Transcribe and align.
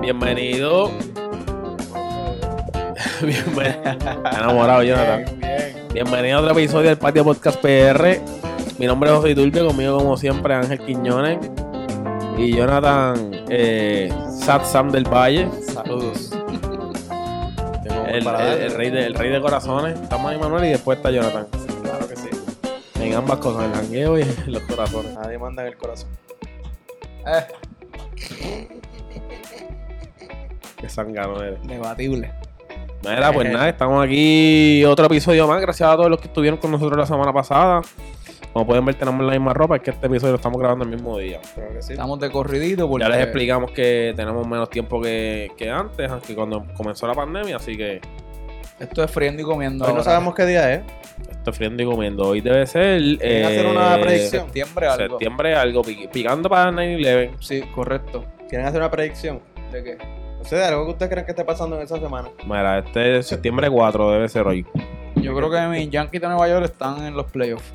Bienvenido. 0.00 0.90
Bienvenido. 3.22 3.92
Enamorado, 4.32 4.82
Jonathan. 4.82 5.24
Bienvenido 5.92 6.38
a 6.38 6.40
otro 6.40 6.52
episodio 6.52 6.88
del 6.88 6.98
Patio 6.98 7.24
Podcast 7.24 7.60
PR. 7.60 8.20
Mi 8.78 8.86
nombre 8.86 9.10
es 9.10 9.16
José 9.16 9.34
Turbio, 9.34 9.66
conmigo 9.68 9.98
como 9.98 10.16
siempre 10.16 10.54
Ángel 10.54 10.78
Quiñones 10.80 11.38
y 12.36 12.54
Jonathan 12.56 13.30
eh, 13.48 14.12
Sam 14.64 14.90
del 14.90 15.04
Valle. 15.04 15.48
Saludos. 15.72 16.30
El, 18.08 18.26
el- 18.26 18.62
el 18.62 18.74
rey 18.74 18.90
de, 18.90 19.06
el 19.06 19.14
rey 19.14 19.30
de 19.30 19.40
corazones. 19.40 19.98
Estamos 20.00 20.30
ahí 20.30 20.38
Manuel 20.38 20.64
y 20.64 20.68
después 20.70 20.98
está 20.98 21.10
Jonathan. 21.10 21.46
Que. 23.14 23.18
En 23.18 23.24
ambas 23.24 23.38
cosas, 23.38 23.64
el 23.64 23.72
jangueo 23.72 24.18
y 24.18 24.22
en 24.22 24.34
los 24.52 24.62
corazones. 24.62 25.14
Nadie 25.14 25.38
manda 25.38 25.62
en 25.62 25.68
el 25.68 25.76
corazón. 25.76 26.10
Qué 30.80 30.88
sangano 30.88 31.42
eres. 31.42 31.66
Debatible. 31.66 32.32
Mira, 33.02 33.32
pues 33.32 33.52
nada, 33.52 33.68
estamos 33.68 34.04
aquí 34.04 34.84
otro 34.84 35.06
episodio 35.06 35.46
más. 35.46 35.60
Gracias 35.60 35.88
a 35.88 35.96
todos 35.96 36.10
los 36.10 36.18
que 36.18 36.28
estuvieron 36.28 36.58
con 36.58 36.70
nosotros 36.70 36.98
la 36.98 37.06
semana 37.06 37.32
pasada. 37.32 37.82
Como 38.52 38.66
pueden 38.66 38.84
ver, 38.84 38.94
tenemos 38.94 39.24
la 39.24 39.32
misma 39.32 39.52
ropa. 39.52 39.76
Es 39.76 39.82
que 39.82 39.90
este 39.90 40.06
episodio 40.06 40.32
lo 40.32 40.36
estamos 40.36 40.58
grabando 40.58 40.84
el 40.84 40.90
mismo 40.90 41.18
día. 41.18 41.40
Creo 41.54 41.70
que 41.70 41.82
sí. 41.82 41.92
Estamos 41.92 42.18
de 42.20 42.30
corridito 42.30 42.88
porque 42.88 43.04
Ya 43.04 43.10
les 43.10 43.20
explicamos 43.22 43.72
que 43.72 44.14
tenemos 44.16 44.46
menos 44.46 44.70
tiempo 44.70 45.00
que, 45.02 45.50
que 45.56 45.70
antes, 45.70 46.10
aunque 46.10 46.34
cuando 46.34 46.64
comenzó 46.76 47.06
la 47.06 47.14
pandemia. 47.14 47.56
Así 47.56 47.76
que 47.76 48.00
esto 48.80 49.04
es 49.04 49.10
friendo 49.10 49.42
y 49.42 49.44
comiendo. 49.44 49.84
Hoy 49.84 49.90
no 49.92 49.98
ahora. 49.98 50.04
sabemos 50.10 50.34
qué 50.34 50.46
día 50.46 50.72
es. 50.74 50.82
estoy 51.30 51.52
friendo 51.52 51.82
y 51.82 51.86
comiendo. 51.86 52.28
Hoy 52.28 52.40
debe 52.40 52.66
ser. 52.66 53.00
¿Quieren 53.18 53.44
hacer 53.46 53.66
una 53.66 54.00
predicción? 54.00 54.44
septiembre 54.44 54.86
algo. 54.86 55.08
Septiembre, 55.18 55.54
algo. 55.54 55.82
pi- 55.82 56.08
Picando 56.12 56.48
para 56.48 56.70
9-11. 56.70 57.30
Sí, 57.40 57.62
correcto. 57.74 58.24
¿Quieren 58.48 58.66
hacer 58.66 58.80
una 58.80 58.90
predicción? 58.90 59.40
¿De 59.72 59.82
qué? 59.84 59.98
No 60.38 60.44
sé, 60.44 60.56
de 60.56 60.64
algo 60.64 60.84
que 60.86 60.90
ustedes 60.92 61.10
creen 61.10 61.24
que 61.24 61.32
esté 61.32 61.44
pasando 61.44 61.76
en 61.76 61.82
esa 61.82 61.98
semana. 61.98 62.28
Mira, 62.46 62.78
este 62.80 63.18
es 63.18 63.26
septiembre 63.26 63.70
4, 63.70 64.10
debe 64.12 64.28
ser 64.28 64.46
hoy. 64.46 64.66
Yo 65.16 65.34
creo 65.34 65.50
que 65.50 65.60
mis 65.68 65.88
Yankees 65.90 66.20
de 66.20 66.28
Nueva 66.28 66.48
York 66.48 66.64
están 66.66 67.02
en 67.06 67.14
los 67.16 67.24
playoffs. 67.30 67.72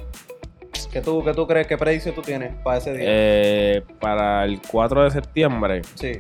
¿Qué 0.91 1.01
tú, 1.01 1.23
qué 1.23 1.33
tú 1.33 1.47
crees? 1.47 1.65
¿Qué 1.67 1.77
predicción 1.77 2.13
tú 2.15 2.21
tienes 2.21 2.51
para 2.63 2.77
ese 2.77 2.93
día? 2.93 3.03
Eh, 3.07 3.83
para 3.99 4.43
el 4.45 4.59
4 4.71 5.03
de 5.03 5.11
septiembre, 5.11 5.81
Sí. 5.95 6.19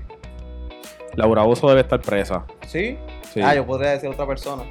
Laura 1.15 1.43
Bozo 1.43 1.67
debe 1.69 1.81
estar 1.81 2.01
presa. 2.01 2.45
¿Sí? 2.67 2.97
Sí. 3.33 3.41
Ah, 3.43 3.55
yo 3.55 3.65
podría 3.65 3.91
decir 3.91 4.09
otra 4.09 4.25
persona. 4.25 4.63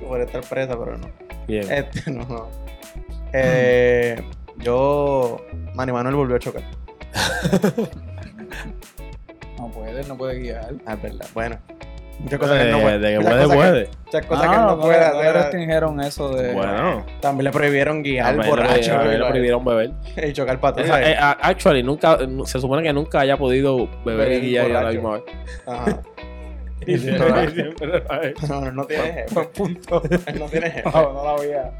Yo 0.00 0.08
podría 0.08 0.26
estar 0.26 0.42
presa, 0.42 0.78
pero 0.78 0.96
no. 0.98 1.08
Bien. 1.46 1.70
Este, 1.70 2.10
no, 2.10 2.24
no. 2.24 2.48
Eh, 3.32 4.22
yo. 4.58 5.44
Manny 5.74 5.92
Manuel 5.92 6.16
volvió 6.16 6.36
a 6.36 6.38
chocar. 6.38 6.62
No 9.58 9.68
puede, 9.72 10.04
no 10.06 10.16
puede 10.16 10.38
guiar. 10.38 10.72
Ah, 10.86 10.94
es 10.94 11.02
verdad. 11.02 11.26
Bueno. 11.34 11.58
Muchas 12.18 12.38
cosas 12.40 12.58
que 12.64 12.70
no 12.70 12.76
de, 12.78 12.82
puede. 12.82 12.98
de 12.98 13.08
que 13.12 13.18
muchas 13.18 13.32
puede, 13.32 13.44
cosas 13.44 13.56
puede. 13.56 13.84
Que, 13.84 13.90
muchas 14.06 14.26
cosas 14.26 14.44
Ah, 14.46 14.50
que 14.50 14.58
no, 14.58 14.80
puede 14.80 14.98
no, 15.00 15.18
hacer. 15.18 15.32
restringieron 15.34 16.00
eso 16.00 16.28
de. 16.34 16.52
Bueno, 16.52 17.06
También 17.20 17.44
le 17.44 17.50
prohibieron 17.52 18.02
guiar 18.02 18.36
mí 18.36 18.42
le- 18.42 18.48
borracho. 18.50 18.98
mí 18.98 19.08
le 19.08 19.16
y- 19.16 19.28
prohibieron 19.28 19.64
beber. 19.64 19.90
Y 20.28 20.32
chocar 20.32 20.58
O 20.62 20.74
sea, 20.84 21.10
eh, 21.10 21.16
a- 21.18 21.38
actually, 21.42 21.82
nunca, 21.82 22.18
se 22.44 22.58
supone 22.60 22.82
que 22.82 22.92
nunca 22.92 23.20
haya 23.20 23.36
podido 23.36 23.88
beber 24.04 24.32
y 24.32 24.40
guiar 24.50 24.66
a 24.66 24.68
la 24.68 24.74
borracho. 24.80 24.94
misma 24.94 25.10
vez. 25.12 25.22
Ajá. 25.66 26.00
Y 26.86 26.96
siempre- 26.96 27.50
siempre 27.50 27.86
lo 27.86 28.12
ha 28.12 28.26
hecho. 28.26 28.46
No, 28.48 28.70
no 28.72 28.84
tiene 28.86 29.12
jefe. 29.12 29.40
punto. 29.54 30.02
Él 30.26 30.38
no 30.38 30.46
tiene 30.46 30.70
jefe. 30.70 30.90
No, 30.90 31.12
no 31.12 31.24
la 31.24 31.32
voy 31.32 31.52
a. 31.52 31.70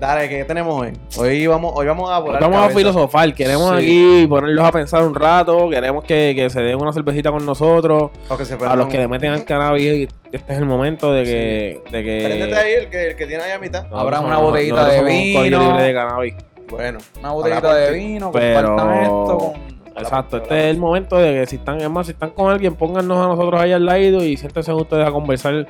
Dale, 0.00 0.30
¿qué 0.30 0.44
tenemos 0.46 0.80
hoy? 0.80 0.92
Hoy 1.18 1.46
vamos, 1.46 1.72
hoy 1.76 1.86
vamos 1.86 2.10
a 2.10 2.18
volar. 2.20 2.40
Vamos 2.40 2.58
a 2.58 2.70
filosofar, 2.70 3.34
queremos 3.34 3.78
Sí. 3.78 3.84
aquí 3.84 4.26
ponerlos 4.26 4.64
a 4.64 4.72
pensar 4.72 5.02
un 5.04 5.14
rato, 5.14 5.68
queremos 5.68 6.04
que, 6.04 6.32
que 6.34 6.48
se 6.48 6.62
den 6.62 6.80
una 6.80 6.90
cervecita 6.90 7.30
con 7.30 7.44
nosotros. 7.44 8.10
O 8.30 8.36
que 8.38 8.46
se 8.46 8.54
A 8.54 8.76
los 8.76 8.88
que 8.88 8.96
le 8.96 9.06
meten 9.08 9.30
al 9.32 9.44
cannabis, 9.44 10.08
este 10.32 10.52
es 10.54 10.58
el 10.58 10.64
momento 10.64 11.12
de 11.12 11.24
que... 11.24 11.82
De 11.90 12.02
que 12.02 12.54
ahí, 12.56 12.72
el 12.78 12.88
que, 12.88 13.08
el 13.08 13.16
que 13.16 13.26
tiene 13.26 13.42
ahí 13.42 13.52
a 13.52 13.58
mitad. 13.58 13.86
No, 13.88 13.98
Habrá 13.98 14.22
no, 14.22 14.28
una 14.28 14.38
botellita 14.38 14.88
de 14.88 15.02
vino. 15.04 15.42
libre 15.42 15.82
de 15.82 15.92
cannabis. 15.92 16.34
Bueno. 16.70 16.98
Una 17.18 17.32
botellita 17.32 17.74
de 17.74 17.92
vino, 17.92 18.32
Pero- 18.32 18.68
compartan 18.68 19.02
esto 19.02 19.38
con. 19.38 19.70
Exacto, 20.02 20.36
este 20.38 20.58
es 20.60 20.64
el 20.74 20.78
momento 20.78 21.18
de 21.18 21.34
que 21.40 21.46
si 21.46 21.56
están, 21.56 21.78
es 21.78 21.90
más, 21.90 22.06
si 22.06 22.12
están 22.12 22.30
con 22.30 22.50
alguien, 22.50 22.74
póngannos 22.74 23.18
a 23.18 23.28
nosotros 23.28 23.60
ahí 23.60 23.72
al 23.72 23.84
lado 23.84 24.24
y 24.24 24.34
siéntense 24.38 24.72
ustedes 24.72 25.06
a 25.06 25.10
conversar 25.10 25.66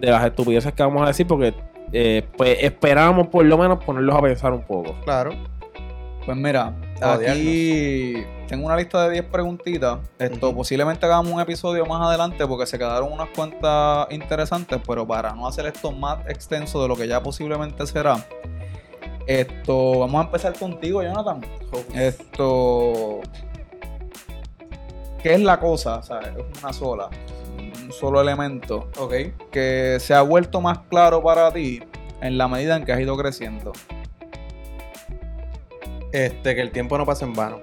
de 0.00 0.10
las 0.10 0.22
estupideces 0.26 0.70
que 0.74 0.82
vamos 0.82 1.02
a 1.02 1.06
decir, 1.06 1.26
porque 1.26 1.54
eh, 1.92 2.26
pues 2.36 2.58
esperamos 2.60 3.28
por 3.28 3.44
lo 3.44 3.58
menos 3.58 3.82
ponerlos 3.84 4.16
a 4.16 4.22
pensar 4.22 4.52
un 4.52 4.62
poco. 4.62 4.94
Claro. 5.04 5.32
Pues 6.24 6.36
mira, 6.36 6.74
Odiarnos. 6.96 7.28
aquí 7.30 8.24
tengo 8.46 8.66
una 8.66 8.76
lista 8.76 9.04
de 9.04 9.12
10 9.12 9.24
preguntitas. 9.26 9.98
Esto 10.18 10.54
posiblemente 10.54 11.06
hagamos 11.06 11.32
un 11.32 11.40
episodio 11.40 11.86
más 11.86 12.06
adelante 12.06 12.46
porque 12.46 12.66
se 12.66 12.78
quedaron 12.78 13.12
unas 13.12 13.28
cuantas 13.30 14.06
interesantes, 14.10 14.80
pero 14.86 15.06
para 15.06 15.32
no 15.34 15.46
hacer 15.46 15.66
esto 15.66 15.92
más 15.92 16.18
extenso 16.28 16.82
de 16.82 16.88
lo 16.88 16.96
que 16.96 17.08
ya 17.08 17.22
posiblemente 17.22 17.86
será. 17.86 18.24
Esto, 19.26 20.00
vamos 20.00 20.22
a 20.22 20.24
empezar 20.26 20.58
contigo, 20.58 21.02
Jonathan. 21.02 21.40
Esto, 21.94 23.20
¿qué 25.22 25.34
es 25.34 25.40
la 25.40 25.58
cosa? 25.60 25.96
O 25.96 26.02
sea, 26.02 26.20
es 26.20 26.62
una 26.62 26.72
sola, 26.72 27.08
un 27.58 27.92
solo 27.92 28.20
elemento 28.20 28.88
Ok. 28.98 29.14
que 29.50 29.98
se 30.00 30.14
ha 30.14 30.22
vuelto 30.22 30.60
más 30.60 30.78
claro 30.90 31.22
para 31.22 31.52
ti 31.52 31.82
en 32.20 32.38
la 32.38 32.48
medida 32.48 32.76
en 32.76 32.84
que 32.84 32.92
has 32.92 33.00
ido 33.00 33.16
creciendo. 33.16 33.72
Este, 36.12 36.54
que 36.54 36.60
el 36.60 36.70
tiempo 36.72 36.98
no 36.98 37.06
pasa 37.06 37.24
en 37.24 37.34
vano. 37.34 37.60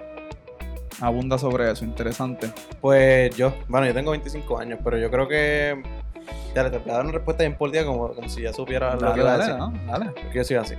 Abunda 1.01 1.37
sobre 1.37 1.69
eso, 1.71 1.85
interesante. 1.85 2.51
Pues 2.81 3.35
yo, 3.35 3.53
bueno, 3.67 3.85
yo 3.85 3.93
tengo 3.93 4.11
25 4.11 4.57
años, 4.59 4.79
pero 4.83 4.97
yo 4.97 5.11
creo 5.11 5.27
que. 5.27 5.83
Ya 6.55 6.69
te 6.71 6.77
voy 6.79 6.89
a 6.89 6.93
dar 6.93 7.03
una 7.03 7.11
respuesta 7.13 7.43
bien 7.43 7.55
por 7.55 7.69
día, 7.71 7.85
como, 7.85 8.09
como 8.13 8.27
si 8.29 8.41
ya 8.41 8.51
supiera 8.51 8.93
lo 8.95 8.99
que 8.99 9.05
Dale, 9.05 9.21
iba 9.21 9.33
a 9.33 9.37
dale, 9.37 9.43
decir. 9.53 9.59
¿no? 9.59 9.91
Dale. 9.91 10.05
Porque 10.11 10.37
yo 10.37 10.43
soy 10.43 10.55
así. 10.55 10.75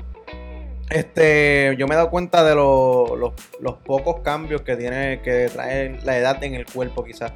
Este, 0.91 1.75
yo 1.79 1.87
me 1.87 1.95
he 1.95 1.97
dado 1.97 2.11
cuenta 2.11 2.43
de 2.45 2.55
lo- 2.55 3.15
los, 3.17 3.33
los 3.61 3.75
pocos 3.77 4.21
cambios 4.21 4.63
que 4.63 4.77
tiene, 4.77 5.21
que 5.23 5.49
trae 5.53 5.99
la 6.05 6.17
edad 6.17 6.43
en 6.43 6.55
el 6.55 6.65
cuerpo, 6.67 7.05
quizás. 7.05 7.33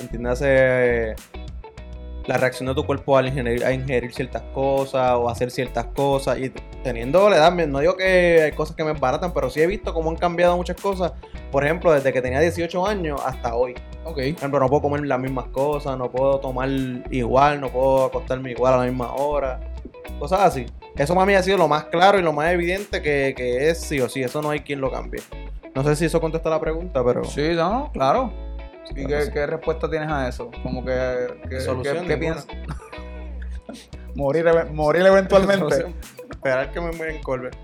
Entiéndase 0.00 1.14
la 2.26 2.36
reacción 2.36 2.66
de 2.68 2.74
tu 2.74 2.84
cuerpo 2.84 3.16
al 3.16 3.28
ingerir, 3.28 3.64
a 3.64 3.72
ingerir 3.72 4.12
ciertas 4.12 4.42
cosas 4.52 5.12
o 5.14 5.30
hacer 5.30 5.50
ciertas 5.50 5.86
cosas. 5.86 6.38
Y 6.38 6.50
teniendo 6.82 7.30
la 7.30 7.36
edad, 7.36 7.52
no 7.52 7.78
digo 7.80 7.96
que 7.96 8.42
hay 8.42 8.52
cosas 8.52 8.76
que 8.76 8.84
me 8.84 8.90
embaratan, 8.90 9.32
pero 9.32 9.48
sí 9.48 9.60
he 9.62 9.66
visto 9.66 9.94
cómo 9.94 10.10
han 10.10 10.16
cambiado 10.16 10.56
muchas 10.56 10.76
cosas. 10.80 11.12
Por 11.50 11.64
ejemplo, 11.64 11.92
desde 11.92 12.12
que 12.12 12.20
tenía 12.20 12.40
18 12.40 12.86
años 12.86 13.20
hasta 13.24 13.54
hoy. 13.54 13.74
Ok. 14.04 14.14
Por 14.16 14.22
ejemplo, 14.24 14.60
no 14.60 14.68
puedo 14.68 14.82
comer 14.82 15.06
las 15.06 15.18
mismas 15.18 15.46
cosas, 15.48 15.96
no 15.96 16.10
puedo 16.10 16.38
tomar 16.40 16.68
igual, 17.10 17.60
no 17.60 17.70
puedo 17.70 18.04
acostarme 18.06 18.50
igual 18.50 18.74
a 18.74 18.76
la 18.78 18.84
misma 18.84 19.14
hora. 19.14 19.60
Cosas 20.18 20.40
así. 20.40 20.66
Eso 20.96 21.14
para 21.14 21.26
mí 21.26 21.34
ha 21.34 21.42
sido 21.42 21.58
lo 21.58 21.68
más 21.68 21.84
claro 21.84 22.18
y 22.18 22.22
lo 22.22 22.32
más 22.32 22.52
evidente 22.52 23.00
que, 23.02 23.34
que 23.36 23.70
es 23.70 23.80
sí 23.80 24.00
o 24.00 24.08
sí. 24.08 24.22
Eso 24.22 24.42
no 24.42 24.50
hay 24.50 24.60
quien 24.60 24.80
lo 24.80 24.90
cambie. 24.90 25.22
No 25.74 25.84
sé 25.84 25.94
si 25.96 26.06
eso 26.06 26.20
contesta 26.20 26.50
la 26.50 26.60
pregunta, 26.60 27.04
pero... 27.04 27.22
Sí, 27.24 27.50
no, 27.54 27.90
claro. 27.92 28.32
¿Y 28.90 28.94
Claro 28.94 29.08
qué, 29.08 29.14
que 29.18 29.22
sí. 29.26 29.32
qué 29.32 29.46
respuesta 29.46 29.88
tienes 29.90 30.08
a 30.10 30.28
eso? 30.28 30.50
Como 30.62 30.84
que, 30.84 31.26
que- 31.48 31.60
Solución 31.60 32.06
¿qué, 32.06 32.16
piensas? 32.16 32.46
morir, 34.14 34.46
morir 34.72 35.06
eventualmente. 35.06 35.94
Esperar 36.30 36.72
que 36.72 36.80
me 36.80 36.90
muera 36.92 37.12
en 37.12 37.22
Colbert. 37.22 37.56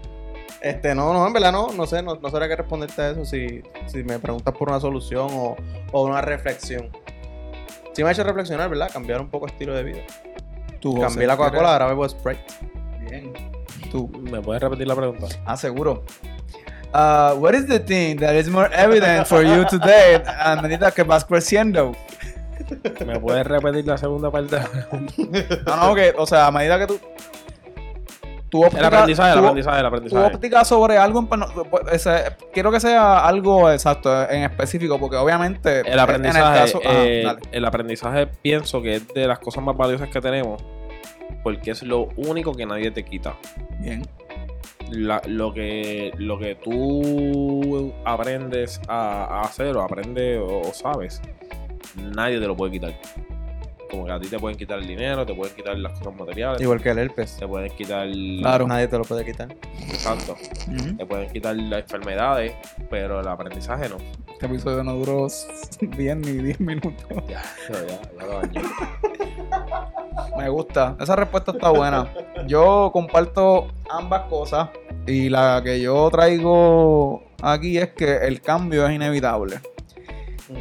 Este, 0.60 0.94
no, 0.94 1.12
no, 1.12 1.26
en 1.26 1.32
verdad 1.32 1.52
no, 1.52 1.72
no 1.72 1.86
sé, 1.86 2.02
no, 2.02 2.14
no 2.16 2.30
sabría 2.30 2.48
qué 2.48 2.56
responderte 2.56 3.02
a 3.02 3.10
eso 3.10 3.24
si, 3.26 3.62
si 3.86 4.02
me 4.02 4.18
preguntas 4.18 4.54
por 4.56 4.70
una 4.70 4.80
solución 4.80 5.28
o, 5.32 5.56
o 5.92 6.04
una 6.04 6.22
reflexión. 6.22 6.88
Sí 7.92 8.02
me 8.02 8.08
ha 8.08 8.12
hecho 8.12 8.24
reflexionar, 8.24 8.70
¿verdad? 8.70 8.90
Cambiar 8.92 9.20
un 9.20 9.28
poco 9.28 9.46
el 9.46 9.52
estilo 9.52 9.74
de 9.74 9.82
vida. 9.82 10.00
Tú, 10.80 10.98
Cambié 11.00 11.26
la 11.26 11.36
Coca-Cola, 11.36 11.72
ahora 11.74 11.86
bebo 11.86 12.08
Sprite. 12.08 12.42
Bien. 13.22 13.32
Tú. 13.90 14.08
¿Me 14.30 14.40
puedes 14.40 14.62
repetir 14.62 14.86
la 14.88 14.94
pregunta? 14.96 15.26
Ah, 15.46 15.56
seguro. 15.56 16.04
Uh, 16.92 17.34
what 17.38 17.54
is 17.54 17.66
the 17.66 17.80
thing 17.80 18.16
that 18.20 18.34
is 18.34 18.48
more 18.48 18.68
evident 18.72 19.26
for 19.26 19.42
you 19.44 19.64
today 19.66 20.22
a 20.38 20.56
medida 20.62 20.90
que 20.92 21.02
vas 21.02 21.24
creciendo? 21.24 21.92
¿Me 23.04 23.18
puedes 23.18 23.44
repetir 23.46 23.84
la 23.86 23.98
segunda 23.98 24.30
parte? 24.30 24.56
de 24.56 24.62
la 24.62 24.68
pregunta? 24.68 25.14
No, 25.66 25.76
no, 25.88 25.94
que, 25.94 26.14
o 26.16 26.26
sea, 26.26 26.46
a 26.46 26.50
medida 26.52 26.78
que 26.78 26.86
tú. 26.86 27.00
Tu 28.48 28.60
óptica, 28.64 28.78
El 28.78 28.84
aprendizaje, 28.86 29.30
el 29.32 29.38
tu- 29.38 29.44
aprendizaje, 29.44 29.76
el 29.78 29.82
tu 29.82 29.86
aprendizaje. 29.88 30.26
óptica 30.36 30.64
sobre 30.64 30.96
algo, 30.96 31.26
pues, 31.26 31.42
ese- 31.90 32.36
quiero 32.52 32.70
que 32.70 32.78
sea 32.78 33.26
algo 33.26 33.68
exacto, 33.72 34.30
en 34.30 34.44
específico, 34.44 35.00
porque 35.00 35.16
obviamente 35.16 35.80
El 35.80 35.98
aprendizaje, 35.98 36.38
en 36.38 36.54
el 36.54 36.60
caso, 36.60 36.80
eh, 36.84 37.26
el 37.50 37.64
aprendizaje 37.64 38.28
pienso 38.28 38.80
que 38.80 38.94
es 38.96 39.08
de 39.08 39.26
las 39.26 39.40
cosas 39.40 39.64
más 39.64 39.76
valiosas 39.76 40.08
que 40.08 40.20
tenemos, 40.20 40.62
porque 41.42 41.70
es 41.72 41.82
lo 41.82 42.08
único 42.16 42.54
que 42.54 42.66
nadie 42.66 42.90
te 42.90 43.04
quita. 43.04 43.36
bien, 43.80 44.02
La- 44.90 45.22
lo 45.26 45.52
que 45.54 46.12
lo 46.18 46.38
que 46.38 46.54
tú 46.56 47.92
aprendes 48.04 48.80
a, 48.88 49.24
a 49.24 49.40
hacer 49.42 49.76
o 49.76 49.82
aprendes 49.82 50.38
o, 50.38 50.60
o 50.60 50.72
sabes, 50.74 51.20
nadie 52.14 52.38
te 52.40 52.46
lo 52.46 52.56
puede 52.56 52.72
quitar. 52.72 52.94
Como 53.94 54.06
que 54.06 54.12
a 54.12 54.18
ti 54.18 54.26
te 54.26 54.40
pueden 54.40 54.58
quitar 54.58 54.80
el 54.80 54.88
dinero, 54.88 55.24
te 55.24 55.34
pueden 55.34 55.54
quitar 55.54 55.78
las 55.78 55.96
cosas 56.00 56.16
materiales, 56.16 56.60
Igual 56.60 56.82
que 56.82 56.90
el 56.90 56.98
herpes. 56.98 57.36
te 57.36 57.46
pueden 57.46 57.70
quitar. 57.76 58.08
Claro. 58.40 58.66
Nadie 58.66 58.88
te 58.88 58.98
lo 58.98 59.04
puede 59.04 59.24
quitar. 59.24 59.54
Exacto. 59.88 60.36
Te 60.98 61.06
pueden 61.06 61.30
quitar 61.30 61.54
las 61.54 61.82
enfermedades, 61.82 62.54
pero 62.90 63.20
el 63.20 63.28
aprendizaje 63.28 63.88
no. 63.88 63.98
Este 64.32 64.46
episodio 64.46 64.82
no 64.82 64.94
duró 64.94 65.28
bien 65.96 66.22
ni 66.22 66.32
10 66.32 66.58
minutos. 66.58 66.92
Ya, 67.28 67.40
ya, 67.70 67.86
ya 68.18 68.26
lo 68.26 68.40
dañé. 68.40 68.62
Me 70.38 70.48
gusta. 70.48 70.96
Esa 70.98 71.14
respuesta 71.14 71.52
está 71.52 71.70
buena. 71.70 72.12
Yo 72.48 72.90
comparto 72.92 73.68
ambas 73.88 74.22
cosas. 74.22 74.70
Y 75.06 75.28
la 75.28 75.60
que 75.62 75.80
yo 75.80 76.10
traigo 76.10 77.22
aquí 77.42 77.78
es 77.78 77.90
que 77.92 78.16
el 78.26 78.40
cambio 78.40 78.86
es 78.88 78.92
inevitable. 78.92 79.60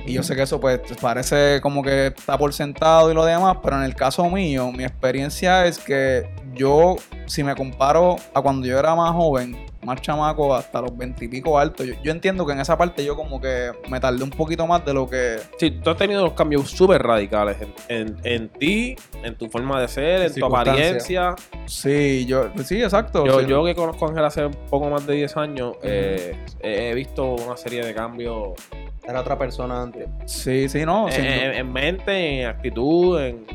Y 0.05 0.13
yo 0.13 0.23
sé 0.23 0.35
que 0.35 0.43
eso 0.43 0.59
pues 0.59 0.79
parece 1.01 1.59
como 1.61 1.83
que 1.83 2.07
está 2.07 2.37
por 2.37 2.53
sentado 2.53 3.11
y 3.11 3.13
lo 3.13 3.25
demás, 3.25 3.57
pero 3.63 3.77
en 3.77 3.83
el 3.83 3.95
caso 3.95 4.29
mío, 4.29 4.71
mi 4.71 4.83
experiencia 4.83 5.65
es 5.65 5.77
que 5.77 6.29
yo, 6.53 6.95
si 7.25 7.43
me 7.43 7.55
comparo 7.55 8.17
a 8.33 8.41
cuando 8.41 8.67
yo 8.67 8.77
era 8.77 8.95
más 8.95 9.11
joven, 9.11 9.57
más 9.83 10.01
chamaco, 10.01 10.55
hasta 10.55 10.81
los 10.81 10.95
veintipico 10.95 11.57
altos, 11.59 11.85
yo, 11.85 11.93
yo 12.03 12.11
entiendo 12.11 12.45
que 12.45 12.53
en 12.53 12.59
esa 12.59 12.77
parte 12.77 13.03
yo 13.03 13.15
como 13.15 13.41
que 13.41 13.71
me 13.89 13.99
tardé 13.99 14.23
un 14.23 14.29
poquito 14.29 14.65
más 14.65 14.85
de 14.85 14.93
lo 14.93 15.09
que... 15.09 15.37
Sí, 15.57 15.71
tú 15.71 15.89
has 15.89 15.97
tenido 15.97 16.21
unos 16.23 16.33
cambios 16.33 16.69
súper 16.69 17.01
radicales 17.01 17.57
en, 17.59 17.73
en, 17.89 18.17
en 18.23 18.49
ti, 18.49 18.95
en 19.23 19.35
tu 19.35 19.49
forma 19.49 19.81
de 19.81 19.87
ser, 19.87 20.21
en 20.21 20.33
tu 20.33 20.45
apariencia. 20.45 21.35
Sí, 21.65 22.25
yo, 22.25 22.49
sí, 22.63 22.81
exacto. 22.81 23.25
Yo, 23.25 23.41
sí. 23.41 23.47
yo 23.47 23.65
que 23.65 23.75
conozco 23.75 24.05
a 24.05 24.09
Ángel 24.09 24.25
hace 24.25 24.45
un 24.45 24.53
poco 24.69 24.89
más 24.89 25.05
de 25.05 25.15
10 25.15 25.37
años, 25.37 25.75
eh, 25.83 26.37
he 26.61 26.93
visto 26.93 27.35
una 27.35 27.57
serie 27.57 27.83
de 27.83 27.93
cambios 27.93 28.53
Era 29.05 29.19
otra 29.21 29.37
persona 29.37 29.81
antes. 29.81 30.07
Sí, 30.25 30.69
sí, 30.69 30.85
no. 30.85 31.09
en, 31.09 31.71
mente, 31.71 32.41
en 32.41 32.47
actitud, 32.47 33.19
en, 33.19 33.45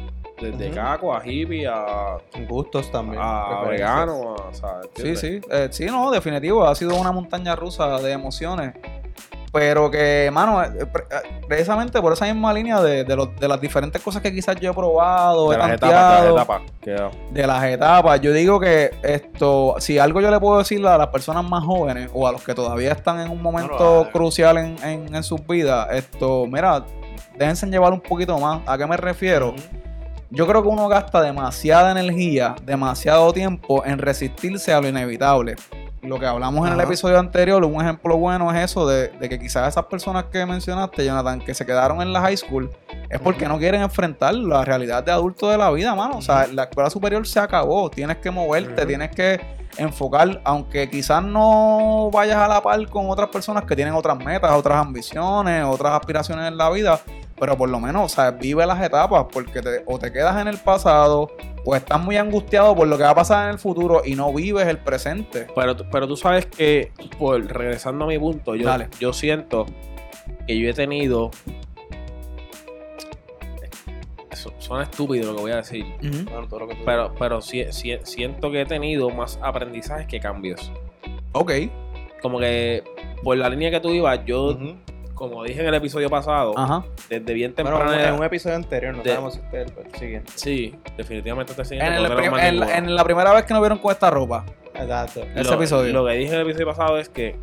desde 0.41 0.71
caco 0.71 1.15
a 1.15 1.27
hippie 1.27 1.67
a, 1.67 2.19
En 2.35 2.47
gustos 2.47 2.91
también. 2.91 3.21
a 3.23 3.63
vegano, 3.69 4.37
a, 4.37 4.49
o 4.49 4.55
sea, 4.55 4.81
Sí, 4.95 5.17
sí, 5.17 5.41
eh, 5.51 5.69
sí, 5.71 5.87
no, 5.87 6.11
definitivo, 6.11 6.67
ha 6.67 6.75
sido 6.75 6.95
una 6.97 7.13
montaña 7.13 7.57
rusa 7.57 7.99
de 8.01 8.13
emociones. 8.13 8.75
Pero 9.53 9.91
que, 9.91 10.29
mano, 10.33 10.63
eh, 10.63 10.85
pre- 10.85 11.05
eh, 11.11 11.41
precisamente 11.49 12.01
por 12.03 12.13
esa 12.13 12.27
misma 12.27 12.53
línea 12.53 12.81
de, 12.83 13.05
de, 13.05 13.17
los- 13.17 13.35
de 13.41 13.49
las 13.49 13.59
diferentes 13.61 14.01
cosas 14.03 14.21
que 14.21 14.33
quizás 14.33 14.57
yo 14.61 14.71
he 14.71 14.75
probado, 14.75 15.49
De 15.51 15.57
he 15.57 15.59
las 15.59 15.71
etapas, 15.73 16.23
de 16.23 16.27
las 16.29 16.35
etapas. 16.35 16.63
que- 16.83 17.11
de 17.33 17.47
las 17.47 17.65
etapas, 17.65 18.21
yo 18.21 18.33
digo 18.33 18.61
que 18.61 18.91
esto, 19.03 19.77
si 19.79 19.99
algo 19.99 20.21
yo 20.21 20.31
le 20.31 20.39
puedo 20.39 20.59
decir 20.59 20.87
a 20.87 20.99
las 20.99 21.07
personas 21.09 21.49
más 21.49 21.65
jóvenes 21.65 22.11
o 22.13 22.27
a 22.29 22.33
los 22.33 22.43
que 22.43 22.55
todavía 22.55 22.93
están 22.93 23.21
en 23.21 23.31
un 23.31 23.41
momento 23.41 23.77
No, 23.79 24.05
no, 24.05 24.11
crucial 24.11 24.59
en, 24.59 24.77
en, 24.85 25.15
en 25.15 25.23
sus 25.23 25.45
vidas, 25.47 25.89
esto, 25.93 26.47
mira, 26.47 26.85
déjense 27.39 27.67
llevar 27.69 27.93
un 27.95 28.01
poquito 28.01 28.39
más. 28.39 28.61
¿A 28.67 28.77
qué 28.77 28.87
me 28.87 28.97
refiero? 28.99 29.55
Yo 30.31 30.47
creo 30.47 30.63
que 30.63 30.69
uno 30.69 30.89
gasta 30.89 31.23
demasiada 31.23 31.91
energía, 31.99 32.55
demasiado 32.65 33.33
tiempo 33.33 33.83
en 33.87 33.99
resistirse 33.99 34.75
a 34.75 34.81
lo 34.83 34.89
inevitable. 34.89 35.57
Lo 36.03 36.19
que 36.19 36.27
hablamos 36.27 36.67
en 36.67 36.75
el 36.75 36.81
episodio 36.81 37.19
anterior, 37.19 37.65
un 37.65 37.81
ejemplo 37.81 38.17
bueno 38.17 38.53
es 38.55 38.71
eso 38.71 38.87
de, 38.87 39.09
de 39.09 39.29
que 39.29 39.39
quizás 39.39 39.69
esas 39.69 39.87
personas 39.87 40.27
que 40.33 40.47
mencionaste, 40.47 41.05
Jonathan, 41.05 41.41
que 41.41 41.55
se 41.55 41.67
quedaron 41.67 42.01
en 42.01 42.13
la 42.13 42.21
high 42.21 42.37
school, 42.37 42.71
es 43.11 43.21
porque 43.21 43.49
no 43.49 43.59
quieren 43.59 43.83
enfrentar 43.83 44.35
la 44.35 44.65
realidad 44.65 45.03
de 45.03 45.11
adulto 45.11 45.49
de 45.49 45.59
la 45.59 45.71
vida, 45.71 45.95
mano. 45.95 46.19
O 46.19 46.23
sea, 46.23 46.47
la 46.47 46.65
escuela 46.65 46.89
superior 46.91 47.27
se 47.27 47.41
acabó, 47.41 47.91
tienes 47.91 48.19
que 48.19 48.31
moverte, 48.31 48.87
tienes 48.87 49.11
que 49.11 49.41
enfocar, 49.77 50.41
aunque 50.45 50.89
quizás 50.91 51.23
no 51.23 52.11
vayas 52.13 52.37
a 52.37 52.49
la 52.49 52.63
par 52.63 52.87
con 52.89 53.11
otras 53.11 53.29
personas 53.29 53.65
que 53.65 53.75
tienen 53.75 53.95
otras 53.95 54.19
metas, 54.19 54.53
otras 54.53 54.79
ambiciones, 54.79 55.65
otras 55.65 55.95
aspiraciones 55.95 56.49
en 56.49 56.57
la 56.57 56.71
vida, 56.71 57.01
pero 57.39 57.57
por 57.57 57.69
lo 57.69 57.81
menos, 57.81 58.05
o 58.13 58.15
sea, 58.15 58.31
vive 58.33 58.65
las 58.67 58.83
etapas, 58.83 59.27
porque 59.33 59.61
te- 59.63 59.83
o 59.87 59.99
te 59.99 60.13
quedas 60.13 60.41
en 60.41 60.49
el 60.49 60.59
pasado, 60.59 61.31
o 61.65 61.77
estás 61.77 62.01
muy 62.03 62.17
angustiado 62.17 62.75
por 62.75 62.89
lo 62.89 62.97
que 62.97 63.03
va 63.05 63.11
a 63.11 63.15
pasar 63.15 63.45
en 63.47 63.53
el 63.53 63.59
futuro 63.59 64.03
y 64.05 64.15
no 64.15 64.33
vives 64.33 64.67
el 64.67 64.79
presente. 64.79 65.47
Pero, 65.55 65.77
tú- 65.77 65.85
pero 65.91 66.07
tú 66.09 66.17
sabes 66.17 66.47
que, 66.47 66.93
por, 67.19 67.45
regresando 67.47 68.05
a 68.05 68.09
mi 68.09 68.19
punto, 68.19 68.55
yo, 68.55 68.67
Dale. 68.67 68.89
yo 69.01 69.13
siento 69.13 69.67
que 70.47 70.59
yo 70.59 70.69
he 70.69 70.75
tenido. 70.75 71.31
Eso, 74.31 74.53
suena 74.59 74.85
estúpido 74.85 75.31
lo 75.33 75.37
que 75.37 75.43
voy 75.43 75.53
a 75.53 75.57
decir. 75.57 75.85
Bueno, 76.01 76.47
todo 76.49 76.61
lo 76.61 76.69
que 76.69 76.75
tú 76.77 76.83
Pero, 76.85 77.13
pero 77.19 77.41
sí- 77.41 77.65
sí- 77.71 77.99
siento 78.05 78.51
que 78.51 78.61
he 78.63 78.67
tenido 78.67 79.11
más 79.11 79.39
aprendizajes 79.43 80.07
que 80.07 80.21
cambios. 80.21 80.71
Ok. 81.33 81.53
Como 82.23 82.39
que 82.39 82.85
por 83.23 83.37
la 83.37 83.49
línea 83.49 83.71
que 83.71 83.81
tú 83.81 83.89
ibas, 83.91 84.21
yo, 84.27 84.57
como 85.15 85.43
dije 85.45 85.61
en 85.61 85.67
el 85.69 85.75
episodio 85.75 86.09
pasado, 86.09 86.53
Ajá. 86.57 86.85
Desde 87.09 87.33
bien 87.35 87.55
Bueno, 87.57 87.79
temprana 87.79 88.09
en 88.09 88.15
un 88.15 88.25
episodio 88.25 88.57
anterior, 88.57 88.95
no 88.97 89.03
sabemos 89.05 89.35
si 89.35 89.41
este 89.41 89.63
es 89.63 89.73
el 89.87 89.95
siguiente. 89.99 90.33
Sí, 90.35 90.75
definitivamente 90.97 91.55
te 91.55 91.63
En, 91.63 91.67
siguiente. 91.67 91.97
el 91.97 92.05
en 92.45 92.61
la, 92.61 92.77
en 92.79 92.95
la 92.95 93.05
primera 93.05 93.33
vez 93.33 93.45
que 93.45 93.55
nos 93.55 93.63
vieron 93.63 93.79
con 93.79 93.93
esta 93.93 94.11
ropa, 94.11 94.45
Exacto. 94.75 95.23
ese 95.35 95.45
Lo- 95.45 95.55
episodio. 95.55 95.93
Lo 95.93 96.07
que 96.07 96.13
dije 96.13 96.29
en 96.35 96.41
el 96.41 96.43
episodio 96.43 96.67
pasado 96.67 96.99
es 96.99 97.09
que 97.09 97.37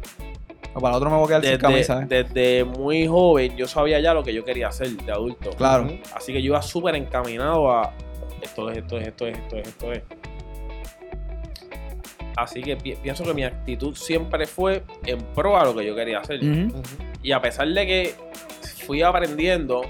o 0.73 0.79
para 0.81 0.93
el 0.93 0.97
otro 0.97 1.09
me 1.09 1.15
voy 1.15 1.25
a 1.25 1.27
quedar 1.27 1.41
sin 1.41 1.51
desde, 1.51 1.61
camisa. 1.61 2.01
¿eh? 2.01 2.05
desde 2.09 2.63
muy 2.65 3.07
joven 3.07 3.55
yo 3.55 3.65
sabía 3.65 3.99
ya 4.01 4.13
lo 4.13 4.23
que 4.23 4.33
yo 4.33 4.43
quería 4.43 4.67
hacer 4.67 4.89
de 4.89 5.11
adulto. 5.11 5.51
Claro. 5.51 5.87
Así 6.13 6.33
que 6.33 6.41
yo 6.41 6.47
iba 6.47 6.61
súper 6.61 6.95
encaminado 6.95 7.71
a 7.71 7.93
esto 8.41 8.69
es, 8.69 8.77
esto 8.79 8.97
es, 8.99 9.07
esto 9.07 9.25
es, 9.27 9.37
esto 9.37 9.55
es, 9.57 9.67
esto 9.67 9.91
es. 9.93 10.01
Así 12.35 12.61
que 12.61 12.75
pi- 12.75 12.95
pienso 13.01 13.23
que 13.23 13.33
mi 13.33 13.43
actitud 13.45 13.95
siempre 13.95 14.45
fue 14.45 14.83
en 15.05 15.19
pro 15.33 15.57
a 15.57 15.63
lo 15.63 15.73
que 15.73 15.85
yo 15.85 15.95
quería 15.95 16.19
hacer. 16.19 16.39
Y 17.23 17.31
a 17.31 17.39
pesar 17.41 17.67
de 17.69 17.87
que 17.87 18.13
fui 18.85 19.01
aprendiendo, 19.01 19.81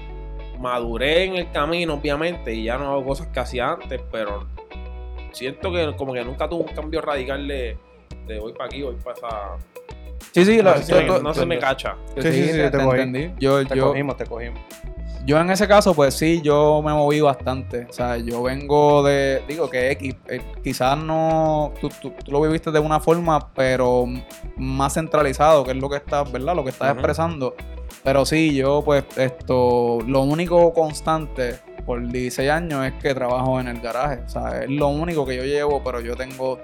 maduré 0.58 1.24
en 1.24 1.36
el 1.36 1.50
camino, 1.50 1.94
obviamente, 1.94 2.54
y 2.54 2.64
ya 2.64 2.78
no 2.78 2.90
hago 2.92 3.04
cosas 3.04 3.26
que 3.28 3.40
hacía 3.40 3.70
antes, 3.72 4.00
pero 4.10 4.46
siento 5.32 5.70
que 5.72 5.94
como 5.96 6.12
que 6.12 6.24
nunca 6.24 6.48
tuve 6.48 6.64
un 6.68 6.74
cambio 6.74 7.00
radical 7.02 7.46
de, 7.46 7.76
de 8.26 8.38
voy 8.38 8.52
para 8.52 8.66
aquí, 8.66 8.82
voy 8.82 8.94
para 8.96 9.16
esa... 9.16 9.28
Sí, 10.32 10.44
sí, 10.44 10.60
No, 10.62 10.76
se, 10.76 10.82
sí, 10.82 10.94
me- 10.94 11.06
yo- 11.06 11.22
no 11.22 11.32
yo- 11.32 11.40
se 11.40 11.46
me 11.46 11.58
cacha. 11.58 11.96
Sí, 12.14 12.22
Sí, 12.22 12.32
sí, 12.32 12.42
sí, 12.44 12.52
sí, 12.52 12.70
te, 12.70 12.70
cogí. 12.72 13.00
entendí. 13.00 13.32
Yo, 13.38 13.66
Te 13.66 13.74
yo, 13.76 13.88
cogimos, 13.88 14.16
te 14.18 14.26
cogimos. 14.26 14.60
yo 15.24 15.38
en 15.40 15.50
ese 15.50 15.66
caso, 15.66 15.94
pues 15.94 16.14
sí, 16.14 16.40
yo 16.42 16.82
me 16.84 16.92
moví 16.92 17.20
bastante. 17.22 17.86
O 17.88 17.92
sea, 17.92 18.18
yo 18.18 18.42
vengo 18.42 19.02
de, 19.02 19.42
digo 19.48 19.70
que 19.70 19.90
X, 19.92 20.14
eh, 20.28 20.40
quizás 20.62 20.98
no, 20.98 21.72
tú, 21.80 21.88
tú- 22.02 22.12
tú 22.22 22.32
lo 22.32 22.40
viviste 22.42 22.70
de 22.70 22.78
una 22.80 23.00
forma, 23.00 23.50
pero 23.54 24.04
más 24.56 24.92
centralizado, 24.94 25.64
que 25.64 25.70
es 25.70 25.76
lo 25.78 25.88
que 25.88 25.96
estás, 25.96 26.30
¿verdad? 26.30 26.54
Lo 26.54 26.64
que 26.64 26.70
estás 26.70 26.92
expresando. 26.92 27.54
Pero 28.04 28.24
sí, 28.24 28.54
yo 28.54 28.82
pues 28.84 29.04
esto, 29.16 29.98
lo 30.06 30.22
único 30.22 30.72
constante 30.72 31.56
por 31.84 32.06
16 32.06 32.50
años 32.50 32.84
es 32.86 32.92
que 33.02 33.14
trabajo 33.14 33.60
en 33.60 33.68
el 33.68 33.80
garaje. 33.80 34.20
O 34.24 34.28
sea, 34.28 34.62
es 34.62 34.70
lo 34.70 34.88
único 34.88 35.26
que 35.26 35.36
yo 35.36 35.44
llevo, 35.44 35.82
pero 35.84 36.00
yo 36.00 36.16
tengo 36.16 36.58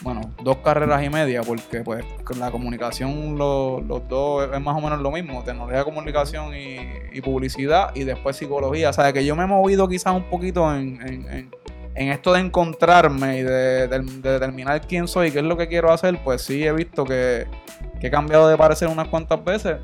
bueno, 0.00 0.20
dos 0.44 0.58
carreras 0.58 1.02
y 1.02 1.10
media, 1.10 1.42
porque 1.42 1.80
pues 1.80 2.04
la 2.38 2.52
comunicación 2.52 3.36
lo- 3.36 3.80
los 3.80 4.06
dos 4.08 4.48
es 4.54 4.60
más 4.60 4.76
o 4.76 4.80
menos 4.80 5.00
lo 5.00 5.10
mismo, 5.10 5.42
tecnología 5.42 5.78
de 5.78 5.84
comunicación 5.84 6.52
y, 6.56 7.20
publicidad 7.20 7.90
y 7.96 8.04
después 8.04 8.36
psicología. 8.36 8.90
O 8.90 8.92
sea, 8.92 9.12
que 9.12 9.24
yo 9.24 9.34
me 9.34 9.42
he 9.42 9.46
movido 9.48 9.88
quizás 9.88 10.14
un 10.14 10.22
poquito 10.30 10.72
en, 10.72 11.00
en- 11.04 11.28
en- 11.32 11.50
en 11.96 12.08
esto 12.10 12.32
de 12.32 12.38
encontrarme 12.40 13.38
y 13.38 13.42
de, 13.42 13.88
de- 13.88 13.98
de 13.98 14.30
determinar 14.32 14.80
quién 14.86 15.08
soy 15.08 15.28
y 15.28 15.30
qué 15.32 15.40
es 15.40 15.44
lo 15.44 15.56
que 15.56 15.66
quiero 15.66 15.90
hacer, 15.90 16.16
pues 16.22 16.42
sí 16.42 16.64
he 16.64 16.72
visto 16.72 17.04
que 17.04 17.46
he 18.00 18.08
cambiado 18.08 18.46
de 18.48 18.56
parecer 18.56 18.86
unas 18.86 19.08
cuantas 19.08 19.44
veces. 19.44 19.78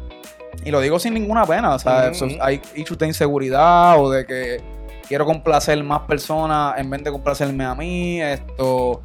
Y 0.64 0.70
lo 0.70 0.80
digo 0.80 0.98
sin 0.98 1.14
ninguna 1.14 1.44
pena, 1.46 1.74
o 1.74 1.78
sea, 1.78 2.12
hay 2.40 2.60
issues 2.74 2.98
de 2.98 3.06
inseguridad 3.06 3.98
o 4.00 4.10
de 4.10 4.24
que 4.26 4.60
quiero 5.08 5.24
complacer 5.26 5.82
más 5.84 6.00
personas 6.00 6.78
en 6.78 6.88
vez 6.90 7.02
de 7.04 7.10
complacerme 7.10 7.64
a 7.64 7.74
mí, 7.74 8.20
esto 8.22 9.02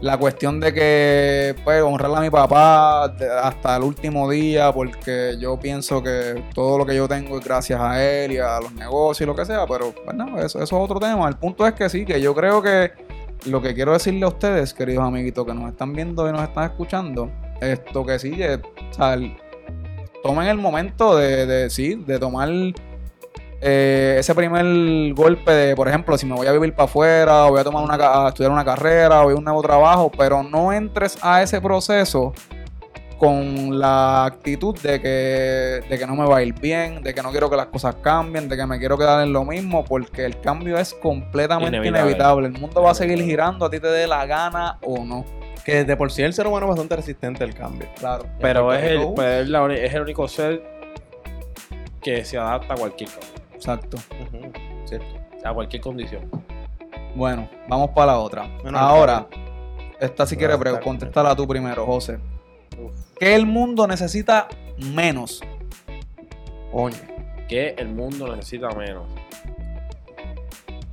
la 0.00 0.16
cuestión 0.18 0.58
de 0.58 0.74
que 0.74 1.54
pues 1.62 1.80
honrar 1.80 2.10
a 2.16 2.20
mi 2.20 2.28
papá 2.28 3.04
hasta 3.04 3.76
el 3.76 3.84
último 3.84 4.28
día 4.28 4.72
porque 4.72 5.36
yo 5.38 5.56
pienso 5.60 6.02
que 6.02 6.42
todo 6.54 6.76
lo 6.78 6.84
que 6.84 6.96
yo 6.96 7.06
tengo 7.06 7.38
es 7.38 7.44
gracias 7.44 7.80
a 7.80 8.02
él 8.02 8.32
y 8.32 8.38
a 8.38 8.58
los 8.60 8.72
negocios 8.72 9.20
y 9.20 9.26
lo 9.26 9.36
que 9.36 9.44
sea, 9.44 9.64
pero 9.66 9.94
bueno, 10.04 10.38
eso, 10.38 10.60
eso 10.60 10.62
es 10.62 10.72
otro 10.72 10.98
tema. 10.98 11.28
El 11.28 11.36
punto 11.36 11.64
es 11.66 11.74
que 11.74 11.88
sí, 11.88 12.04
que 12.04 12.20
yo 12.20 12.34
creo 12.34 12.60
que 12.60 12.90
lo 13.46 13.62
que 13.62 13.74
quiero 13.74 13.92
decirle 13.92 14.24
a 14.24 14.28
ustedes, 14.28 14.74
queridos 14.74 15.04
amiguitos 15.04 15.46
que 15.46 15.54
nos 15.54 15.70
están 15.70 15.92
viendo 15.92 16.28
y 16.28 16.32
nos 16.32 16.42
están 16.42 16.64
escuchando, 16.64 17.30
esto 17.60 18.04
que 18.04 18.18
sí, 18.18 18.32
que, 18.32 18.54
o 18.54 18.94
sea, 18.94 19.14
el- 19.14 19.36
tomen 20.22 20.48
el 20.48 20.58
momento 20.58 21.16
de, 21.16 21.46
de 21.46 21.70
sí, 21.70 21.94
de 21.94 22.18
tomar 22.18 22.48
eh, 23.64 24.16
ese 24.18 24.34
primer 24.34 25.14
golpe 25.14 25.52
de, 25.52 25.76
por 25.76 25.88
ejemplo, 25.88 26.18
si 26.18 26.26
me 26.26 26.34
voy 26.34 26.46
a 26.46 26.52
vivir 26.52 26.74
para 26.74 26.84
afuera, 26.84 27.46
o 27.46 27.50
voy 27.50 27.60
a 27.60 27.64
tomar 27.64 27.84
una, 27.84 27.94
a 27.94 28.28
estudiar 28.28 28.50
una 28.50 28.64
carrera, 28.64 29.20
o 29.20 29.24
voy 29.24 29.34
a 29.34 29.36
un 29.36 29.44
nuevo 29.44 29.62
trabajo, 29.62 30.10
pero 30.16 30.42
no 30.42 30.72
entres 30.72 31.16
a 31.22 31.42
ese 31.42 31.60
proceso 31.60 32.32
con 33.18 33.78
la 33.78 34.24
actitud 34.24 34.76
de 34.80 35.00
que, 35.00 35.80
de 35.88 35.96
que 35.96 36.06
no 36.08 36.16
me 36.16 36.26
va 36.26 36.38
a 36.38 36.42
ir 36.42 36.58
bien, 36.58 37.04
de 37.04 37.14
que 37.14 37.22
no 37.22 37.30
quiero 37.30 37.48
que 37.48 37.54
las 37.54 37.66
cosas 37.66 37.94
cambien, 38.02 38.48
de 38.48 38.56
que 38.56 38.66
me 38.66 38.80
quiero 38.80 38.98
quedar 38.98 39.22
en 39.22 39.32
lo 39.32 39.44
mismo, 39.44 39.84
porque 39.84 40.24
el 40.24 40.40
cambio 40.40 40.76
es 40.76 40.92
completamente 40.94 41.76
Inevitable. 41.76 42.00
inevitable. 42.00 42.46
El 42.48 42.60
mundo 42.60 42.82
va 42.82 42.90
a 42.90 42.94
seguir 42.94 43.22
girando, 43.22 43.66
a 43.66 43.70
ti 43.70 43.78
te 43.78 43.86
dé 43.86 44.08
la 44.08 44.26
gana 44.26 44.78
o 44.82 45.04
no. 45.04 45.24
Que 45.64 45.84
de 45.84 45.96
por 45.96 46.10
sí 46.10 46.22
el 46.22 46.32
ser 46.32 46.46
humano 46.46 46.66
es 46.66 46.70
bastante 46.70 46.96
resistente 46.96 47.44
al 47.44 47.54
cambio. 47.54 47.88
Claro. 47.98 48.26
Pero 48.40 48.72
es 48.72 48.82
el, 48.82 49.12
pues, 49.14 49.42
es, 49.42 49.48
la 49.48 49.62
uni- 49.62 49.76
es 49.78 49.94
el 49.94 50.02
único 50.02 50.26
ser 50.28 50.62
que 52.02 52.24
se 52.24 52.36
adapta 52.38 52.74
a 52.74 52.76
cualquier 52.76 53.10
cosa. 53.10 53.28
Exacto. 53.54 53.96
Cierto. 54.86 55.06
A 55.44 55.54
cualquier 55.54 55.82
condición. 55.82 56.28
Bueno, 57.14 57.48
vamos 57.68 57.90
para 57.90 58.12
la 58.12 58.18
otra. 58.18 58.48
Ahora, 58.74 59.26
esta 60.00 60.26
si 60.26 60.36
quieres, 60.36 60.56
Bueno, 60.56 60.64
pero 60.64 60.74
está- 60.76 60.84
contéstala 60.84 61.36
tú 61.36 61.46
primero, 61.46 61.86
José. 61.86 62.18
Uf, 62.82 62.92
¿Qué 63.20 63.34
el 63.34 63.46
mundo 63.46 63.86
necesita 63.86 64.48
menos? 64.78 65.42
coño. 66.72 66.96
Que 67.48 67.74
el 67.78 67.88
mundo 67.88 68.34
necesita 68.34 68.68
menos. 68.70 69.04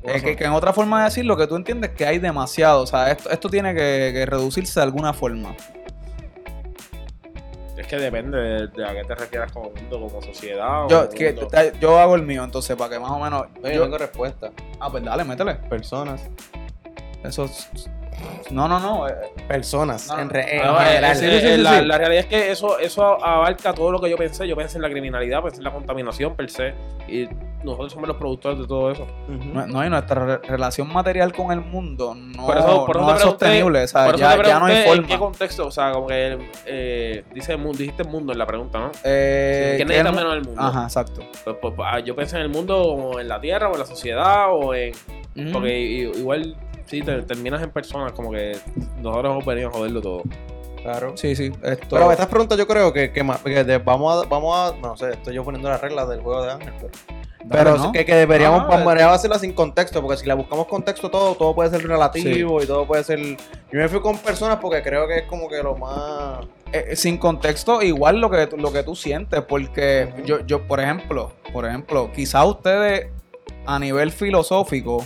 Eh, 0.03 0.21
que, 0.21 0.35
que 0.37 0.43
en 0.45 0.51
otra 0.51 0.71
forma 0.73 0.99
de 0.99 1.05
decirlo, 1.05 1.35
que 1.35 1.45
tú 1.47 1.55
entiendes 1.57 1.89
que 1.91 2.05
hay 2.05 2.19
demasiado. 2.19 2.81
O 2.83 2.87
sea, 2.87 3.11
esto, 3.11 3.29
esto 3.29 3.49
tiene 3.49 3.73
que, 3.75 4.11
que 4.13 4.25
reducirse 4.25 4.79
de 4.79 4.83
alguna 4.85 5.11
forma. 5.13 5.55
Es 7.77 7.87
que 7.87 7.95
depende 7.97 8.37
de, 8.37 8.67
de 8.67 8.85
a 8.85 8.93
qué 8.93 9.03
te 9.07 9.15
refieras 9.15 9.51
como 9.51 9.71
mundo, 9.71 9.99
como 10.01 10.21
sociedad. 10.21 10.85
Yo, 10.89 11.07
como 11.07 11.09
que- 11.17 11.31
mundo. 11.33 11.47
te- 11.47 11.73
yo 11.79 11.97
hago 11.97 12.15
el 12.15 12.23
mío, 12.23 12.43
entonces, 12.43 12.75
para 12.75 12.89
que 12.91 12.99
más 12.99 13.11
o 13.11 13.19
menos. 13.19 13.45
Oye, 13.63 13.75
yo- 13.75 13.83
tengo 13.83 13.97
respuesta. 13.97 14.51
ah, 14.79 14.89
pues 14.91 15.03
dale, 15.03 15.23
métele. 15.23 15.55
Personas. 15.55 16.29
Eso 17.23 17.45
es- 17.45 17.69
No, 18.51 18.67
no, 18.67 18.79
no. 18.81 19.07
eh, 19.07 19.13
Personas. 19.47 20.07
No, 20.09 20.19
en, 20.19 20.29
re- 20.29 20.55
en 20.57 20.61
general. 20.75 21.15
sí, 21.15 21.25
sí, 21.29 21.39
sí, 21.39 21.57
la, 21.57 21.79
sí. 21.79 21.85
la 21.85 21.97
realidad 21.97 22.19
es 22.23 22.25
que 22.25 22.51
eso, 22.51 22.77
eso 22.79 23.03
abarca 23.25 23.73
todo 23.73 23.91
lo 23.93 24.01
que 24.01 24.09
yo 24.09 24.17
pensé. 24.17 24.45
Yo 24.45 24.57
pensé 24.57 24.77
en 24.77 24.81
la 24.81 24.89
criminalidad, 24.89 25.41
pensé 25.41 25.57
en 25.59 25.63
la 25.63 25.71
contaminación 25.71 26.35
per 26.35 26.49
se. 26.49 26.73
Y 27.07 27.29
nosotros 27.63 27.91
somos 27.91 28.07
los 28.07 28.17
productores 28.17 28.57
de 28.59 28.67
todo 28.67 28.89
eso. 28.91 29.05
No, 29.27 29.67
no, 29.67 29.85
y 29.85 29.89
nuestra 29.89 30.25
re- 30.25 30.47
relación 30.47 30.91
material 30.93 31.33
con 31.33 31.51
el 31.51 31.59
mundo 31.61 32.15
no, 32.15 32.45
Por 32.45 32.57
eso- 32.57 32.85
por 32.85 32.95
no 32.97 33.09
es 33.13 33.15
pregunté- 33.17 33.23
sostenible. 33.31 33.83
O 33.83 33.87
sea, 33.87 34.05
Por 34.05 34.15
ya, 34.17 34.41
ya 34.43 34.59
no 34.59 34.65
hay 34.65 34.75
pregunté 34.75 34.93
en 34.93 35.01
qué 35.03 35.07
forma. 35.17 35.25
contexto. 35.25 35.67
O 35.67 35.71
sea, 35.71 35.91
como 35.91 36.07
que 36.07 36.37
eh, 36.65 37.23
dice, 37.33 37.57
dijiste 37.57 38.03
mundo 38.05 38.31
en 38.33 38.39
la 38.39 38.45
pregunta, 38.45 38.79
¿no? 38.79 38.91
Eh, 39.03 39.73
¿Qué 39.73 39.77
que 39.79 39.85
necesita 39.85 40.09
el 40.09 40.15
menos 40.15 40.33
el 40.35 40.43
mundo? 40.45 40.61
Ajá, 40.61 40.83
exacto. 40.83 41.21
Pues, 41.43 41.55
pues, 41.61 41.73
pues, 41.75 41.89
ah, 41.91 41.99
yo 41.99 42.15
pensé 42.15 42.37
en 42.37 42.43
el 42.43 42.49
mundo 42.49 42.81
como 42.95 43.19
en 43.19 43.27
la 43.27 43.39
tierra 43.41 43.69
o 43.69 43.73
en 43.73 43.79
la 43.79 43.85
sociedad 43.85 44.47
o 44.51 44.73
en... 44.73 44.93
Porque 45.53 45.77
igual, 45.79 46.55
sí, 46.85 47.01
te, 47.01 47.21
terminas 47.23 47.61
en 47.61 47.71
personas 47.71 48.11
como 48.13 48.31
que 48.31 48.57
nosotros 49.01 49.31
hemos 49.33 49.45
venido 49.45 49.69
a 49.69 49.71
joderlo 49.71 50.01
todo. 50.01 50.23
Claro. 50.81 51.11
Sí, 51.17 51.35
sí. 51.35 51.51
Esto... 51.61 51.87
Pero 51.91 52.09
estas 52.11 52.27
preguntas 52.27 52.57
yo 52.57 52.65
creo 52.67 52.91
que, 52.93 53.11
que, 53.11 53.21
más- 53.23 53.41
que 53.41 53.63
de- 53.65 53.77
vamos 53.79 54.23
a, 54.25 54.27
vamos 54.29 54.57
a, 54.73 54.75
no 54.77 54.95
sé, 54.97 55.11
estoy 55.11 55.33
yo 55.35 55.43
poniendo 55.43 55.67
las 55.69 55.81
reglas 55.81 56.07
del 56.09 56.21
juego 56.21 56.41
de 56.43 56.51
Ángel, 56.51 56.73
pero, 56.79 56.91
pero 57.47 57.77
¿no? 57.77 57.91
que, 57.91 58.05
que 58.05 58.15
deberíamos, 58.15 58.63
Ah, 58.63 58.67
vamos 58.83 58.97
a 58.99 59.13
hacerla 59.13 59.39
sin 59.39 59.53
contexto, 59.53 60.01
porque 60.01 60.17
si 60.17 60.25
la 60.25 60.33
buscamos 60.35 60.67
contexto 60.67 61.09
todo, 61.09 61.35
todo 61.35 61.55
puede 61.55 61.69
ser 61.69 61.87
relativo 61.87 62.61
y 62.61 62.65
todo 62.65 62.85
puede 62.85 63.03
ser, 63.03 63.19
yo 63.19 63.37
me 63.73 63.87
fui 63.87 64.01
con 64.01 64.17
personas 64.17 64.57
porque 64.59 64.81
creo 64.81 65.07
que 65.07 65.19
es 65.19 65.23
como 65.23 65.47
que 65.47 65.61
lo 65.63 65.75
más, 65.75 66.45
eh, 66.73 66.95
sin 66.95 67.17
contexto, 67.17 67.81
igual 67.81 68.19
lo 68.19 68.29
que, 68.29 68.47
tú- 68.47 68.57
lo 68.57 68.71
que 68.73 68.83
tú 68.83 68.95
sientes, 68.95 69.41
porque 69.43 70.11
yo, 70.25 70.39
yo, 70.45 70.67
por 70.67 70.79
ejemplo, 70.79 71.31
por 71.53 71.65
ejemplo, 71.65 72.11
quizás 72.13 72.45
ustedes 72.45 73.07
a 73.65 73.79
nivel 73.79 74.11
filosófico 74.11 75.05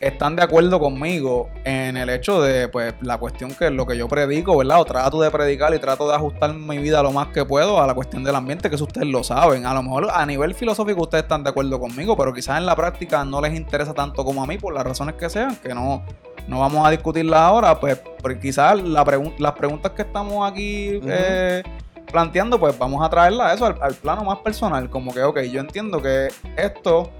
están 0.00 0.34
de 0.34 0.42
acuerdo 0.42 0.80
conmigo 0.80 1.50
en 1.62 1.98
el 1.98 2.08
hecho 2.08 2.40
de, 2.40 2.68
pues, 2.68 2.94
la 3.02 3.18
cuestión 3.18 3.52
que 3.54 3.66
es 3.66 3.70
lo 3.70 3.86
que 3.86 3.98
yo 3.98 4.08
predico, 4.08 4.56
¿verdad? 4.56 4.80
O 4.80 4.84
trato 4.86 5.20
de 5.20 5.30
predicar 5.30 5.74
y 5.74 5.78
trato 5.78 6.08
de 6.08 6.14
ajustar 6.14 6.54
mi 6.54 6.78
vida 6.78 7.02
lo 7.02 7.12
más 7.12 7.28
que 7.28 7.44
puedo 7.44 7.82
a 7.82 7.86
la 7.86 7.92
cuestión 7.92 8.24
del 8.24 8.34
ambiente, 8.34 8.70
que 8.70 8.76
eso 8.76 8.84
ustedes 8.84 9.08
lo 9.08 9.22
saben. 9.22 9.66
A 9.66 9.74
lo 9.74 9.82
mejor 9.82 10.08
a 10.10 10.24
nivel 10.24 10.54
filosófico 10.54 11.02
ustedes 11.02 11.24
están 11.24 11.44
de 11.44 11.50
acuerdo 11.50 11.78
conmigo, 11.78 12.16
pero 12.16 12.32
quizás 12.32 12.56
en 12.56 12.64
la 12.64 12.74
práctica 12.74 13.26
no 13.26 13.42
les 13.42 13.54
interesa 13.54 13.92
tanto 13.92 14.24
como 14.24 14.42
a 14.42 14.46
mí, 14.46 14.56
por 14.56 14.72
las 14.72 14.84
razones 14.84 15.16
que 15.16 15.28
sean, 15.28 15.54
que 15.56 15.74
no, 15.74 16.02
no 16.48 16.60
vamos 16.60 16.86
a 16.86 16.90
discutirlas 16.90 17.40
ahora, 17.40 17.78
pues, 17.78 18.00
porque 18.22 18.40
quizás 18.40 18.82
la 18.82 19.04
pregun- 19.04 19.34
las 19.38 19.52
preguntas 19.52 19.92
que 19.92 20.00
estamos 20.00 20.50
aquí 20.50 20.98
eh, 21.04 21.62
planteando, 22.10 22.58
pues 22.58 22.78
vamos 22.78 23.04
a 23.04 23.10
traerlas 23.10 23.48
a 23.48 23.54
eso, 23.54 23.66
al, 23.66 23.76
al 23.82 23.94
plano 23.96 24.24
más 24.24 24.38
personal. 24.38 24.88
Como 24.88 25.12
que, 25.12 25.22
ok, 25.22 25.40
yo 25.40 25.60
entiendo 25.60 26.00
que 26.00 26.28
esto, 26.56 27.10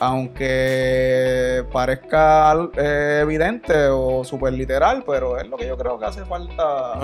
aunque 0.00 1.64
parezca 1.72 2.54
eh, 2.76 3.20
evidente 3.22 3.88
o 3.88 4.24
súper 4.24 4.52
literal, 4.52 5.02
pero 5.06 5.38
es 5.38 5.48
lo 5.48 5.56
que 5.56 5.66
yo 5.66 5.76
creo 5.76 5.98
que 5.98 6.04
hace 6.06 6.24
falta 6.24 6.98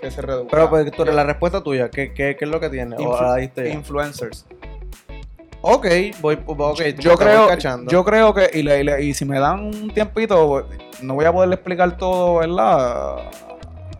que 0.00 0.10
se 0.10 0.22
reduzca. 0.22 0.50
Pero 0.50 0.70
pues, 0.70 0.90
tú, 0.92 1.04
la 1.04 1.24
respuesta 1.24 1.62
tuya, 1.62 1.88
¿qué, 1.90 2.12
qué, 2.12 2.36
qué 2.36 2.44
es 2.44 2.50
lo 2.50 2.60
que 2.60 2.70
tiene? 2.70 2.96
O 2.96 3.00
Influ- 3.00 3.20
la 3.22 3.34
diste 3.36 3.68
ya. 3.68 3.74
Influencers. 3.74 4.46
Ok, 5.60 5.86
voy, 6.20 6.38
ok, 6.46 6.76
te 6.78 6.94
yo 6.94 7.16
voy 7.16 7.18
creo, 7.26 7.48
cachando. 7.48 7.90
yo 7.90 8.04
creo 8.04 8.32
que, 8.32 8.48
y, 8.54 8.62
le- 8.62 8.80
y 8.80 8.84
le- 8.84 9.02
y 9.02 9.14
si 9.14 9.24
me 9.24 9.40
dan 9.40 9.60
un 9.64 9.90
tiempito, 9.90 10.66
no 11.02 11.14
voy 11.14 11.24
a 11.24 11.32
poderle 11.32 11.56
explicar 11.56 11.96
todo, 11.96 12.36
¿verdad? 12.38 13.16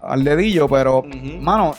Al 0.00 0.22
dedillo, 0.24 0.68
pero, 0.68 1.02
mano, 1.40 1.74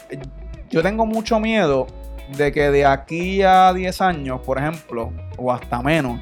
yo 0.69 0.83
tengo 0.83 1.05
mucho 1.05 1.39
miedo 1.39 1.87
de 2.35 2.51
que 2.51 2.69
de 2.69 2.85
aquí 2.85 3.41
a 3.41 3.73
10 3.73 4.01
años, 4.01 4.41
por 4.41 4.57
ejemplo, 4.59 5.11
o 5.37 5.51
hasta 5.51 5.81
menos, 5.81 6.19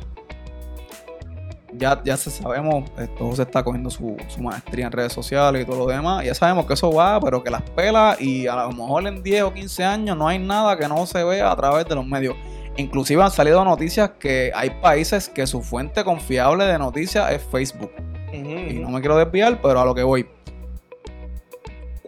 ya, 1.78 2.02
ya 2.04 2.18
sabemos, 2.18 2.90
esto 2.98 3.36
se 3.36 3.44
está 3.44 3.64
cogiendo 3.64 3.90
su, 3.90 4.18
su 4.28 4.42
maestría 4.42 4.88
en 4.88 4.92
redes 4.92 5.14
sociales 5.14 5.62
y 5.62 5.66
todo 5.66 5.80
lo 5.80 5.88
demás, 5.88 6.26
ya 6.26 6.34
sabemos 6.34 6.66
que 6.66 6.74
eso 6.74 6.92
va, 6.92 7.20
pero 7.20 7.44
que 7.44 7.50
las 7.50 7.62
pelas 7.62 8.20
y 8.22 8.48
a 8.48 8.56
lo 8.56 8.72
mejor 8.72 9.08
en 9.08 9.24
10 9.24 9.44
o 9.44 9.54
15 9.54 9.84
años 9.84 10.18
no 10.18 10.28
hay 10.28 10.40
nada 10.40 10.78
que 10.78 10.88
no 10.88 11.06
se 11.06 11.24
vea 11.24 11.52
a 11.52 11.56
través 11.56 11.88
de 11.88 11.96
los 11.96 12.06
medios. 12.06 12.36
Inclusive 12.78 13.24
han 13.24 13.32
salido 13.32 13.64
noticias 13.66 14.12
que 14.20 14.52
hay 14.54 14.70
países 14.70 15.30
que 15.30 15.48
su 15.48 15.64
fuente 15.64 16.04
confiable 16.04 16.66
de 16.66 16.78
noticias 16.78 17.32
es 17.32 17.42
Facebook. 17.44 17.92
Y 18.32 18.80
no 18.80 18.90
me 18.90 19.00
quiero 19.00 19.18
desviar, 19.18 19.60
pero 19.62 19.82
a 19.82 19.86
lo 19.86 19.96
que 19.96 20.04
voy. 20.04 20.28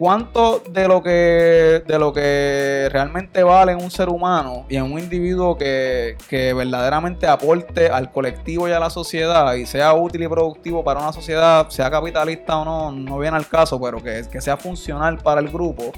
¿Cuánto 0.00 0.62
de 0.70 0.88
lo 0.88 1.02
que 1.02 1.82
de 1.86 1.98
lo 1.98 2.10
que 2.10 2.88
realmente 2.90 3.42
vale 3.42 3.72
en 3.72 3.82
un 3.82 3.90
ser 3.90 4.08
humano 4.08 4.64
y 4.70 4.76
en 4.76 4.84
un 4.84 4.98
individuo 4.98 5.58
que, 5.58 6.16
que 6.26 6.54
verdaderamente 6.54 7.26
aporte 7.26 7.90
al 7.90 8.10
colectivo 8.10 8.66
y 8.66 8.72
a 8.72 8.80
la 8.80 8.88
sociedad 8.88 9.52
y 9.56 9.66
sea 9.66 9.92
útil 9.92 10.22
y 10.22 10.28
productivo 10.28 10.82
para 10.82 11.00
una 11.00 11.12
sociedad, 11.12 11.68
sea 11.68 11.90
capitalista 11.90 12.56
o 12.56 12.64
no, 12.64 12.92
no 12.92 13.18
viene 13.18 13.36
al 13.36 13.46
caso, 13.46 13.78
pero 13.78 14.02
que, 14.02 14.22
que 14.32 14.40
sea 14.40 14.56
funcional 14.56 15.18
para 15.18 15.42
el 15.42 15.50
grupo, 15.50 15.92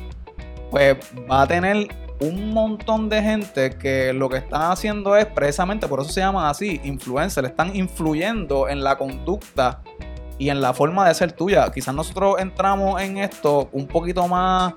pues 0.73 0.97
va 1.31 1.43
a 1.43 1.47
tener 1.47 1.87
un 2.19 2.53
montón 2.53 3.09
de 3.09 3.23
gente 3.23 3.71
que 3.79 4.13
lo 4.13 4.29
que 4.29 4.39
están 4.39 4.73
haciendo 4.73 5.17
es 5.17 5.27
precisamente, 5.27 5.87
por 5.87 6.01
eso 6.01 6.11
se 6.11 6.19
llaman 6.19 6.47
así, 6.47 6.81
influencers, 6.83 7.51
están 7.51 7.77
influyendo 7.77 8.69
en 8.69 8.83
la 8.83 8.99
conducta 8.99 9.81
y 10.43 10.51
en 10.51 10.61
la 10.61 10.75
forma 10.75 11.07
de 11.07 11.15
ser 11.15 11.31
tuya. 11.31 11.71
Quizás 11.71 11.95
nosotros 11.95 12.35
entramos 12.41 13.01
en 13.01 13.19
esto 13.19 13.69
un 13.71 13.87
poquito 13.87 14.27
más 14.27 14.75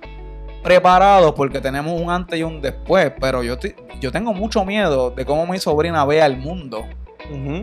preparados 0.61 1.33
porque 1.33 1.59
tenemos 1.59 1.99
un 1.99 2.11
antes 2.11 2.37
y 2.37 2.43
un 2.43 2.61
después, 2.61 3.11
pero 3.19 3.41
yo, 3.41 3.57
yo 3.99 4.11
tengo 4.11 4.31
mucho 4.31 4.63
miedo 4.63 5.09
de 5.09 5.25
cómo 5.25 5.47
mi 5.47 5.57
sobrina 5.57 6.05
vea 6.05 6.27
el 6.27 6.37
mundo, 6.37 6.85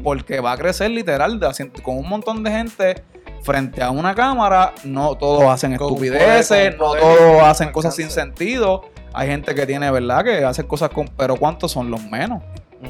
porque 0.03 0.41
va 0.41 0.51
a 0.51 0.57
crecer 0.57 0.91
literal 0.91 1.39
de 1.39 1.71
con 1.81 1.97
un 1.97 2.09
montón 2.09 2.43
de 2.43 2.51
gente 2.51 3.05
frente 3.43 3.81
a 3.81 3.93
una 3.93 4.17
cámara, 4.17 4.75
no 4.83 5.17
todos 5.17 5.45
hacen 5.45 5.77
Con 5.77 5.87
estupideces, 5.87 6.75
poder, 6.75 6.79
no 6.79 6.95
todos 6.95 7.43
hacen 7.43 7.71
cosas 7.71 7.95
sin 7.95 8.11
sentido. 8.11 8.83
Hay 9.15 9.29
gente 9.29 9.55
que 9.55 9.65
tiene, 9.65 9.91
¿verdad? 9.93 10.25
Que 10.25 10.45
hace 10.45 10.65
cosas 10.67 10.91
con... 10.91 11.07
Pero 11.07 11.37
¿cuántos 11.37 11.71
son 11.71 11.91
los 11.91 12.03
menos? 12.03 12.43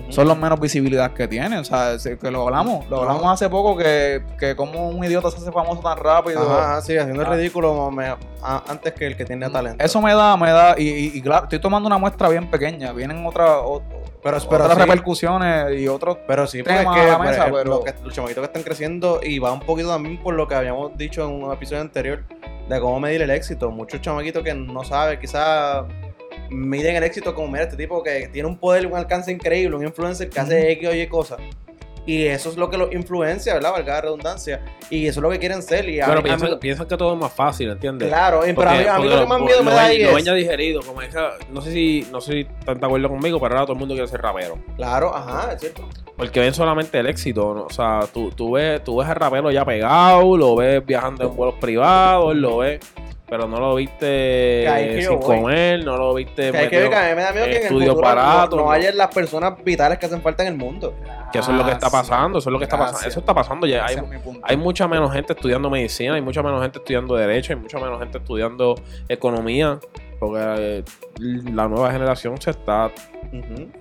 Son 0.08 0.26
los 0.26 0.38
menos 0.38 0.58
visibilidad 0.60 1.12
que 1.12 1.28
tienen. 1.28 1.58
O 1.58 1.64
sea, 1.64 1.96
que 2.20 2.30
lo 2.30 2.42
hablamos. 2.42 2.88
Lo 2.88 3.02
hablamos 3.02 3.24
hace 3.26 3.48
poco 3.48 3.76
que, 3.76 4.22
que 4.38 4.56
como 4.56 4.88
un 4.88 5.04
idiota 5.04 5.30
se 5.30 5.36
hace 5.38 5.52
famoso 5.52 5.80
tan 5.82 5.98
rápido. 5.98 6.42
Ajá, 6.42 6.72
ajá, 6.72 6.80
sí, 6.82 6.96
haciendo 6.96 7.22
el 7.22 7.28
Ah. 7.28 7.34
ridículo 7.34 7.90
me- 7.90 8.06
a- 8.42 8.62
antes 8.68 8.92
que 8.94 9.06
el 9.06 9.16
que 9.16 9.24
tiene 9.24 9.48
talento. 9.50 9.84
Eso 9.84 10.00
me 10.00 10.14
da, 10.14 10.36
me 10.36 10.50
da. 10.50 10.74
Y, 10.78 10.88
y- 10.88 11.12
y 11.14 11.20
claro, 11.22 11.44
estoy 11.44 11.58
tomando 11.60 11.86
una 11.86 11.98
muestra 11.98 12.28
bien 12.28 12.50
pequeña. 12.50 12.92
Vienen 12.92 13.24
otra, 13.26 13.58
o- 13.58 13.82
Pero- 14.22 14.38
pero 14.48 14.64
otras 14.64 14.74
sí. 14.74 14.80
repercusiones 14.80 15.80
y 15.80 15.88
otros. 15.88 16.18
Pero 16.26 16.46
sí, 16.46 16.62
temas 16.62 16.80
es 16.84 16.90
que 16.92 17.00
a 17.00 17.12
la 17.12 17.16
por 17.18 17.26
mesa, 17.26 17.38
ejemplo, 17.46 17.62
pero- 17.62 17.84
que 17.84 17.94
los 18.04 18.14
chamaquitos 18.14 18.40
que 18.42 18.46
están 18.46 18.62
creciendo 18.62 19.20
y 19.22 19.38
va 19.38 19.52
un 19.52 19.60
poquito 19.60 19.88
también 19.88 20.22
por 20.22 20.34
lo 20.34 20.46
que 20.48 20.54
habíamos 20.54 20.96
dicho 20.96 21.24
en 21.28 21.42
un 21.44 21.52
episodio 21.52 21.82
anterior 21.82 22.24
de 22.68 22.80
cómo 22.80 22.98
medir 23.00 23.22
el 23.22 23.30
éxito. 23.30 23.70
Muchos 23.70 24.00
chamaquitos 24.00 24.42
que 24.42 24.54
no 24.54 24.84
saben, 24.84 25.18
quizás 25.20 25.84
miden 26.52 26.96
el 26.96 27.02
éxito 27.04 27.34
como, 27.34 27.48
mira, 27.48 27.64
este 27.64 27.76
tipo 27.76 28.02
que 28.02 28.28
tiene 28.32 28.48
un 28.48 28.58
poder, 28.58 28.86
un 28.86 28.96
alcance 28.96 29.32
increíble, 29.32 29.76
un 29.76 29.84
influencer 29.84 30.28
que 30.30 30.40
hace. 30.40 30.72
X 30.72 30.88
o 30.88 30.94
Y 30.94 31.06
cosas. 31.06 31.38
Y 32.04 32.24
eso 32.26 32.50
es 32.50 32.56
lo 32.56 32.68
que 32.68 32.76
los 32.76 32.92
influencia, 32.92 33.54
¿verdad? 33.54 33.70
Valga 33.70 33.94
la 33.94 34.00
redundancia. 34.00 34.60
Y 34.90 35.06
eso 35.06 35.20
es 35.20 35.22
lo 35.22 35.30
que 35.30 35.38
quieren 35.38 35.62
ser. 35.62 35.88
Y 35.88 36.00
mí- 36.00 36.56
piensan, 36.60 36.88
que 36.88 36.96
todo 36.96 37.12
es 37.14 37.18
más 37.20 37.32
fácil, 37.32 37.70
¿entiendes? 37.70 38.08
Claro, 38.08 38.44
y- 38.44 38.52
pero 38.54 38.70
a 38.70 38.72
mí, 38.72 38.78
Porque- 38.78 38.88
a 38.90 38.94
mí 38.98 39.02
porque 39.04 39.14
lo 39.14 39.20
que 39.22 39.28
más 39.28 39.38
lo- 39.38 39.44
miedo 39.46 39.58
me 39.62 39.70
lo 39.70 39.76
da 39.76 39.84
ahí 39.84 40.02
Lo 40.02 40.08
es... 40.08 40.14
ven 40.16 40.24
ya 40.24 40.34
digerido, 40.34 40.82
como 40.82 41.00
es 41.00 41.14
que, 41.14 41.20
no 41.52 41.60
sé 41.60 41.70
si, 41.70 42.04
no 42.10 42.20
sé 42.20 42.32
si 42.32 42.40
están 42.40 42.80
de 42.80 42.86
acuerdo 42.86 43.08
conmigo, 43.08 43.38
pero 43.40 43.54
ahora 43.54 43.66
todo 43.66 43.74
el 43.74 43.78
mundo 43.78 43.94
quiere 43.94 44.08
ser 44.08 44.20
rapero. 44.20 44.58
Claro, 44.76 45.14
ajá, 45.14 45.52
es 45.52 45.60
cierto. 45.60 45.88
Porque 46.16 46.40
ven 46.40 46.52
solamente 46.52 46.98
el 46.98 47.06
éxito, 47.06 47.54
¿no? 47.54 47.62
O 47.66 47.70
sea, 47.70 48.00
tú, 48.12 48.32
tú, 48.32 48.50
ves, 48.52 48.82
tú 48.82 48.96
ves 48.96 49.08
al 49.08 49.14
rapero 49.14 49.52
ya 49.52 49.64
pegado, 49.64 50.36
lo 50.36 50.56
ves 50.56 50.84
viajando 50.84 51.22
en 51.28 51.36
vuelos 51.36 51.54
privados, 51.60 52.34
lo 52.34 52.58
ves, 52.58 52.80
pero 53.32 53.48
no 53.48 53.58
lo 53.58 53.74
viste 53.76 55.00
yo 55.00 55.12
sin 55.12 55.18
comer, 55.20 55.82
no 55.86 55.96
lo 55.96 56.12
viste 56.12 56.50
Que 56.52 56.58
hay 56.58 56.68
que 56.68 56.80
ver 56.80 56.90
que 56.90 56.96
a 56.96 57.08
mí 57.08 57.14
me 57.16 57.22
da 57.22 57.32
miedo 57.32 57.46
que 57.46 57.50
en 57.52 57.56
el 57.56 57.62
estudios 57.62 57.94
futuro 57.94 58.10
no- 58.10 58.14
baratos, 58.14 58.58
no, 58.58 58.64
¿no? 58.66 58.70
haya 58.70 58.92
las 58.92 59.08
personas 59.08 59.54
vitales 59.64 59.96
que 59.96 60.04
hacen 60.04 60.20
falta 60.20 60.42
en 60.42 60.48
el 60.52 60.58
mundo. 60.58 60.92
que 61.32 61.38
eso 61.38 61.50
es 61.50 61.56
lo 61.56 61.64
que 61.64 61.70
está 61.70 61.88
Gracias. 61.88 62.10
pasando, 62.10 62.38
eso 62.40 62.50
es 62.50 62.52
lo 62.52 62.58
que 62.58 62.64
está 62.64 62.76
pasando, 62.76 63.08
eso 63.08 63.20
está 63.20 63.32
pasando 63.32 63.66
ya. 63.66 63.86
Hay, 63.86 63.96
hay 64.42 64.56
mucha 64.58 64.86
menos 64.86 65.10
gente 65.14 65.32
estudiando 65.32 65.70
medicina, 65.70 66.12
hay 66.16 66.20
mucha 66.20 66.42
menos 66.42 66.60
gente 66.60 66.78
estudiando 66.78 67.14
derecho, 67.16 67.54
hay 67.54 67.58
mucha 67.58 67.78
menos 67.78 67.98
gente 68.00 68.18
estudiando 68.18 68.74
economía. 69.08 69.78
porque 70.20 70.38
eh, 70.38 70.84
la 71.54 71.68
nueva 71.68 71.90
generación 71.90 72.38
se 72.38 72.50
está 72.50 72.90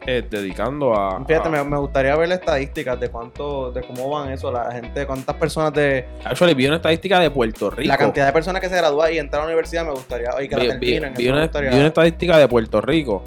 Eh, 0.08 0.26
dedicando 0.30 0.94
a. 0.94 1.24
Fíjate, 1.26 1.50
a- 1.50 1.52
me, 1.52 1.64
me 1.64 1.78
gustaría 1.78 2.16
ver 2.16 2.30
las 2.30 2.40
estadísticas 2.40 2.98
de 3.00 3.10
cuánto, 3.10 3.72
de 3.72 3.82
cómo 3.82 4.10
van 4.10 4.32
eso, 4.32 4.50
la 4.52 4.72
gente, 4.72 5.06
cuántas 5.06 5.36
personas 5.36 5.74
de, 5.74 6.06
Actually, 6.24 6.54
vi 6.54 6.68
una 6.68 6.78
estadística 6.78 7.20
de 7.20 7.30
Puerto 7.30 7.70
Rico. 7.70 7.88
la 7.90 7.98
cantidad 7.98 8.26
de 8.28 8.32
personas 8.34 8.62
que 8.62 8.70
se 8.70 8.78
gradúan 8.78 9.14
y 9.14 9.18
entran 9.18 9.42
a 9.42 9.46
la 9.46 9.50
universidad 9.52 9.84
me 9.86 9.92
gustaría, 9.92 10.30
y 10.42 10.48
que 10.48 10.56
la 10.56 10.62
vi, 10.64 10.70
vi- 10.80 10.92
terminen, 10.94 11.14
vi 11.16 11.28
una, 11.28 11.42
gustaría. 11.42 11.70
vi 11.72 11.76
una 11.78 11.88
estadística 11.88 12.38
de 12.38 12.48
Puerto 12.48 12.80
Rico 12.80 13.24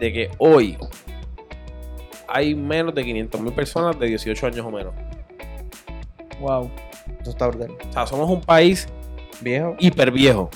de 0.00 0.12
que 0.12 0.30
hoy 0.38 0.78
hay 2.28 2.54
menos 2.54 2.94
de 2.94 3.04
500 3.04 3.40
mil 3.40 3.52
personas 3.52 3.98
de 3.98 4.06
18 4.06 4.46
años 4.46 4.64
o 4.64 4.70
menos. 4.70 4.94
Wow. 6.40 6.70
Eso 7.20 7.30
está 7.30 7.46
brutal. 7.48 7.72
O 7.88 7.92
sea, 7.92 8.06
somos 8.06 8.30
un 8.30 8.40
país 8.40 8.86
Viejo. 9.42 9.76
hiper 9.80 10.10
viejo. 10.12 10.48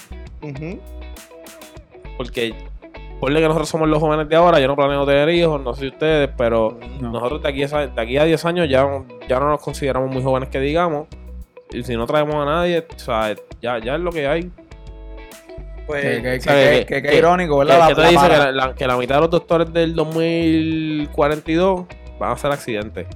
Porque, 2.16 2.54
ponle 3.22 3.38
que 3.40 3.46
nosotros 3.46 3.68
somos 3.68 3.88
los 3.88 4.00
jóvenes 4.00 4.28
de 4.28 4.34
ahora, 4.34 4.58
yo 4.58 4.66
no 4.66 4.74
planeo 4.74 5.06
tener 5.06 5.28
hijos, 5.28 5.60
no 5.60 5.72
sé 5.74 5.86
ustedes, 5.86 6.28
pero 6.36 6.76
No. 7.00 7.12
nosotros 7.12 7.40
de 7.40 7.48
aquí, 7.50 7.62
a, 7.62 7.86
de 7.86 8.02
aquí 8.02 8.18
a 8.18 8.24
10 8.24 8.44
años 8.46 8.68
ya, 8.68 8.84
ya 9.28 9.38
no 9.38 9.48
nos 9.48 9.60
consideramos 9.62 10.10
muy 10.12 10.24
jóvenes 10.24 10.48
que 10.48 10.58
digamos. 10.58 11.06
Y 11.70 11.84
si 11.84 11.94
no 11.96 12.04
traemos 12.04 12.34
a 12.34 12.44
nadie, 12.44 12.84
o 12.94 12.98
sea, 12.98 13.32
ya, 13.60 13.78
ya 13.78 13.94
es 13.94 14.00
lo 14.00 14.10
que 14.10 14.26
hay. 14.26 14.50
Pues, 15.86 16.02
Que, 16.44 17.16
irónico, 17.16 17.60
Que, 17.60 17.64
¿verdad? 17.64 17.88
que 17.88 17.94
te 17.94 18.00
La- 18.00 18.06
la 18.06 18.10
dice 18.10 18.28
que 18.28 18.36
la, 18.38 18.50
la- 18.52 18.74
que 18.74 18.86
la 18.88 18.96
mitad 18.96 19.14
de 19.14 19.20
los 19.20 19.30
doctores 19.30 19.72
del 19.72 19.94
2042 19.94 21.84
van 22.18 22.32
a 22.32 22.36
ser 22.36 22.50
accidentes. 22.50 23.06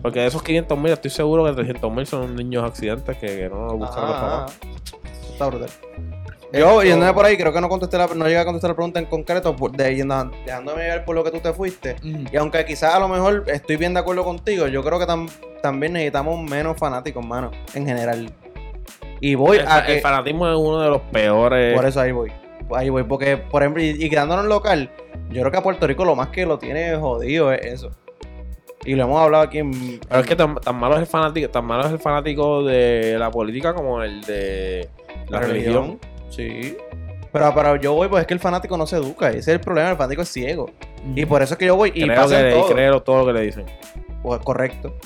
Porque 0.00 0.20
de 0.20 0.26
esos 0.26 0.42
500 0.44 0.78
mil, 0.78 0.92
estoy 0.92 1.10
seguro 1.10 1.44
que 1.44 1.52
300 1.54 1.92
mil 1.92 2.06
son 2.06 2.36
niños 2.36 2.62
accidentes 2.64 3.16
que, 3.16 3.26
que 3.26 3.48
no 3.48 3.66
nos 3.66 3.72
buscan 3.78 4.06
los 4.06 4.14
Ajá, 4.14 4.30
papás. 4.46 4.58
Está 5.32 5.46
brutal. 5.46 5.68
Yo, 6.52 6.82
yéndome 6.82 7.12
por 7.12 7.26
ahí, 7.26 7.36
creo 7.36 7.52
que 7.52 7.60
no 7.60 7.68
contesté 7.68 7.98
la, 7.98 8.06
no 8.06 8.24
llegué 8.26 8.38
a 8.38 8.44
contestar 8.44 8.70
la 8.70 8.74
pregunta 8.74 8.98
en 8.98 9.06
concreto, 9.06 9.54
por- 9.54 9.72
de, 9.72 9.94
yendo- 9.96 10.30
dejándome 10.46 10.82
ver 10.84 11.04
por 11.04 11.14
lo 11.14 11.22
que 11.22 11.30
tú 11.30 11.40
te 11.40 11.52
fuiste. 11.52 11.96
Y 12.02 12.36
aunque 12.36 12.64
quizás 12.64 12.94
a 12.94 12.98
lo 12.98 13.08
mejor 13.08 13.44
estoy 13.48 13.76
bien 13.76 13.92
de 13.94 14.00
acuerdo 14.00 14.24
contigo, 14.24 14.66
yo 14.66 14.82
creo 14.82 14.98
que 14.98 15.04
tam- 15.06 15.30
también 15.62 15.92
necesitamos 15.92 16.40
menos 16.42 16.78
fanáticos, 16.78 17.24
mano, 17.24 17.50
en 17.74 17.86
general. 17.86 18.32
Y 19.20 19.34
voy 19.34 19.58
El, 19.58 19.66
a 19.68 19.80
el 19.80 19.86
que... 19.96 20.00
fanatismo 20.00 20.48
es 20.48 20.56
uno 20.56 20.80
de 20.80 20.88
los 20.90 21.00
peores. 21.12 21.74
Por 21.76 21.84
eso 21.84 22.00
ahí 22.00 22.12
voy. 22.12 22.32
Ahí 22.74 22.88
voy, 22.88 23.02
porque, 23.02 23.36
por 23.36 23.62
ejemplo, 23.62 23.82
y, 23.82 23.88
y 24.02 24.08
quedándonos 24.08 24.46
local, 24.46 24.90
yo 25.30 25.40
creo 25.40 25.50
que 25.50 25.58
a 25.58 25.62
Puerto 25.62 25.86
Rico 25.86 26.04
lo 26.04 26.14
más 26.14 26.28
que 26.28 26.46
lo 26.46 26.58
tiene 26.58 26.96
jodido 26.96 27.52
es 27.52 27.64
eso. 27.64 27.90
Y 28.84 28.94
lo 28.94 29.04
hemos 29.04 29.20
hablado 29.20 29.44
aquí 29.44 29.58
en... 29.58 30.00
Pero 30.08 30.20
es 30.20 30.26
que 30.26 30.36
tan, 30.36 30.54
tan 30.56 30.76
malo 30.76 30.94
es 30.94 31.00
el 31.00 31.06
fanático, 31.06 31.50
tan 31.50 31.64
malo 31.64 31.84
es 31.86 31.92
el 31.92 31.98
fanático 31.98 32.62
de 32.64 33.16
la 33.18 33.30
política 33.30 33.74
como 33.74 34.02
el 34.02 34.22
de 34.22 34.88
la, 35.28 35.40
religión. 35.40 35.98
Sí. 36.30 36.76
Pero, 37.32 37.52
pero 37.54 37.76
yo 37.76 37.94
voy, 37.94 38.08
pues 38.08 38.22
es 38.22 38.26
que 38.26 38.34
el 38.34 38.40
fanático 38.40 38.76
no 38.76 38.86
se 38.86 38.96
educa. 38.96 39.28
Ese 39.28 39.38
es 39.38 39.48
el 39.48 39.60
problema, 39.60 39.90
el 39.90 39.96
fanático 39.96 40.22
es 40.22 40.28
ciego. 40.28 40.70
Y 41.14 41.26
por 41.26 41.42
eso 41.42 41.54
es 41.54 41.58
que 41.58 41.66
yo 41.66 41.76
voy 41.76 41.92
y 41.94 42.02
Creo 42.04 42.16
pasa 42.16 42.40
que 42.40 42.48
en 42.48 42.54
todo. 42.60 42.68
creo 42.74 43.02
todo 43.02 43.18
lo 43.18 43.26
que 43.26 43.32
le 43.32 43.40
dicen. 43.42 43.66
Pues, 44.22 44.40
correcto. 44.40 44.96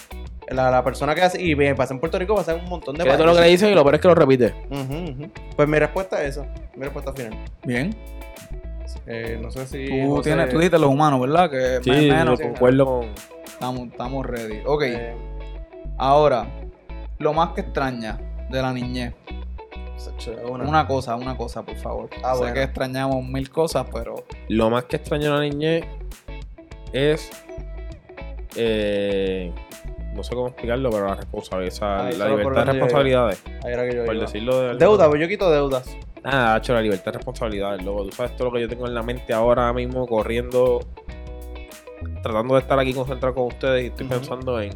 La, 0.49 0.71
la 0.71 0.85
persona 0.85 1.15
que 1.15 1.23
hace, 1.23 1.41
y 1.41 1.55
bien, 1.55 1.75
pasa 1.77 1.95
en 1.95 2.01
Puerto 2.01 2.19
Rico, 2.19 2.35
pasa 2.35 2.55
en 2.55 2.61
un 2.63 2.69
montón 2.69 2.95
de 2.97 3.05
Cree 3.05 3.17
todo 3.17 3.27
lo 3.27 3.35
que 3.35 3.41
le 3.41 3.49
dicen 3.49 3.71
y 3.71 3.75
lo 3.75 3.83
peor 3.83 3.95
es 3.97 4.01
que 4.01 4.09
lo 4.09 4.15
repite. 4.15 4.55
Pues 5.57 5.69
mi 5.69 5.79
respuesta 5.79 6.23
es 6.23 6.37
esa. 6.37 6.47
Mi 6.77 6.85
respuesta 6.85 7.13
final. 7.13 7.39
Bien. 7.65 7.95
Eh, 9.07 9.39
no 9.41 9.51
sé 9.51 9.67
si. 9.67 9.89
Tú, 9.89 10.17
José- 10.17 10.31
tienes, 10.31 10.49
tú 10.51 10.59
dijiste 10.59 10.79
los 10.79 10.91
humanos, 10.91 11.21
¿verdad? 11.21 11.51
Que 11.51 11.81
Sí, 11.83 11.91
más 11.91 12.19
menos 12.19 12.41
concuerdo 12.41 12.85
con. 12.87 13.09
estamos, 13.47 13.89
estamos 13.89 14.27
ready. 14.27 14.61
Ok, 14.67 14.83
eh, 14.83 15.15
ahora, 15.99 16.47
lo 17.19 17.33
más 17.33 17.51
que 17.55 17.63
extraña 17.63 18.19
de 18.51 18.63
la 18.63 18.73
niñez. 18.73 19.15
Una- 20.49 20.65
Una 20.69 20.87
cosa, 20.87 21.17
una 21.17 21.37
cosa, 21.37 21.63
por 21.63 21.77
favor. 21.77 22.11
Ah, 22.23 22.33
sé 22.35 22.39
bueno. 22.39 22.55
que 22.55 22.63
extrañamos 22.63 23.25
mil 23.25 23.51
cosas, 23.51 23.87
pero 23.93 24.25
Lo 24.49 24.71
más 24.71 24.85
que 24.85 24.97
extraño 24.97 25.25
de 25.25 25.31
la 25.31 25.41
niñez 25.41 25.85
es. 26.93 27.31
eh, 28.57 29.53
no 30.15 30.23
sé 30.23 30.35
cómo 30.35 30.49
explicarlo, 30.49 30.91
pero 30.91 31.07
la 31.07 31.15
responsabilidad. 31.15 32.13
la 32.19 32.29
libertad 32.29 32.67
de 32.67 32.73
responsabilidades. 32.73 33.43
Ahí 33.65 33.73
era 33.73 33.89
que 33.89 33.97
yo 33.97 34.05
Por 34.05 34.15
iba. 34.15 34.25
decirlo 34.25 34.61
de. 34.61 34.75
Deuda, 34.77 35.09
pues 35.09 35.21
yo 35.21 35.29
quito 35.29 35.51
deudas. 35.51 35.97
Nada, 36.23 36.59
hecho 36.59 36.73
la 36.75 36.83
libertad 36.83 37.07
de 37.13 37.19
responsabilidades, 37.19 37.83
loco. 37.83 38.05
Tú 38.05 38.13
sabes 38.13 38.37
todo 38.37 38.49
lo 38.49 38.53
que 38.55 38.61
yo 38.61 38.69
tengo 38.69 38.87
en 38.87 38.95
la 38.95 39.03
mente 39.03 39.33
ahora 39.33 39.73
mismo, 39.73 40.07
corriendo, 40.07 40.81
tratando 42.23 42.55
de 42.55 42.61
estar 42.61 42.79
aquí 42.79 42.93
concentrado 42.95 43.35
con 43.35 43.47
ustedes 43.47 43.85
y 43.85 43.87
estoy 43.87 44.07
pensando 44.07 44.61
en. 44.61 44.71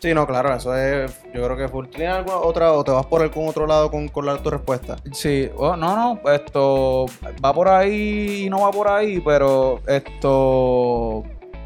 Sí, 0.00 0.14
no, 0.14 0.26
claro, 0.26 0.54
eso 0.54 0.76
es. 0.76 1.12
Yo 1.34 1.44
creo 1.44 1.56
que 1.56 1.68
full. 1.68 1.86
¿Tú 1.86 1.96
¿Tienes 1.96 2.14
alguna 2.14 2.36
otra 2.36 2.72
o 2.72 2.84
te 2.84 2.92
vas 2.92 3.06
por 3.06 3.20
algún 3.20 3.48
otro 3.48 3.66
lado 3.66 3.90
con, 3.90 4.08
con 4.08 4.26
la, 4.26 4.40
tu 4.40 4.50
respuesta? 4.50 4.96
Sí, 5.12 5.50
oh, 5.56 5.76
no, 5.76 5.96
no, 5.96 6.30
esto 6.30 7.06
va 7.44 7.52
por 7.52 7.68
ahí 7.68 8.44
y 8.44 8.50
no 8.50 8.60
va 8.60 8.70
por 8.70 8.88
ahí, 8.88 9.20
pero 9.20 9.80
esto 9.86 11.24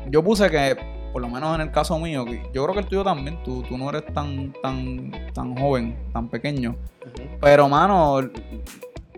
yo 0.09 0.23
puse 0.25 0.51
que, 0.51 0.77
por 1.13 1.21
lo 1.21 1.29
menos 1.29 1.55
en 1.55 1.61
el 1.63 1.71
caso 1.71 1.99
mío, 1.99 2.25
yo 2.55 2.65
creo 2.65 2.73
que 2.75 2.81
el 2.81 2.87
tuyo 2.87 3.05
también, 3.05 3.43
tú, 3.43 3.63
tú 3.63 3.77
no 3.77 3.91
eres 3.91 4.07
tan, 4.15 4.53
tan, 4.63 5.13
tan 5.35 5.57
joven, 5.57 5.97
tan 6.13 6.29
pequeño, 6.29 6.75
pero 7.41 7.69
mano, 7.69 8.21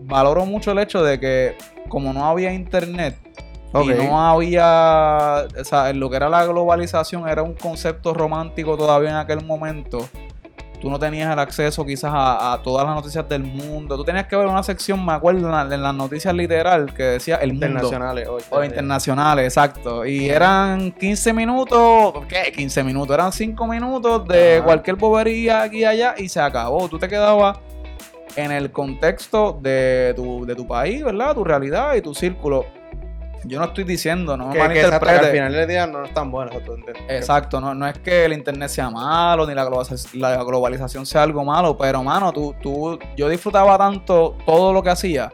valoro 0.01 0.45
mucho 0.45 0.71
el 0.71 0.79
hecho 0.79 1.03
de 1.03 1.19
que 1.19 1.57
como 1.87 2.11
no 2.11 2.25
había 2.25 2.53
internet 2.53 3.17
Ok. 3.73 3.85
y 3.87 3.93
no 4.05 4.19
había, 4.27 5.45
o 5.59 5.63
sea, 5.63 5.89
en 5.89 5.99
lo 5.99 6.09
que 6.09 6.15
era 6.17 6.29
la 6.29 6.45
globalización 6.45 7.27
era 7.27 7.43
un 7.43 7.53
concepto 7.55 8.13
romántico 8.13 8.77
todavía 8.77 9.09
en 9.09 9.15
aquel 9.17 9.43
momento. 9.43 10.07
Tú 10.81 10.89
no 10.91 10.99
tenías 10.99 11.31
el 11.33 11.39
acceso 11.39 11.83
quizás 11.85 12.11
a, 12.13 12.53
a 12.53 12.61
todas 12.61 12.85
las 12.85 12.93
noticias 12.95 13.27
del 13.27 13.43
mundo. 13.43 13.95
Tú 13.97 14.03
tenías 14.03 14.27
que 14.27 14.35
ver 14.35 14.45
una 14.45 14.61
sección, 14.61 15.03
me 15.03 15.13
acuerdo, 15.13 15.39
en, 15.47 15.51
la- 15.51 15.75
en 15.75 15.81
las 15.81 15.95
noticias 15.95 16.33
literal 16.35 16.93
que 16.93 17.01
decía 17.03 17.37
el 17.37 17.53
mundo. 17.53 17.65
Internacionales. 17.67 18.27
O 18.51 18.63
internacionales, 18.63 19.45
exacto. 19.45 20.05
Y 20.05 20.29
eran 20.29 20.91
15 20.91 21.33
minutos, 21.33 22.13
¿qué? 22.27 22.51
15 22.51 22.83
minutos. 22.83 23.13
Eran 23.15 23.31
5 23.31 23.65
minutos 23.67 24.27
de 24.27 24.61
cualquier 24.63 24.97
bobería 24.97 25.63
aquí 25.63 25.79
y 25.79 25.85
allá 25.85 26.13
y 26.17 26.29
se 26.29 26.39
acabó. 26.39 26.87
Tú 26.87 26.99
te 26.99 27.07
quedabas 27.07 27.57
en 28.35 28.51
el 28.51 28.69
contexto 28.71 29.57
de 29.59 30.13
tu, 30.15 30.45
de 30.45 30.53
tu 30.55 30.67
país, 30.67 31.03
¿verdad? 31.03 31.33
Tu 31.33 31.43
realidad 31.43 31.95
y 31.95 32.01
tu 32.01 32.13
círculo. 32.13 32.65
Yo 33.47 33.59
no 33.59 33.65
estoy 33.65 33.83
diciendo, 33.83 34.35
no 34.35 34.49
Que, 34.49 34.57
exacto, 34.57 34.73
que 34.73 34.81
malinterprete. 34.81 35.25
al 35.25 35.31
final 35.31 35.53
del 35.53 35.67
día 35.67 35.87
no 35.87 36.03
es 36.03 36.13
tan 36.13 36.31
bueno. 36.31 36.51
Exacto, 37.07 37.61
no, 37.61 37.73
no 37.73 37.87
es 37.87 37.97
que 37.99 38.25
el 38.25 38.33
internet 38.33 38.69
sea 38.69 38.89
malo, 38.89 39.45
ni 39.45 39.53
la 39.53 39.63
globalización, 39.65 40.21
la 40.21 40.43
globalización 40.43 41.05
sea 41.05 41.23
algo 41.23 41.43
malo, 41.43 41.77
pero 41.77 42.03
mano, 42.03 42.31
tú, 42.33 42.55
tú, 42.61 42.97
yo 43.15 43.29
disfrutaba 43.29 43.77
tanto 43.77 44.35
todo 44.45 44.73
lo 44.73 44.81
que 44.81 44.89
hacía. 44.89 45.31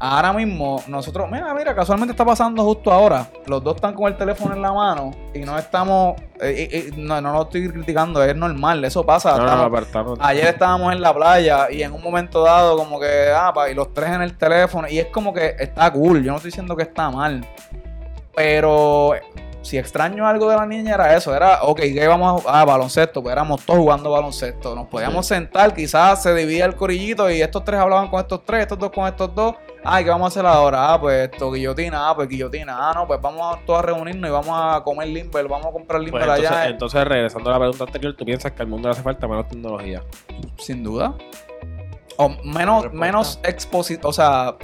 Ahora 0.00 0.32
mismo, 0.32 0.80
nosotros, 0.86 1.28
mira, 1.28 1.52
mira, 1.54 1.74
casualmente 1.74 2.12
está 2.12 2.24
pasando 2.24 2.62
justo 2.62 2.92
ahora. 2.92 3.26
Los 3.46 3.64
dos 3.64 3.74
están 3.74 3.94
con 3.94 4.06
el 4.06 4.16
teléfono 4.16 4.54
en 4.54 4.62
la 4.62 4.72
mano 4.72 5.10
y 5.34 5.40
no 5.40 5.58
estamos, 5.58 6.14
eh, 6.40 6.54
eh, 6.56 6.68
eh, 6.72 6.90
no, 6.96 7.20
no 7.20 7.32
lo 7.32 7.42
estoy 7.42 7.68
criticando, 7.68 8.22
es 8.22 8.36
normal, 8.36 8.84
eso 8.84 9.04
pasa. 9.04 9.30
No, 9.36 9.38
no, 9.56 9.78
estamos- 9.86 10.18
Ayer 10.20 10.46
estábamos 10.46 10.92
en 10.92 11.00
la 11.00 11.12
playa 11.12 11.68
y 11.68 11.82
en 11.82 11.92
un 11.92 12.00
momento 12.00 12.44
dado 12.44 12.76
como 12.76 13.00
que, 13.00 13.32
ah, 13.34 13.52
pa, 13.52 13.70
y 13.70 13.74
los 13.74 13.92
tres 13.92 14.10
en 14.10 14.22
el 14.22 14.38
teléfono 14.38 14.86
y 14.88 15.00
es 15.00 15.06
como 15.06 15.32
que 15.34 15.56
está 15.58 15.92
cool, 15.92 16.22
yo 16.22 16.30
no 16.30 16.36
estoy 16.36 16.50
diciendo 16.52 16.76
que 16.76 16.84
está 16.84 17.10
mal, 17.10 17.44
pero 18.36 19.14
si 19.68 19.76
extraño 19.76 20.26
algo 20.26 20.48
de 20.48 20.56
la 20.56 20.64
niña 20.64 20.94
era 20.94 21.14
eso, 21.14 21.36
era, 21.36 21.62
ok, 21.62 21.80
¿qué 21.80 22.02
íbamos 22.02 22.46
a 22.46 22.60
ah, 22.60 22.64
baloncesto? 22.64 23.22
Pues 23.22 23.32
éramos 23.32 23.64
todos 23.66 23.80
jugando 23.80 24.10
baloncesto, 24.10 24.74
nos 24.74 24.88
podíamos 24.88 25.26
sentar, 25.26 25.74
quizás 25.74 26.22
se 26.22 26.34
dividía 26.34 26.64
el 26.64 26.74
corillito 26.74 27.30
y 27.30 27.42
estos 27.42 27.64
tres 27.64 27.78
hablaban 27.78 28.08
con 28.08 28.18
estos 28.18 28.44
tres, 28.46 28.62
estos 28.62 28.78
dos 28.78 28.90
con 28.90 29.06
estos 29.06 29.34
dos, 29.34 29.56
ay, 29.84 30.04
¿qué 30.04 30.10
vamos 30.10 30.24
a 30.24 30.28
hacer 30.28 30.46
ahora? 30.46 30.94
Ah, 30.94 30.98
pues 30.98 31.30
esto, 31.30 31.52
guillotina, 31.52 32.08
ah, 32.08 32.16
pues 32.16 32.30
guillotina, 32.30 32.76
ah, 32.78 32.92
no, 32.94 33.06
pues 33.06 33.20
vamos 33.20 33.56
a 33.56 33.60
todos 33.66 33.80
a 33.80 33.82
reunirnos 33.82 34.26
y 34.26 34.32
vamos 34.32 34.50
a 34.52 34.82
comer 34.82 35.08
limber, 35.08 35.46
vamos 35.46 35.66
a 35.66 35.70
comprar 35.70 36.00
Pues 36.00 36.12
limber 36.12 36.22
entonces, 36.22 36.50
allá, 36.50 36.68
entonces, 36.68 37.04
regresando 37.04 37.50
a 37.50 37.52
la 37.52 37.58
pregunta 37.58 37.84
anterior, 37.84 38.14
¿tú 38.16 38.24
piensas 38.24 38.52
que 38.52 38.62
al 38.62 38.68
mundo 38.68 38.88
le 38.88 38.92
hace 38.92 39.02
falta 39.02 39.28
menos 39.28 39.48
tecnología? 39.48 40.02
Sin 40.56 40.82
duda. 40.82 41.14
O 42.16 42.30
menos, 42.42 42.90
menos 42.94 43.38
exposición, 43.44 44.06
o 44.06 44.12
sea, 44.14 44.56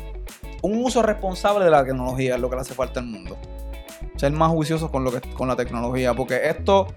un 0.63 0.83
uso 0.83 1.03
responsable 1.03 1.67
de 1.67 1.71
la 1.71 1.85
tecnología 1.85 2.37
es 2.37 2.41
lo 2.41 2.49
que 2.49 2.57
le 2.57 2.63
hace 2.63 2.73
falta 2.73 3.01
al 3.01 3.07
mundo. 3.07 3.37
Ser 4.17 4.33
más 4.33 4.51
juiciosos 4.51 4.91
con 4.91 5.05
lo 5.05 5.11
que 5.13 5.21
con 5.33 5.49
la 5.49 5.57
tecnología, 5.57 6.15
porque 6.15 6.41
esto 6.49 6.89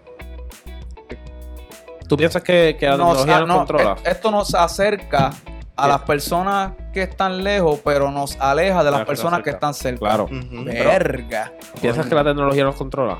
¿Tú 2.07 2.15
piensas 2.15 2.41
que, 2.41 2.77
que 2.79 2.85
la 2.87 2.95
nos, 2.95 3.17
tecnología 3.17 3.39
nos 3.39 3.47
no, 3.47 3.57
controla? 3.57 3.95
e- 4.03 4.09
esto 4.11 4.31
nos 4.31 4.55
acerca 4.55 5.31
a 5.75 5.87
las 5.87 6.01
personas 6.03 6.71
que 6.93 7.03
están 7.03 7.43
lejos, 7.43 7.81
pero 7.83 8.09
nos 8.11 8.39
aleja 8.39 8.83
de 8.83 8.91
las 8.91 9.05
personas 9.05 9.41
que 9.43 9.49
están 9.51 9.73
cerca. 9.73 9.99
Claro. 9.99 10.23
Ujú. 10.25 10.63
Verga. 10.65 11.51
¿Piensas 11.81 12.05
que 12.07 12.15
la 12.15 12.23
tecnología 12.23 12.63
nos 12.63 12.75
controla? 12.75 13.17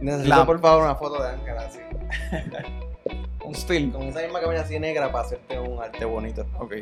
Necesito, 0.00 0.28
La- 0.36 0.46
por 0.46 0.60
favor, 0.60 0.84
una 0.84 0.94
foto 0.94 1.20
de 1.22 1.28
Ángela 1.30 1.62
así. 1.62 1.80
Un 3.44 3.54
steel. 3.54 3.92
Con 3.92 4.02
esa 4.04 4.20
misma 4.22 4.40
camisa 4.40 4.62
así 4.62 4.78
negra 4.78 5.12
para 5.12 5.24
hacerte 5.26 5.58
un 5.58 5.82
arte 5.82 6.04
bonito. 6.06 6.46
Ok. 6.58 6.74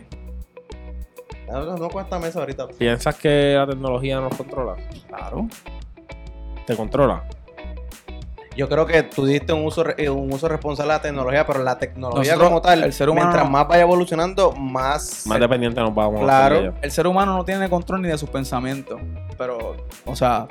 No, 1.51 1.77
no 1.77 1.89
cuesta 1.89 2.19
mesa 2.21 2.39
ahorita. 2.39 2.69
¿Piensas 2.69 3.17
que 3.17 3.55
la 3.57 3.67
tecnología 3.67 4.21
nos 4.21 4.35
controla? 4.37 4.77
Claro. 5.09 5.49
¿Te 6.67 6.77
controla? 6.77 7.25
yo 8.55 8.69
creo 8.69 8.85
que 8.87 9.03
tú 9.03 9.25
diste 9.25 9.53
un 9.55 9.65
uso, 9.65 9.83
eh, 9.97 10.11
un 10.11 10.31
uso 10.31 10.47
responsable 10.47 10.93
de 10.93 10.99
la 10.99 11.03
tecnología, 11.03 11.47
pero 11.47 11.63
la 11.63 11.79
tecnología 11.79 12.33
Nosotros, 12.33 12.49
como 12.49 12.61
tal, 12.61 12.83
el 12.85 12.93
ser 12.93 13.09
humano- 13.09 13.29
mientras 13.29 13.51
más 13.51 13.67
vaya 13.67 13.83
evolucionando, 13.83 14.53
más... 14.53 15.27
Más 15.27 15.41
dependiente 15.41 15.81
nos 15.81 15.95
vamos 15.95 16.21
a 16.21 16.25
Claro. 16.25 16.75
El 16.83 16.91
ser 16.91 17.07
humano 17.07 17.35
no 17.35 17.45
tiene 17.47 17.71
control 17.71 18.03
ni 18.03 18.09
de 18.09 18.19
sus 18.19 18.29
pensamientos. 18.29 19.01
Pero, 19.39 19.77
o 20.05 20.15
sea, 20.15 20.47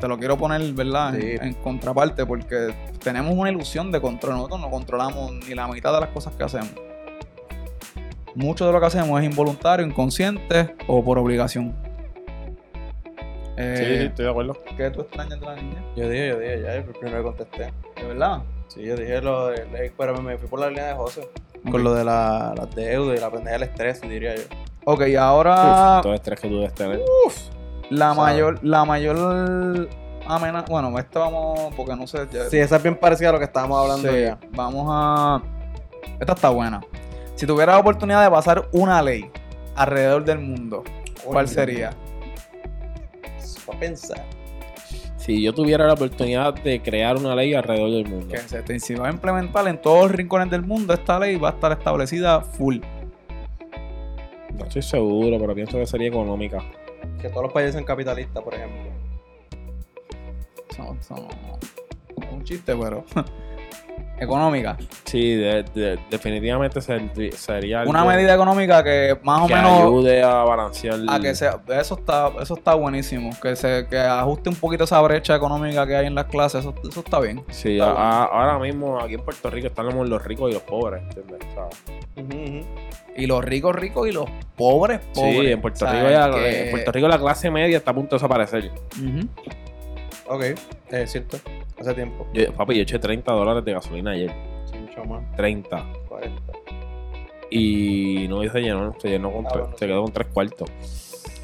te 0.00 0.08
lo 0.08 0.18
quiero 0.18 0.36
poner, 0.36 0.60
¿verdad? 0.72 1.14
En 1.14 1.54
contraparte, 1.54 2.26
porque 2.26 2.74
tenemos 3.02 3.32
una 3.36 3.50
ilusión 3.50 3.92
de 3.92 4.00
control. 4.00 4.34
Nosotros 4.34 4.60
no 4.60 4.68
controlamos 4.70 5.32
ni 5.32 5.54
la 5.54 5.68
mitad 5.68 5.92
de 5.94 6.00
las 6.00 6.08
cosas 6.08 6.34
que 6.34 6.42
hacemos. 6.42 6.72
Mucho 8.34 8.66
de 8.66 8.72
lo 8.72 8.80
que 8.80 8.86
hacemos 8.86 9.20
es 9.20 9.26
involuntario, 9.30 9.86
inconsciente 9.86 10.74
o 10.88 11.04
por 11.04 11.16
obligación. 11.18 11.76
Eh, 13.56 13.76
Sí, 13.78 13.84
sí, 13.84 14.04
estoy 14.06 14.24
de 14.24 14.30
acuerdo. 14.30 14.56
¿Qué 14.76 14.90
tú 14.90 15.02
extrañas 15.02 15.38
de 15.40 15.46
la 15.46 15.54
niña? 15.56 15.82
Yo 15.96 16.08
dije, 16.08 16.28
yo 16.28 16.38
dije, 16.38 16.62
ya, 16.62 16.74
el 16.74 16.84
primero 16.84 17.22
contesté. 17.22 17.72
¿De 17.96 18.04
verdad? 18.06 18.42
Sí, 18.68 18.82
yo 18.82 18.96
dije 18.96 19.20
lo 19.20 19.48
de... 19.48 19.66
le- 19.66 19.90
Pero 19.96 20.20
me 20.22 20.38
fui 20.38 20.48
por 20.48 20.60
la 20.60 20.68
línea 20.68 20.86
de 20.88 20.94
José. 20.94 21.28
Con 21.70 21.84
lo 21.84 21.94
de 21.94 22.02
la, 22.04 22.54
las 22.56 22.74
deudas 22.74 23.16
y 23.18 23.20
la 23.20 23.30
pendeja 23.30 23.52
del 23.52 23.62
estrés, 23.68 24.00
diría 24.00 24.34
yo. 24.34 24.42
Ok, 24.84 25.02
y 25.06 25.14
ahora 25.16 26.00
Todo 26.02 26.12
el 26.12 26.16
estrés 26.18 26.40
que 26.40 26.48
tú 26.48 26.56
debes 26.56 26.74
tener. 26.74 27.00
la 27.90 28.06
¿sabes? 28.06 28.16
mayor, 28.18 28.58
la 28.64 28.84
mayor 28.84 29.88
amenaza. 30.26 30.66
Bueno, 30.68 30.98
esto 30.98 31.20
vamos, 31.20 31.72
porque 31.76 31.94
no 31.94 32.06
sé. 32.06 32.26
ya- 32.32 32.48
Sí, 32.48 32.58
esa 32.58 32.76
es 32.76 32.82
bien 32.82 32.96
parecida 32.96 33.28
a 33.28 33.32
lo 33.32 33.38
que 33.38 33.44
estábamos 33.44 33.78
hablando 33.80 34.10
Sí, 34.10 34.22
ya. 34.22 34.38
vamos 34.50 34.86
a. 34.90 35.40
Esta 36.18 36.32
está 36.32 36.48
buena. 36.48 36.80
Si 37.36 37.46
tuviera 37.46 37.72
la 37.74 37.78
oportunidad 37.78 38.24
de 38.24 38.30
pasar 38.30 38.68
una 38.72 39.00
ley 39.02 39.30
alrededor 39.76 40.24
del 40.24 40.38
mundo, 40.40 40.82
¿cuál 41.24 41.46
sería? 41.48 41.90
Pensar. 43.78 44.24
Si 45.16 45.40
yo 45.42 45.52
tuviera 45.52 45.86
la 45.86 45.92
oportunidad 45.94 46.52
de 46.54 46.82
crear 46.82 47.16
una 47.16 47.34
ley 47.36 47.54
alrededor 47.54 47.90
del 47.92 48.06
mundo. 48.08 48.28
Que 48.28 48.38
se, 48.38 48.60
te- 48.62 48.80
si 48.80 48.94
va 48.94 49.08
a 49.08 49.12
implementar 49.12 49.66
en 49.68 49.80
todos 49.80 50.02
los 50.04 50.12
rincones 50.12 50.50
del 50.50 50.62
mundo, 50.62 50.92
esta 50.94 51.18
ley 51.18 51.36
va 51.36 51.50
a 51.50 51.52
estar 51.52 51.70
establecida 51.72 52.40
full. 52.40 52.78
No 54.58 54.64
estoy 54.64 54.82
seguro, 54.82 55.38
pero 55.38 55.54
pienso 55.54 55.78
que 55.78 55.86
sería 55.86 56.08
económica. 56.08 56.58
Que 57.20 57.28
todos 57.28 57.44
los 57.44 57.52
países 57.52 57.72
sean 57.74 57.84
capitalistas, 57.84 58.42
por 58.42 58.54
ejemplo. 58.54 58.82
No- 60.78 60.96
es 62.26 62.32
un 62.32 62.44
chiste, 62.44 62.74
pero. 62.76 63.04
económica. 64.22 64.76
Sí, 65.04 65.34
de- 65.34 65.62
de- 65.74 65.98
definitivamente 66.10 66.80
ser- 66.80 67.02
sería 67.34 67.82
Una 67.86 68.04
medida 68.04 68.34
económica 68.34 68.82
que 68.82 69.16
más 69.22 69.42
o 69.42 69.46
que 69.46 69.54
menos. 69.54 69.80
ayude 69.80 70.22
a 70.22 70.44
balancear. 70.44 70.98
A 71.08 71.20
que 71.20 71.34
sea, 71.34 71.60
eso 71.78 71.94
está, 71.98 72.30
eso 72.40 72.54
está 72.54 72.74
buenísimo. 72.74 73.30
Que 73.42 73.56
se, 73.56 73.86
que 73.88 73.98
ajuste 73.98 74.48
un 74.48 74.56
poquito 74.56 74.84
esa 74.84 75.00
brecha 75.00 75.34
económica 75.36 75.86
que 75.86 75.96
hay 75.96 76.06
en 76.06 76.14
las 76.14 76.26
clases, 76.26 76.60
eso, 76.60 76.74
eso 76.88 77.00
está 77.00 77.20
bien. 77.20 77.42
Sí, 77.50 77.78
Está 77.78 77.92
a- 77.92 78.22
a- 78.22 78.24
ahora 78.24 78.58
mismo 78.58 78.98
aquí 79.00 79.14
en 79.14 79.20
Puerto 79.24 79.50
Rico 79.50 79.66
están 79.66 79.86
los 79.86 80.24
ricos 80.24 80.50
y 80.50 80.54
los 80.54 80.62
pobres, 80.62 81.02
¿entiendes? 81.02 81.38
O 81.50 81.54
sea, 81.54 82.22
Ujú, 82.24 82.32
ujú. 82.58 82.66
Y 83.16 83.26
los 83.26 83.44
ricos 83.44 83.74
ricos 83.76 84.08
y 84.08 84.12
los 84.12 84.24
pobres 84.56 85.00
pobres. 85.14 85.34
sí, 85.40 85.46
en 85.52 85.60
Puerto, 85.60 85.84
Rico 85.86 86.08
ya- 86.10 86.30
que- 86.30 86.64
en 86.64 86.70
Puerto 86.70 86.92
Rico 86.92 87.08
la 87.08 87.18
clase 87.18 87.50
media 87.50 87.76
está 87.76 87.90
a 87.90 87.94
punto 87.94 88.16
de 88.16 88.16
desaparecer. 88.16 88.70
Ujú. 88.96 89.28
Ok, 90.26 90.42
es 90.90 91.10
cierto. 91.12 91.38
Hace 91.80 91.94
tiempo. 91.94 92.26
Yo- 92.32 92.52
papi, 92.52 92.76
yo 92.76 92.82
eché 92.82 92.98
30 92.98 93.32
dólares 93.32 93.64
de 93.64 93.72
gasolina 93.72 94.12
ayer. 94.12 94.32
Sí, 94.66 94.76
mucho 94.78 95.04
más. 95.04 95.22
30. 95.36 95.84
40. 96.08 96.52
Y 97.50 98.26
no 98.28 98.42
se 98.50 98.60
llenó, 98.60 98.94
se 98.98 99.08
llenó 99.10 99.30
con 99.32 99.46
Ah, 99.46 99.50
tres- 99.52 99.62
bueno, 99.62 99.76
se 99.78 99.84
sí. 99.84 99.90
quedó 99.90 100.02
con 100.02 100.12
tres 100.12 100.26
cuartos. 100.32 100.68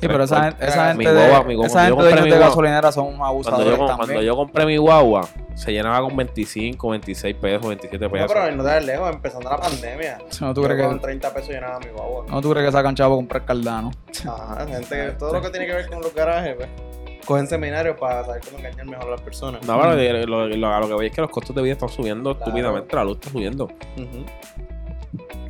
Sí, 0.00 0.06
pero 0.06 0.22
esa, 0.22 0.44
gente- 0.44 0.64
esa 0.64 0.94
Mi 0.94 1.04
gente, 1.04 1.20
de, 1.20 1.28
guagua- 1.28 1.44
mi 1.44 1.54
guagua- 1.54 1.66
esa 1.66 1.80
gente 1.86 2.02
de 2.04 2.20
guagua. 2.30 2.38
gasolinera 2.38 2.92
son 2.92 3.06
Cuando 3.06 3.24
abusadores 3.24 3.66
yo, 3.78 3.86
también. 3.86 3.96
cuando 3.96 4.22
yo 4.22 4.36
compré 4.36 4.64
mi 4.66 4.76
guagua, 4.76 5.28
se 5.56 5.72
llenaba 5.72 6.00
con 6.02 6.16
25, 6.16 6.90
26 6.90 7.34
pesos, 7.34 7.66
27 7.66 8.04
No, 8.04 8.10
pesos. 8.12 8.32
pero 8.32 8.56
no 8.56 8.62
te 8.62 8.68
das 8.70 8.84
lejos, 8.84 9.10
empezando 9.12 9.50
la 9.50 9.56
pandemia. 9.56 10.18
no, 10.40 10.54
¿tú 10.54 10.62
Yo 10.62 10.68
crees 10.68 10.86
con 10.86 10.94
que, 10.98 11.02
30 11.02 11.34
pesos 11.34 11.48
llenaba 11.50 11.80
mi 11.80 11.88
guagua. 11.88 12.26
no 12.30 12.40
tú 12.40 12.50
crees 12.52 12.66
que 12.66 12.72
sacan 12.72 12.94
chavo 12.94 13.14
a 13.14 13.16
comprar 13.18 13.44
cardano. 13.44 13.90
Ajá, 14.24 14.66
gente 14.68 14.88
que 14.94 15.10
todo 15.18 15.32
lo 15.32 15.42
que 15.42 15.50
tiene 15.50 15.66
que 15.66 15.72
ver 15.74 15.88
con 15.88 16.00
los 16.00 16.14
garajes, 16.14 16.54
pues. 16.56 16.68
Cogen 17.28 17.46
seminarios 17.46 17.98
para 17.98 18.24
saber 18.24 18.40
cómo 18.42 18.58
engañar 18.58 18.86
mejor 18.86 19.06
a 19.08 19.10
las 19.10 19.20
personas. 19.20 19.62
No, 19.66 19.78
pero 19.78 20.26
lo, 20.26 20.46
lo- 20.48 20.56
lo- 20.56 20.68
a 20.74 20.80
lo 20.80 20.88
que 20.88 20.94
voy 20.94 21.06
es 21.06 21.12
que 21.12 21.20
los 21.20 21.30
costos 21.30 21.54
de 21.54 21.60
vida 21.62 21.74
están 21.74 21.90
subiendo 21.90 22.34
Claro. 22.34 22.46
estúpidamente, 22.50 22.96
la 22.96 23.04
luz 23.04 23.18
está 23.18 23.28
subiendo. 23.30 23.68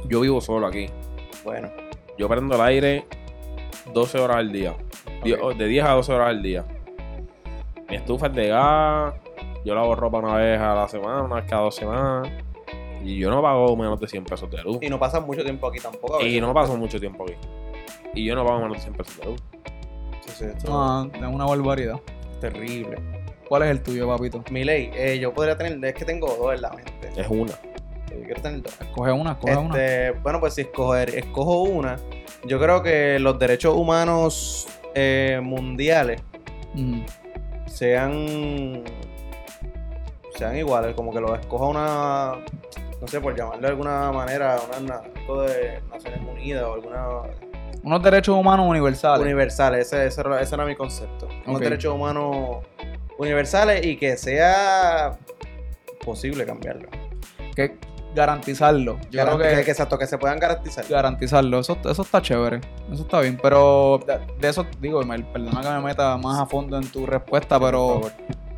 Yo 0.09 0.21
vivo 0.21 0.41
solo 0.41 0.67
aquí. 0.67 0.87
Bueno, 1.45 1.71
Yo 2.19 2.29
prendo 2.29 2.57
el 2.57 2.61
aire 2.63 3.07
12 3.95 4.19
horas 4.19 4.39
al 4.39 4.51
día. 4.51 4.75
De 5.23 5.67
10 5.69 5.85
a 5.85 5.91
12 5.93 6.13
horas 6.13 6.29
al 6.31 6.43
día. 6.43 6.65
Mi 7.89 7.95
estufa 7.97 8.27
es 8.27 8.35
de 8.35 8.49
gas. 8.49 9.15
Yo 9.65 9.75
lavo 9.77 9.95
ropa 9.95 10.19
una 10.19 10.35
vez 10.35 10.59
a 10.61 10.75
la 10.75 10.89
semana, 10.89 11.23
una 11.23 11.37
vez 11.37 11.45
cada 11.49 11.63
dos 11.63 11.77
semanas. 11.77 12.29
Y 13.05 13.19
yo 13.19 13.31
no 13.31 13.41
pago 13.41 13.77
menos 13.77 14.01
de 14.01 14.09
100 14.09 14.25
pesos 14.25 14.51
de 14.51 14.61
luz. 14.65 14.79
y 14.83 14.89
no 14.89 14.99
pasan 14.99 15.25
mucho 15.25 15.45
tiempo 15.45 15.69
aquí 15.69 15.79
tampoco. 15.79 16.21
Y 16.27 16.41
no 16.41 16.53
paso 16.53 16.77
mucho 16.77 16.99
tiempo 16.99 17.23
aquí. 17.25 17.35
Y 18.15 18.25
yo 18.25 18.35
no 18.35 18.45
pago 18.45 18.59
menos 18.63 18.79
de 18.79 18.81
100 18.83 18.95
pesos 18.95 19.17
de 19.19 19.25
luz. 19.27 19.43
Esto 20.41 20.69
Ah, 20.73 21.07
es 21.13 21.23
una 21.23 21.45
barbaridad. 21.47 22.01
terrible. 22.41 22.97
¿Cuál 23.49 23.63
es 23.63 23.71
el 23.71 23.83
tuyo, 23.83 24.07
papito? 24.07 24.45
Mi 24.51 24.63
ley, 24.63 24.91
eh, 24.95 25.19
yo 25.19 25.33
podría 25.33 25.57
tener, 25.57 25.83
es 25.85 25.95
que 25.95 26.05
tengo 26.05 26.27
dos 26.37 26.55
en 26.55 26.61
la 26.63 26.71
mente. 26.71 27.11
Es 27.17 27.27
una. 27.29 27.53
Yo 28.11 28.23
quiero 28.25 28.41
tener 28.43 28.63
dos. 28.63 28.75
Coge 28.95 29.11
una, 29.13 29.39
coge 29.39 29.57
una. 29.57 29.75
Este, 29.83 30.11
bueno, 30.21 30.39
pues 30.41 30.55
si 30.55 30.61
escoger, 30.63 31.11
escojo 31.17 31.63
una, 31.63 31.97
yo 32.47 32.59
creo 32.61 32.83
que 32.83 33.19
los 33.19 33.39
derechos 33.39 33.75
humanos 33.75 34.69
eh, 34.95 35.41
mundiales 35.43 36.21
Ujú. 36.75 37.03
sean 37.67 38.85
sean 40.37 40.57
iguales, 40.57 40.95
como 40.95 41.13
que 41.13 41.21
los 41.21 41.39
escoja 41.39 41.65
una, 41.67 42.37
no 43.01 43.09
sé, 43.09 43.21
por 43.21 43.35
llamarlo 43.37 43.63
de 43.63 43.69
alguna 43.69 44.13
manera, 44.13 44.57
algo 44.57 45.43
de 45.43 45.81
Naciones 45.91 46.21
Unidas 46.31 46.63
o 46.65 46.75
alguna 46.75 47.07
Unos 47.89 48.03
derechos 48.03 48.37
humanos 48.37 48.67
universales. 48.69 49.25
universales, 49.25 49.87
ese, 49.87 50.07
ese, 50.07 50.21
era- 50.21 50.43
ese 50.43 50.55
era 50.55 50.67
mi 50.67 50.77
concepto. 50.77 51.27
Unos 51.47 51.59
derechos 51.61 51.95
humanos 51.95 52.59
universales 53.17 53.85
y 53.87 53.97
que 53.97 54.19
sea 54.19 55.17
posible 56.05 56.45
cambiarlo. 56.45 56.89
que 57.57 57.77
garantizarlo. 58.15 58.99
Yo 59.11 59.21
Garanti- 59.23 59.39
creo 59.39 59.65
que, 59.65 59.71
exacto, 59.71 59.99
que 59.99 60.07
se 60.07 60.19
puedan 60.19 60.39
garantizar. 60.39 60.85
garantizarlo. 60.87 61.61
Eso, 61.61 61.79
eso 61.91 62.03
está 62.03 62.21
chévere. 62.21 62.61
Eso 62.93 63.03
está 63.05 63.21
bien. 63.21 63.39
Pero 63.43 64.01
de, 64.39 64.49
eso, 64.49 64.67
digo, 64.81 65.01
perdona 65.33 65.61
que 65.63 65.69
me 65.71 65.81
meta 65.81 66.17
más 66.19 66.41
a 66.41 66.45
fondo 66.47 66.77
en 66.77 66.87
tu 66.89 67.07
respuesta, 67.07 67.59
pero 67.59 68.03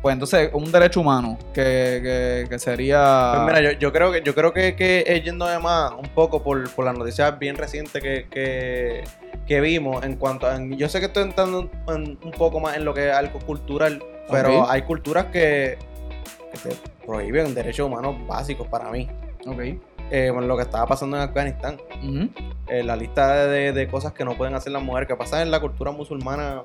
pues 0.01 0.13
entonces 0.13 0.49
un 0.53 0.71
derecho 0.71 0.99
humano 1.01 1.37
que, 1.53 1.61
que, 2.03 2.45
que 2.49 2.59
sería... 2.59 3.33
Pues 3.45 3.55
mira, 3.55 3.71
yo, 3.71 3.77
yo 3.79 3.91
creo 3.93 4.11
que 4.11 4.21
yo 4.23 4.33
creo 4.33 4.51
que, 4.51 4.75
que 4.75 5.03
es 5.05 5.23
yendo 5.23 5.45
además 5.45 5.91
un 5.97 6.09
poco 6.09 6.41
por, 6.41 6.67
por 6.73 6.85
las 6.85 6.97
noticias 6.97 7.37
bien 7.37 7.55
recientes 7.55 8.01
que, 8.01 8.27
que, 8.29 9.03
que 9.47 9.59
vimos 9.61 10.03
en 10.05 10.15
cuanto 10.15 10.47
a, 10.47 10.59
yo 10.61 10.87
sé 10.89 10.99
que 10.99 11.07
estoy 11.07 11.23
entrando 11.23 11.69
en- 11.89 12.17
un 12.23 12.31
poco 12.31 12.59
más 12.59 12.77
en 12.77 12.85
lo 12.85 12.93
que 12.93 13.09
es 13.09 13.13
algo 13.15 13.39
cultural, 13.39 14.01
pero 14.29 14.69
hay 14.69 14.83
culturas 14.83 15.25
que, 15.25 15.77
que 16.53 16.69
te 16.69 16.75
prohíben 17.05 17.53
derechos 17.53 17.87
humanos 17.87 18.15
básicos 18.27 18.67
para 18.67 18.89
mí. 18.91 19.09
Ok. 19.45 19.59
Eh, 20.13 20.29
bueno, 20.31 20.47
lo 20.47 20.57
que 20.57 20.63
estaba 20.63 20.85
pasando 20.87 21.15
en 21.17 21.23
Afganistán, 21.23 21.77
eh, 22.67 22.83
la 22.83 22.95
lista 22.95 23.45
de, 23.47 23.71
de 23.71 23.87
cosas 23.87 24.11
que 24.13 24.25
no 24.25 24.35
pueden 24.35 24.53
hacer 24.55 24.71
las 24.73 24.83
mujeres, 24.83 25.07
que 25.07 25.15
pasa 25.15 25.41
en 25.41 25.51
la 25.51 25.59
cultura 25.61 25.91
musulmana, 25.91 26.63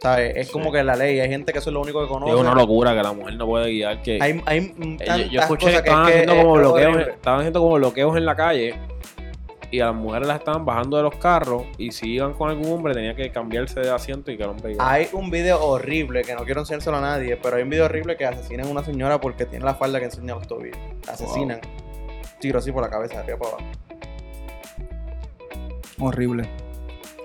¿sabes? 0.00 0.32
Es 0.36 0.46
Sí. 0.48 0.52
como 0.52 0.72
que 0.72 0.82
la 0.82 0.96
ley, 0.96 1.20
hay 1.20 1.28
gente 1.30 1.52
que 1.52 1.60
eso 1.60 1.70
es 1.70 1.74
lo 1.74 1.80
único 1.80 2.02
que 2.02 2.08
conoce. 2.08 2.32
Es 2.32 2.38
una 2.38 2.52
locura 2.54 2.94
que 2.94 3.02
la 3.02 3.12
mujer 3.12 3.36
no 3.36 3.46
puede 3.46 3.70
guiar. 3.70 4.02
Que, 4.02 4.18
Hay, 4.20 4.42
hay 4.46 4.58
Eh, 4.58 5.04
yo, 5.06 5.16
yo 5.30 5.40
escuché 5.40 5.66
cosas 5.66 5.82
que 5.82 5.88
estaban 5.88 6.06
es 6.08 6.12
que 6.14 6.18
haciendo 6.22 6.42
como 6.42 6.54
bloqueos, 6.56 6.96
estaban 7.08 7.40
haciendo 7.40 7.60
como 7.60 7.74
bloqueos 7.76 8.16
en 8.16 8.24
la 8.26 8.34
calle 8.36 8.74
y 9.70 9.80
a 9.80 9.86
las 9.86 9.94
mujeres 9.94 10.28
las 10.28 10.38
estaban 10.38 10.64
bajando 10.64 10.96
de 10.96 11.02
los 11.02 11.16
carros 11.16 11.64
y 11.78 11.90
si 11.92 12.12
iban 12.12 12.32
con 12.34 12.50
algún 12.50 12.72
hombre 12.72 12.94
tenía 12.94 13.14
que 13.16 13.30
cambiarse 13.32 13.80
de 13.80 13.90
asiento 13.90 14.30
y 14.30 14.36
que 14.36 14.44
el 14.44 14.50
hombre 14.50 14.72
iba. 14.72 14.90
Hay 14.92 15.08
un 15.12 15.30
video 15.30 15.60
horrible 15.64 16.22
que 16.22 16.34
no 16.34 16.44
quiero 16.44 16.60
enseñárselo 16.60 16.96
a 16.98 17.00
nadie, 17.00 17.36
pero 17.36 17.56
hay 17.56 17.62
un 17.64 17.70
video 17.70 17.86
horrible 17.86 18.16
que 18.16 18.24
asesinan 18.26 18.66
a 18.66 18.70
una 18.70 18.84
señora 18.84 19.20
porque 19.20 19.46
tiene 19.46 19.64
la 19.64 19.74
falda 19.74 19.98
que 19.98 20.04
enseña 20.06 20.34
los 20.34 20.46
tobillos. 20.46 20.78
Asesinan. 21.08 21.60
Tiro 22.40 22.58
así 22.58 22.70
por 22.72 22.82
la 22.82 22.90
cabeza, 22.90 23.14
de 23.14 23.20
arriba 23.20 23.38
para 23.38 23.50
abajo. 23.52 23.66
Horrible. 26.00 26.48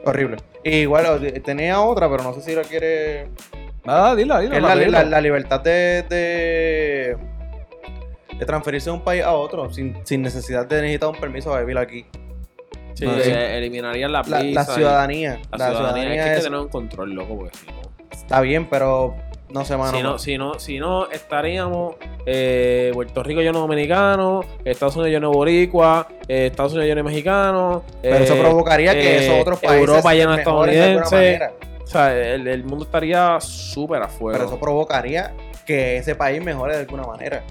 Horrible. 0.06 0.38
Y 0.63 0.69
igual 0.78 1.06
o- 1.08 1.41
tenía 1.41 1.82
otra, 1.82 2.10
pero 2.10 2.23
no 2.23 2.34
sé 2.34 2.41
si 2.41 2.56
la 2.56 2.62
quiere. 2.63 3.28
Ah, 3.86 4.13
dila, 4.15 4.39
dila. 4.39 4.56
Es 4.56 4.62
la, 4.62 4.67
rapidito. 4.69 4.91
la- 4.91 5.04
la 5.06 5.21
libertad 5.21 5.62
de, 5.62 6.04
de, 6.10 7.17
de 8.38 8.45
transferirse 8.45 8.89
de 8.89 8.95
un 8.95 9.04
país 9.04 9.23
a 9.23 9.34
otro 9.34 9.71
sin, 9.73 9.97
sin 10.06 10.21
necesidad 10.21 10.65
de 10.67 10.82
necesitar 10.82 11.10
un 11.10 11.15
permiso 11.19 11.49
para 11.49 11.62
vivir 11.62 11.78
aquí. 11.78 12.06
Sí, 13.00 13.06
Ok. 13.06 13.22
se 13.22 13.58
eliminarían 13.58 14.12
La, 14.12 14.24
la 14.28 14.44
y- 14.44 14.54
ciudadanía. 14.56 15.40
La, 15.52 15.58
La, 15.58 15.66
ciudadanía, 15.70 15.70
ciudadanía 15.70 16.10
es 16.10 16.16
que 16.16 16.22
hay 16.22 16.30
que 16.32 16.38
es- 16.40 16.44
tener 16.44 16.60
un 16.60 16.68
control, 16.68 17.14
loco, 17.14 17.38
porque 17.38 17.58
no. 17.68 18.08
está 18.12 18.42
bien, 18.42 18.68
pero 18.70 19.16
no 19.52 19.64
sé, 19.64 19.78
mano. 19.78 19.96
Si 19.98 20.04
no, 20.04 20.20
si 20.20 20.38
no, 20.38 20.60
si 20.60 20.80
no 20.80 21.10
estaríamos 21.10 21.96
eh, 22.26 22.92
Puerto 22.94 23.24
Rico 23.24 23.40
lleno 23.40 23.54
de 23.54 23.60
dominicanos, 23.62 24.46
Estados 24.66 24.96
Unidos 24.98 25.12
lleno 25.12 25.30
de 25.32 25.36
boricua, 25.38 26.08
eh, 26.28 26.48
Estados 26.48 26.74
Unidos 26.74 26.88
lleno 26.90 27.00
de 27.00 27.04
mexicanos. 27.10 27.84
pero 28.02 28.18
eso 28.18 28.36
eh, 28.36 28.40
provocaría 28.40 28.92
que 28.94 29.16
eh, 29.18 29.26
esos 29.26 29.40
otros 29.42 29.60
países 29.60 29.80
Europa 29.90 30.14
llena 30.14 30.32
de 30.32 30.38
mejoren 30.40 30.74
de 30.76 30.84
alguna 30.84 31.04
estadounidenses. 31.06 31.40
manera. 31.40 31.70
O 31.84 31.88
sea, 31.88 32.34
el, 32.36 32.48
el 32.48 32.64
mundo 32.66 32.84
estaría 32.86 33.40
súper 33.40 34.04
afuera. 34.04 34.38
Pero 34.38 34.50
eso 34.50 34.60
provocaría 34.60 35.34
que 35.66 35.98
ese 35.98 36.14
país 36.16 36.44
mejore 36.44 36.74
de 36.76 36.82
alguna 36.82 37.04
manera. 37.04 37.44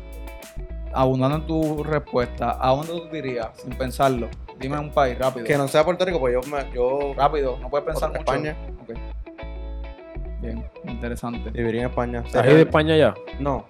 Abundando 0.92 1.36
en 1.38 1.46
tu 1.46 1.82
respuesta, 1.84 2.56
¿a 2.60 2.68
dónde 2.70 2.88
tú 2.92 3.08
dirías 3.10 3.48
sin 3.62 3.70
pensarlo? 3.72 4.28
Dime 4.58 4.78
un 4.78 4.90
país 4.90 5.18
rápido. 5.18 5.46
Que 5.46 5.56
no 5.56 5.68
sea 5.68 5.84
Puerto 5.84 6.04
Rico, 6.04 6.18
pues 6.20 6.34
yo, 6.34 6.40
me- 6.50 6.72
yo 6.74 7.14
Rápido, 7.16 7.58
no 7.60 7.68
puedes 7.70 7.86
pensar 7.86 8.08
mucho. 8.10 8.20
España. 8.20 8.56
Ok. 8.82 8.96
Bien, 10.40 10.64
interesante. 10.84 11.50
viviría 11.50 11.82
en 11.82 11.88
España. 11.88 12.22
¿Has 12.26 12.46
ido 12.46 12.56
a 12.56 12.60
España 12.60 12.96
ya? 12.96 13.14
No, 13.40 13.66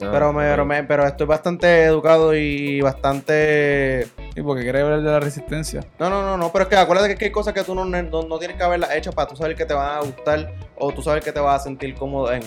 No, 0.00 0.10
pero, 0.10 0.32
me, 0.32 0.44
pero, 0.44 0.64
me- 0.64 0.82
pero 0.84 1.06
estoy 1.06 1.26
bastante 1.26 1.84
educado 1.84 2.34
y 2.34 2.80
bastante... 2.80 4.06
Sí, 4.34 4.42
porque 4.42 4.62
quiere 4.62 4.82
ver 4.82 4.94
el 4.94 5.04
de 5.04 5.10
la 5.10 5.20
resistencia. 5.20 5.84
No, 5.98 6.08
no, 6.08 6.22
no, 6.22 6.36
no, 6.36 6.50
pero 6.50 6.62
es 6.64 6.68
que 6.68 6.76
acuérdate 6.76 7.14
que 7.16 7.26
hay 7.26 7.30
cosas 7.30 7.52
que 7.54 7.62
tú 7.62 7.74
no, 7.74 7.84
no, 7.84 8.02
no 8.22 8.38
tienes 8.38 8.56
que 8.56 8.62
haberlas 8.62 8.94
hecho 8.96 9.12
para 9.12 9.28
tú 9.28 9.36
saber 9.36 9.54
que 9.54 9.64
te 9.66 9.74
van 9.74 9.98
a 9.98 10.00
gustar 10.00 10.52
o 10.78 10.90
tú 10.92 11.02
saber 11.02 11.22
que 11.22 11.32
te 11.32 11.40
vas 11.40 11.60
a 11.60 11.64
sentir 11.64 11.94
cómodo 11.94 12.32
en 12.32 12.42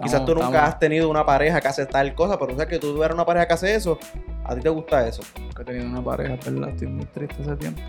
Quizás 0.00 0.24
tú 0.24 0.34
nunca 0.34 0.46
estamos- 0.46 0.68
has 0.68 0.78
tenido 0.78 1.08
una 1.10 1.24
pareja 1.26 1.60
que 1.60 1.68
hace 1.68 1.86
tal 1.86 2.14
cosa, 2.14 2.38
pero 2.38 2.48
tú 2.52 2.58
sabes 2.58 2.68
que 2.68 2.78
tú 2.78 2.92
tuvieras 2.94 3.14
una 3.14 3.24
pareja 3.26 3.46
que 3.46 3.54
hace 3.54 3.74
eso, 3.74 3.98
a 4.44 4.54
ti 4.54 4.60
te 4.60 4.68
gusta 4.68 5.06
eso. 5.06 5.22
Nunca 5.40 5.62
he 5.62 5.64
tenido 5.64 5.86
una 5.86 6.02
pareja, 6.02 6.36
¿verdad? 6.44 6.68
Estoy 6.70 6.88
muy 6.88 7.04
triste 7.06 7.42
ese 7.42 7.56
tiempo. 7.56 7.82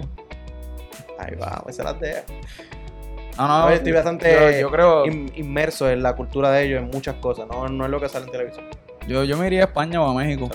Ahí 1.17 1.35
va, 1.35 1.63
esa 1.67 1.83
las 1.83 1.99
deja. 1.99 2.23
No, 3.37 3.47
no, 3.47 3.59
No, 3.63 3.69
yo 3.69 3.75
estoy 3.75 3.91
bastante 3.93 4.31
yo, 4.31 4.59
yo 4.61 4.71
creo. 4.71 5.05
In- 5.05 5.31
inmerso 5.35 5.89
en 5.89 6.03
la 6.03 6.15
cultura 6.15 6.51
de 6.51 6.65
ellos, 6.65 6.81
en 6.83 6.89
muchas 6.91 7.15
cosas, 7.15 7.47
no, 7.47 7.67
no 7.67 7.85
es 7.85 7.89
lo 7.91 7.99
que 7.99 8.09
sale 8.09 8.25
en 8.25 8.31
televisión. 8.31 8.65
Yo, 9.07 9.23
yo 9.23 9.37
me 9.37 9.47
iría 9.47 9.61
a 9.61 9.65
España 9.65 10.01
o 10.01 10.09
a 10.09 10.13
México. 10.13 10.49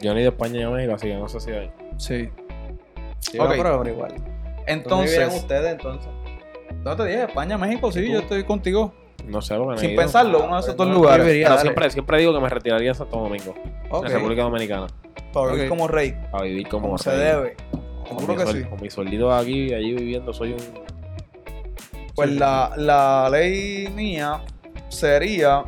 Yo 0.00 0.12
ni 0.12 0.20
de 0.20 0.28
España 0.28 0.52
ni 0.54 0.58
de 0.64 0.66
México, 0.68 0.94
así 0.94 1.06
que 1.08 1.14
no 1.14 1.28
sé 1.28 1.40
si 1.40 1.50
hay. 1.52 1.70
Sí. 1.96 2.28
Sí, 3.20 3.38
Ok. 3.38 3.44
no, 3.48 3.50
pero, 3.62 3.78
pero 3.82 3.90
igual. 3.94 4.10
¿Dónde 4.10 4.24
vivían 4.26 4.66
Entonces, 4.66 5.34
ustedes 5.34 5.72
entonces? 5.72 6.10
no 6.84 6.94
te 6.96 7.04
dije, 7.06 7.22
España, 7.24 7.56
México, 7.56 7.90
sí, 7.90 8.10
yo 8.10 8.18
estoy 8.18 8.44
contigo. 8.44 8.92
No 9.26 9.40
sé, 9.42 9.54
porque 9.56 9.70
no 9.70 9.74
he 9.76 9.78
Sin 9.78 9.90
ido. 9.90 10.00
pensarlo, 10.02 10.44
uno 10.44 10.54
de 10.56 10.60
esos 10.60 10.76
dos 10.76 10.88
lugares. 10.88 11.26
Pero 11.26 11.48
dale. 11.48 11.60
siempre, 11.62 11.90
siempre 11.90 12.18
digo 12.18 12.34
que 12.34 12.40
me 12.40 12.48
retiraría 12.48 12.88
en 12.90 12.94
Santo 12.94 13.16
Domingo, 13.18 13.54
Ok. 13.90 14.06
en 14.06 14.12
República 14.12 14.42
Dominicana, 14.42 14.86
Para 15.32 15.48
vivir 15.52 15.62
Ok. 15.64 15.68
como 15.70 15.88
rey, 15.88 16.14
a 16.32 16.42
vivir 16.42 16.68
como, 16.68 16.86
como 16.86 16.98
se 16.98 17.10
rey. 17.10 17.18
debe. 17.20 17.56
Con 18.06 18.18
Seguro 18.18 18.26
mi 18.34 18.36
que 18.36 18.44
suel- 18.44 18.62
sí. 18.64 18.68
Con 18.68 18.80
mi 18.82 18.90
sueldito 18.90 19.32
aquí, 19.34 19.72
allí 19.72 19.94
viviendo, 19.94 20.32
soy 20.32 20.52
un... 20.52 20.84
Pues 22.14 22.30
la, 22.32 22.72
la 22.76 23.28
ley 23.30 23.88
mía 23.94 24.40
sería 24.88 25.64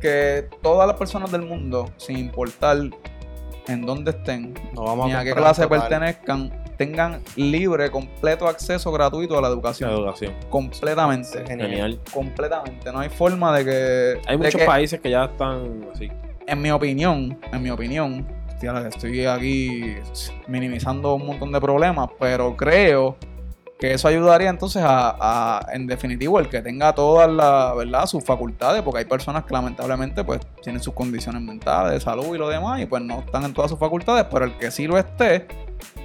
que 0.00 0.48
todas 0.62 0.88
las 0.88 0.96
personas 0.96 1.30
del 1.30 1.42
mundo, 1.42 1.90
sin 1.98 2.18
importar 2.18 2.78
en 3.68 3.82
dónde 3.86 4.10
estén, 4.10 4.54
No 4.74 4.82
vamos 4.82 5.06
ni 5.06 5.12
a 5.12 5.22
qué 5.22 5.32
clase 5.34 5.62
total. 5.62 5.80
pertenezcan, 5.82 6.61
tengan 6.86 7.20
libre, 7.36 7.90
completo 7.90 8.46
acceso 8.48 8.90
gratuito 8.92 9.38
a 9.38 9.42
la 9.42 9.48
La 9.48 9.54
educación. 9.54 9.90
Completamente. 10.50 11.44
Genial. 11.46 11.68
Genial. 11.70 12.00
Completamente. 12.12 12.92
No 12.92 12.98
hay 13.00 13.08
forma 13.08 13.56
de 13.56 13.64
que. 13.64 14.20
Hay 14.26 14.36
de 14.36 14.44
muchos 14.44 14.60
que- 14.60 14.66
países 14.66 15.00
que 15.00 15.10
ya 15.10 15.24
están 15.26 15.86
así. 15.94 16.08
En 16.46 16.60
mi 16.60 16.70
opinión, 16.70 17.38
en 17.52 17.62
mi 17.62 17.70
opinión, 17.70 18.26
estoy 18.88 19.26
aquí 19.26 19.94
minimizando 20.48 21.14
un 21.14 21.26
montón 21.26 21.52
de 21.52 21.60
problemas, 21.60 22.08
pero 22.18 22.56
creo 22.56 23.16
que 23.82 23.92
eso 23.94 24.06
ayudaría 24.06 24.48
entonces 24.48 24.80
a, 24.80 25.16
a, 25.18 25.72
en 25.72 25.88
definitivo, 25.88 26.38
el 26.38 26.48
que 26.48 26.62
tenga 26.62 26.94
todas 26.94 27.28
las, 27.28 27.74
¿verdad? 27.74 28.06
sus 28.06 28.22
facultades, 28.22 28.80
porque 28.80 29.00
hay 29.00 29.06
personas 29.06 29.42
que 29.42 29.52
lamentablemente 29.52 30.22
pues 30.22 30.38
tienen 30.62 30.80
sus 30.80 30.94
condiciones 30.94 31.42
mentales, 31.42 31.94
de 31.94 32.00
salud 32.00 32.32
y 32.32 32.38
lo 32.38 32.48
demás, 32.48 32.80
y 32.80 32.86
pues 32.86 33.02
no 33.02 33.18
están 33.18 33.42
en 33.42 33.52
todas 33.52 33.72
sus 33.72 33.80
facultades, 33.80 34.24
pero 34.30 34.44
el 34.44 34.56
que 34.56 34.70
sí 34.70 34.86
lo 34.86 34.96
esté, 34.98 35.48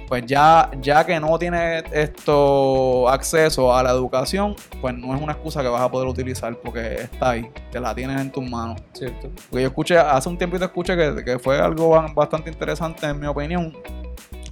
pues 0.08 0.26
ya, 0.26 0.72
ya 0.82 1.06
que 1.06 1.20
no 1.20 1.38
tiene 1.38 1.84
esto 1.92 3.08
acceso 3.08 3.72
a 3.72 3.80
la 3.84 3.90
educación, 3.90 4.56
pues 4.80 4.96
no 4.96 5.14
es 5.14 5.22
una 5.22 5.34
excusa 5.34 5.62
que 5.62 5.68
vas 5.68 5.82
a 5.82 5.88
poder 5.88 6.08
utilizar 6.08 6.56
porque 6.56 7.02
está 7.02 7.30
ahí, 7.30 7.48
te 7.70 7.78
la 7.78 7.94
tienes 7.94 8.20
en 8.20 8.32
tus 8.32 8.42
manos. 8.50 8.82
Cierto. 8.92 9.30
Porque 9.50 9.62
yo 9.62 9.68
escuché, 9.68 9.98
hace 9.98 10.28
un 10.28 10.36
tiempito 10.36 10.64
escuché 10.64 10.96
que, 10.96 11.24
que 11.24 11.38
fue 11.38 11.60
algo 11.60 11.90
ba- 11.90 12.10
bastante 12.12 12.50
interesante 12.50 13.06
en 13.06 13.20
mi 13.20 13.28
opinión. 13.28 13.72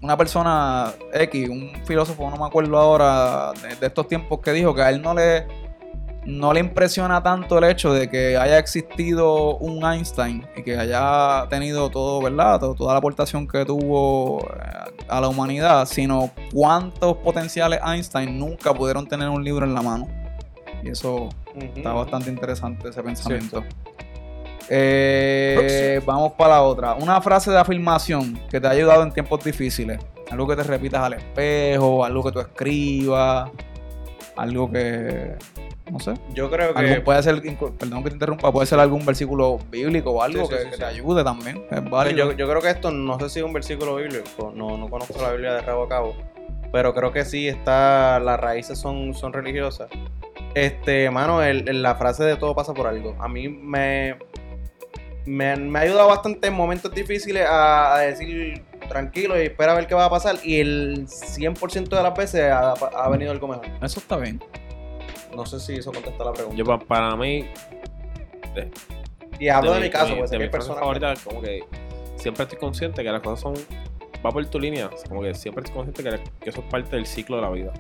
Una 0.03 0.17
persona 0.17 0.93
X, 1.13 1.49
un 1.49 1.73
filósofo, 1.85 2.29
no 2.31 2.37
me 2.37 2.45
acuerdo 2.45 2.77
ahora, 2.79 3.53
de, 3.63 3.75
de 3.77 3.87
estos 3.87 4.07
tiempos 4.09 4.41
que 4.41 4.53
dijo 4.53 4.75
que 4.75 4.83
a 4.83 4.91
él 4.91 5.01
no 5.01 5.15
le, 5.15 5.47
no 6.27 6.53
le 6.53 6.61
impresiona 6.61 7.23
tanto 7.23 7.59
el 7.59 7.65
hecho 7.65 7.93
de 7.93 8.09
que 8.11 8.37
haya 8.37 8.59
existido 8.59 9.57
un 9.57 9.85
Einstein 9.85 10.47
y 10.57 10.63
que 10.63 10.77
haya 10.77 11.47
tenido 11.49 11.89
todo, 11.91 12.21
¿verdad? 12.21 12.61
Todo- 12.61 12.75
toda 12.75 12.93
la 12.93 12.99
aportación 12.99 13.49
que 13.49 13.65
tuvo 13.65 14.41
eh, 14.43 15.05
a 15.09 15.21
la 15.21 15.29
humanidad, 15.29 15.87
sino 15.87 16.31
cuántos 16.53 17.17
potenciales 17.19 17.81
Einstein 17.85 18.39
nunca 18.39 18.75
pudieron 18.75 19.07
tener 19.07 19.29
un 19.29 19.43
libro 19.43 19.65
en 19.65 19.73
la 19.75 19.83
mano. 19.83 20.07
Y 20.85 20.91
eso 20.91 21.29
Está 21.57 21.95
bastante 21.95 22.29
interesante 22.29 22.91
ese 22.91 23.03
pensamiento. 23.03 23.65
Eh, 24.69 26.01
vamos 26.05 26.33
para 26.33 26.55
la 26.55 26.63
otra. 26.63 26.95
Una 26.95 27.21
frase 27.21 27.51
de 27.51 27.59
afirmación 27.59 28.41
que 28.51 28.61
te 28.61 28.67
ha 28.67 28.71
ayudado 28.71 29.03
en 29.03 29.13
tiempos 29.13 29.43
difíciles. 29.45 29.99
Algo 30.31 30.47
que 30.47 30.57
te 30.57 30.63
repitas 30.65 31.03
al 31.03 31.15
espejo, 31.15 32.05
algo 32.05 32.25
que 32.25 32.33
tú 32.33 32.41
escribas, 32.41 33.51
algo 34.37 34.71
que. 34.71 35.35
No 35.91 36.01
sé. 36.01 36.15
Yo 36.35 36.51
creo 36.51 36.75
que. 36.75 37.01
Puede 37.01 37.23
ser, 37.23 37.41
perdón 37.79 38.03
que 38.03 38.09
te 38.11 38.17
interrumpa, 38.17 38.51
puede 38.51 38.67
ser 38.67 38.81
algún 38.81 39.07
versículo 39.07 39.59
bíblico 39.71 40.11
o 40.11 40.23
algo 40.23 40.47
Sí, 40.47 40.51
sí, 40.51 40.55
que, 40.57 40.59
sí, 40.63 40.67
que 40.71 40.73
sí. 40.75 40.79
te 40.81 40.85
ayude 40.85 41.23
también. 41.23 41.65
Es 41.71 41.89
válido. 41.89 42.33
yo, 42.33 42.37
yo 42.37 42.49
creo 42.49 42.61
que 42.61 42.71
esto, 42.71 42.91
no 42.91 43.19
sé 43.21 43.29
si 43.29 43.39
es 43.39 43.45
un 43.45 43.53
versículo 43.53 43.95
bíblico, 43.97 44.53
no, 44.55 44.77
no 44.77 44.89
conozco 44.91 45.21
la 45.23 45.31
Biblia 45.31 45.53
de 45.55 45.61
rabo 45.63 45.85
a 45.85 45.89
cabo, 45.89 46.17
pero 46.73 46.93
creo 46.93 47.13
que 47.13 47.25
sí 47.25 47.47
está, 47.47 48.19
las 48.19 48.41
raíces 48.41 48.79
son, 48.81 49.15
son 49.15 49.33
religiosas. 49.33 49.89
Este, 50.55 51.09
mano, 51.11 51.41
el- 51.43 51.69
el- 51.69 51.83
la 51.83 51.95
frase 51.95 52.25
de 52.25 52.35
todo 52.37 52.53
pasa 52.55 52.75
por 52.75 52.89
algo. 52.89 53.15
A 53.21 53.29
mí 53.29 53.49
me, 53.49 54.17
me, 55.27 55.57
me 55.57 55.79
ha 55.79 55.83
ayudado 55.83 56.09
bastante 56.09 56.49
en 56.49 56.55
momentos 56.55 56.93
difíciles 56.95 57.47
a, 57.47 57.97
a 57.97 57.99
decir 58.01 58.63
tranquilo 58.89 59.37
y 59.41 59.47
espera 59.47 59.73
a 59.73 59.75
ver 59.75 59.87
qué 59.87 59.95
va 59.95 60.05
a 60.07 60.11
pasar. 60.11 60.37
Y 60.45 60.61
el 60.61 61.07
100% 61.07 61.89
de 61.89 62.03
las 62.03 62.15
veces 62.17 62.51
ha, 62.51 62.73
ha 62.73 63.09
venido 63.09 63.31
algo 63.33 63.49
mejor. 63.49 63.67
Eso 63.83 63.99
está 64.01 64.17
bien. 64.17 64.41
No 65.35 65.45
sé 65.45 65.61
si 65.61 65.75
eso 65.75 65.93
contesta 65.93 66.25
la 66.25 66.33
pregunta. 66.33 66.57
Yo, 66.57 66.65
pa- 66.65 66.79
para 66.79 67.15
mí, 67.17 67.47
y 69.39 69.49
hablo 69.49 69.73
de, 69.73 69.81
mi 69.81 69.85
mi- 69.87 69.91
caso, 69.91 70.15
de 70.15 70.17
pues 70.17 70.31
sé 70.31 70.37
de 70.37 70.39
que 70.39 70.45
mis 70.45 70.51
frases 70.53 70.69
personas. 70.71 70.81
favoritas, 70.81 71.21
como 71.25 71.43
que 71.43 71.65
siempre 72.17 72.45
estoy 72.45 72.59
consciente 72.59 73.03
que 73.03 73.11
las 73.11 73.21
cosas 73.21 73.41
son. 73.41 73.55
Va 74.25 74.31
por 74.31 74.45
tu 74.47 74.59
línea. 74.59 74.89
Como 75.09 75.21
que 75.23 75.35
siempre 75.35 75.63
estoy 75.65 75.83
consciente 75.83 76.03
que, 76.03 76.31
que 76.41 76.51
eso 76.51 76.61
es 76.61 76.67
parte 76.71 76.97
del 76.97 77.07
ciclo 77.07 77.37
de 77.37 77.43
la 77.43 77.51
vida. 77.51 77.73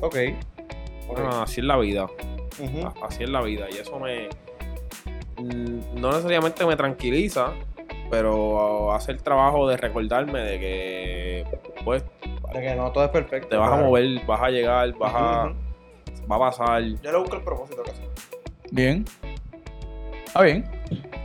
Ok. 0.00 0.16
ok. 1.08 1.18
Ah, 1.18 1.42
así 1.42 1.60
es 1.60 1.66
la 1.66 1.76
vida. 1.76 2.06
Así 3.02 3.22
es 3.24 3.28
la 3.28 3.42
vida. 3.42 3.66
Y 3.70 3.76
eso 3.78 3.98
me. 3.98 4.28
Mm, 5.42 6.00
No 6.00 6.08
necesariamente 6.10 6.64
me 6.66 6.76
tranquiliza, 6.76 7.52
pero 8.10 8.92
hace 8.92 9.12
el 9.12 9.22
trabajo 9.22 9.68
de 9.68 9.76
recordarme 9.76 10.40
de 10.40 10.58
que. 10.60 11.44
Pues 11.84 12.04
De 12.52 12.60
que 12.60 12.74
no 12.74 12.92
todo 12.92 13.04
es 13.04 13.10
perfecto. 13.10 13.48
te 13.48 13.56
vas 13.56 13.72
a 13.72 13.76
mover, 13.76 14.24
vas 14.26 14.40
a 14.42 14.50
llegar, 14.50 14.92
vas 14.98 15.12
a. 15.14 15.52
Va 16.30 16.36
a 16.36 16.38
pasar. 16.38 16.82
Yo 16.82 17.12
le 17.12 17.18
busco 17.18 17.36
el 17.36 17.42
propósito 17.42 17.82
casi. 17.82 18.02
Bien. 18.70 19.04
Está 20.26 20.42
bien. 20.42 20.64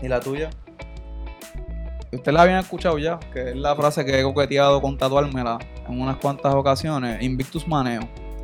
¿Y 0.02 0.08
la 0.08 0.20
tuya? 0.20 0.50
Ustedes 2.12 2.34
la 2.34 2.42
habían 2.42 2.60
escuchado 2.60 2.98
ya, 2.98 3.20
que 3.34 3.50
es 3.50 3.56
la 3.56 3.76
frase 3.76 4.06
que 4.06 4.20
he 4.20 4.24
coqueteado 4.24 4.82
con 4.82 4.98
tatuármela 4.98 5.60
en 5.88 6.02
unas 6.02 6.18
cuantas 6.18 6.54
ocasiones. 6.56 7.22
Invictus 7.22 7.68
Maneo. 7.68 8.02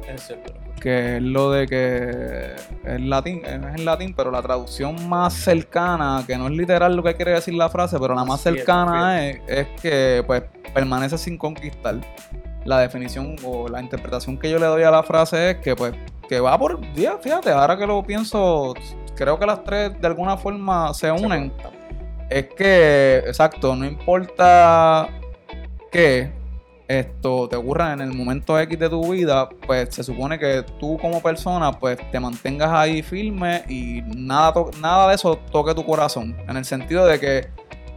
Es 0.07 0.27
cierto. 0.27 0.53
Que 0.83 1.15
es 1.15 1.23
lo 1.23 1.49
de 1.49 1.65
que 1.65 2.55
es 2.83 3.01
latín, 3.01 3.41
es 3.45 3.53
en 3.53 3.85
latín, 3.85 4.13
pero 4.13 4.31
la 4.31 4.41
traducción 4.41 5.07
más 5.07 5.33
cercana, 5.33 6.25
que 6.27 6.37
no 6.37 6.47
es 6.47 6.51
literal 6.51 6.93
lo 6.93 7.01
que 7.01 7.15
quiere 7.15 7.31
decir 7.31 7.53
la 7.53 7.69
frase, 7.69 7.97
pero 7.97 8.13
la 8.13 8.25
más 8.25 8.41
cercana 8.41 9.25
es, 9.25 9.39
es 9.47 9.67
que 9.81 10.21
pues 10.27 10.43
permanece 10.73 11.17
sin 11.17 11.37
conquistar. 11.37 11.95
La 12.65 12.79
definición 12.79 13.37
o 13.45 13.69
la 13.69 13.81
interpretación 13.81 14.37
que 14.37 14.49
yo 14.49 14.59
le 14.59 14.65
doy 14.65 14.83
a 14.83 14.91
la 14.91 15.03
frase 15.03 15.51
es 15.51 15.57
que 15.57 15.73
pues 15.73 15.93
que 16.27 16.41
va 16.41 16.57
por 16.59 16.81
día, 16.93 17.17
fíjate, 17.17 17.51
ahora 17.51 17.77
que 17.77 17.87
lo 17.87 18.03
pienso, 18.03 18.73
creo 19.15 19.39
que 19.39 19.45
las 19.45 19.63
tres 19.63 19.99
de 20.01 20.07
alguna 20.07 20.35
forma 20.35 20.93
se 20.93 21.09
unen. 21.09 21.53
Es 22.29 22.47
que, 22.57 23.19
exacto, 23.25 23.73
no 23.73 23.85
importa 23.85 25.07
que 25.89 26.29
esto 26.99 27.47
te 27.49 27.55
ocurra 27.55 27.93
en 27.93 28.01
el 28.01 28.13
momento 28.13 28.57
X 28.59 28.77
de 28.79 28.89
tu 28.89 29.11
vida, 29.11 29.49
pues 29.65 29.93
se 29.95 30.03
supone 30.03 30.37
que 30.39 30.63
tú 30.79 30.97
como 30.99 31.21
persona 31.21 31.71
pues 31.71 31.97
te 32.11 32.19
mantengas 32.19 32.69
ahí 32.71 33.01
firme 33.01 33.63
y 33.69 34.01
nada, 34.15 34.53
nada 34.81 35.09
de 35.09 35.15
eso 35.15 35.37
toque 35.51 35.73
tu 35.73 35.85
corazón. 35.85 36.35
En 36.47 36.57
el 36.57 36.65
sentido 36.65 37.05
de 37.05 37.19
que 37.19 37.47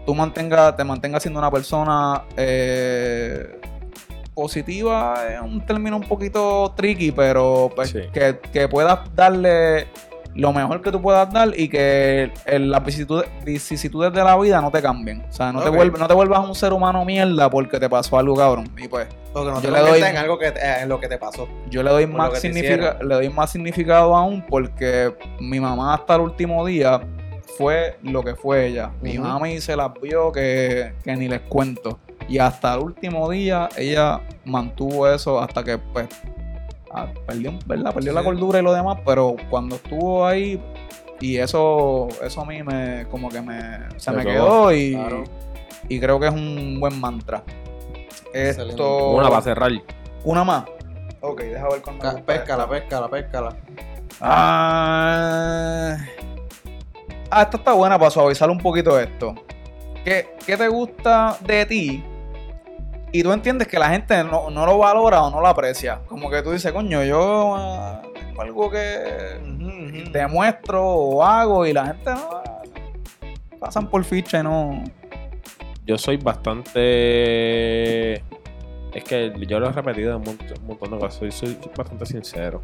tú 0.05 0.15
mantengas, 0.15 0.77
te 0.77 0.85
mantengas 0.85 1.23
siendo 1.23 1.39
una 1.41 1.51
persona 1.51 2.25
eh, 2.37 3.59
positiva, 4.35 5.15
es 5.33 5.41
un 5.41 5.65
término 5.65 5.97
un 5.97 6.03
poquito 6.03 6.73
tricky, 6.77 7.11
pero 7.11 7.71
pues 7.75 7.91
Sí. 7.91 8.01
que, 8.13 8.39
que 8.53 8.69
puedas 8.69 8.99
darle 9.15 9.87
lo 10.37 10.53
mejor 10.53 10.83
que 10.83 10.93
tú 10.93 11.01
puedas 11.01 11.33
dar 11.33 11.53
y 11.59 11.69
que 11.69 12.31
el- 12.45 12.71
las 12.71 12.85
vicisitudes, 12.85 13.29
vicisitudes 13.45 14.13
de 14.13 14.23
la 14.23 14.37
vida 14.37 14.61
no 14.61 14.71
te 14.71 14.83
cambien. 14.83 15.25
O 15.29 15.33
sea, 15.33 15.53
no, 15.53 15.63
te 15.63 15.71
vuelve, 15.71 15.99
no 15.99 16.07
te 16.07 16.15
vuelvas 16.15 16.47
un 16.47 16.55
ser 16.55 16.73
humano 16.73 17.05
mierda 17.05 17.49
porque 17.51 17.81
te 17.81 17.89
pasó 17.89 18.19
algo 18.19 18.35
cabrón. 18.37 18.69
Y 18.77 18.87
pues 18.89 19.09
Porque 19.33 19.51
no 19.51 19.61
Yo 19.61 19.71
te 19.71 19.71
le 19.71 19.81
doy- 19.91 20.03
en 20.03 20.17
algo 20.17 20.39
que 20.39 20.51
te- 20.53 20.81
en 20.83 20.89
lo 20.89 20.99
que 20.99 21.09
te 21.09 21.19
pasó. 21.19 21.47
yo 21.69 21.83
le 21.83 21.91
doy, 21.91 22.07
más 22.07 22.39
significa- 22.41 22.97
le 23.03 23.15
doy 23.17 23.29
más 23.29 23.51
significado 23.51 24.17
aún 24.17 24.43
porque 24.49 25.15
mi 25.41 25.61
mamá 25.61 25.93
hasta 25.95 26.15
el 26.15 26.23
último 26.23 26.65
día 26.65 27.01
fue 27.59 27.99
lo 28.03 28.23
que 28.23 28.35
fue 28.35 28.67
ella. 28.67 28.91
Mi 29.03 29.19
Ujú. 29.19 29.27
mami 29.29 29.61
se 29.61 29.77
las 29.77 29.91
vio 30.01 30.33
que, 30.33 30.95
que 31.05 31.17
ni 31.17 31.29
les 31.29 31.41
cuento. 31.43 31.99
Y 32.29 32.39
hasta 32.39 32.75
el 32.75 32.81
último 32.81 33.31
día 33.31 33.69
ella 33.77 34.21
mantuvo 34.47 35.07
eso 35.09 35.39
hasta 35.41 35.63
que 35.63 35.77
pues 35.79 36.07
ah, 36.97 37.07
perdió, 37.27 37.53
¿verdad? 37.67 37.95
perdió 37.95 38.13
la 38.13 38.25
cordura 38.25 38.59
y 38.59 38.63
lo 38.63 38.73
demás, 38.73 38.99
pero 39.07 39.37
cuando 39.51 39.77
estuvo 39.77 40.27
ahí 40.27 40.61
y 41.21 41.37
eso 41.39 42.09
eso 42.23 42.41
a 42.41 42.45
mí 42.45 42.63
me 42.63 43.07
como 43.11 43.29
que 43.29 43.41
me 43.41 43.89
se 43.93 44.01
Se 44.01 44.11
me 44.13 44.25
quedó 44.25 44.73
y, 44.73 44.95
claro. 44.95 45.25
y 45.89 46.01
creo 46.01 46.19
que 46.21 46.27
es 46.27 46.33
un 46.35 46.79
buen 46.81 47.01
mantra. 47.01 47.43
Excelente. 48.35 48.71
Esto 48.71 49.11
Una 49.13 49.29
para 49.29 49.43
cerrar. 49.43 49.71
una 50.25 50.43
más. 50.45 50.65
Ok, 51.21 51.41
deja 51.43 51.69
ver 51.69 51.81
cuándo. 51.83 52.03
Ca- 52.03 52.17
Péscala, 52.25 52.69
péscala, 52.69 53.09
péscala. 53.09 53.57
Ah, 54.21 55.97
ah, 57.31 57.43
esta 57.43 57.57
está 57.57 57.73
buena 57.73 57.99
para 57.99 58.11
suavizar 58.11 58.51
un 58.51 58.59
poquito 58.59 58.99
esto. 58.99 59.35
¿Qué, 60.05 60.35
qué 60.47 60.57
te 60.57 60.69
gusta 60.69 61.37
de 61.41 61.67
ti? 61.67 62.05
Y 63.17 63.23
tú 63.23 63.33
entiendes 63.33 63.67
que 63.67 63.79
la 63.79 63.89
gente 63.89 64.23
no, 64.25 64.51
no 64.51 64.67
lo 64.67 64.77
valora 64.77 65.23
o 65.23 65.31
no 65.31 65.41
lo 65.41 65.47
aprecia. 65.47 66.01
Como 66.07 66.29
que 66.29 66.43
tú 66.43 66.51
dices, 66.51 66.71
coño, 66.71 67.03
yo 67.03 67.55
ah, 67.57 68.03
tengo 68.13 68.43
algo 68.43 68.71
que 68.71 69.41
demuestro 70.13 70.85
o 70.87 71.25
hago 71.25 71.65
y 71.65 71.73
la 71.73 71.87
gente 71.87 72.11
no. 72.11 72.29
ah, 72.31 72.63
Pasan 73.59 73.89
por 73.89 74.05
ficha 74.05 74.41
y 74.41 74.43
no. 74.43 74.85
Yo 75.87 75.97
soy 75.97 76.19
bastante. 76.19 78.17
Es 78.93 79.03
que 79.09 79.33
yo 79.49 79.61
lo 79.61 79.71
he 79.71 79.73
repetido 79.73 80.11
en 80.11 80.17
un 80.17 80.25
montón, 80.25 80.61
un 80.61 80.67
montón 80.67 80.91
de 80.91 80.99
cosas. 80.99 81.15
Soy, 81.19 81.33
soy 81.33 81.59
bastante 81.75 82.05
sincero. 82.05 82.61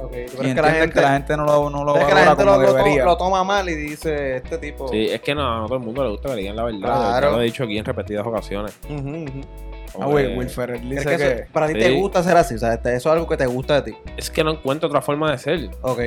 Ok, 0.00 0.12
¿tú 0.30 0.38
crees 0.38 0.54
que 0.54 0.62
la 0.62 0.70
gente, 0.70 0.94
que 0.94 1.00
la 1.00 1.12
gente 1.12 1.36
no 1.36 1.44
lo, 1.44 1.70
no 1.70 1.84
lo 1.84 1.92
crees 1.94 2.08
que 2.08 2.14
la 2.14 2.20
valora 2.34 2.36
gente 2.36 2.44
como 2.44 2.78
lo, 2.78 2.84
debería. 2.84 3.16
toma 3.16 3.44
mal 3.44 3.68
y 3.68 3.74
dice, 3.74 4.36
este 4.36 4.58
tipo... 4.58 4.88
Sí, 4.88 5.08
es 5.10 5.20
que 5.20 5.34
no, 5.34 5.64
a 5.64 5.66
todo 5.66 5.78
el 5.78 5.84
mundo 5.84 6.04
le 6.04 6.10
gusta 6.10 6.28
que 6.30 6.34
le 6.36 6.40
digan 6.42 6.56
la 6.56 6.64
verdad. 6.64 6.78
Claro. 6.80 7.30
Lo 7.32 7.40
he 7.40 7.44
dicho 7.44 7.64
aquí 7.64 7.76
en 7.78 7.84
repetidas 7.84 8.26
ocasiones. 8.26 8.78
Ujú, 8.88 8.96
ujú. 9.24 9.40
Ah, 9.88 9.90
Como 9.94 10.10
güey, 10.10 10.28
que- 10.28 10.38
Will 10.38 10.48
Ferrell 10.50 10.80
¿Crees 10.80 11.04
dice 11.04 11.10
que 11.10 11.16
que. 11.16 11.32
eso- 11.42 11.52
para 11.52 11.66
ti 11.66 11.72
Sí. 11.74 11.78
te 11.80 11.90
gusta 11.92 12.22
ser 12.22 12.36
así? 12.36 12.54
O 12.54 12.58
sea, 12.58 12.74
este- 12.74 12.90
eso 12.94 13.08
es 13.08 13.12
algo 13.14 13.26
que 13.26 13.36
te 13.36 13.46
gusta 13.46 13.80
de 13.80 13.90
ti. 13.92 13.98
Es 14.16 14.30
que 14.30 14.44
no 14.44 14.52
encuentro 14.52 14.88
otra 14.88 15.00
forma 15.02 15.30
de 15.32 15.38
ser. 15.38 15.70
Ok. 15.82 16.00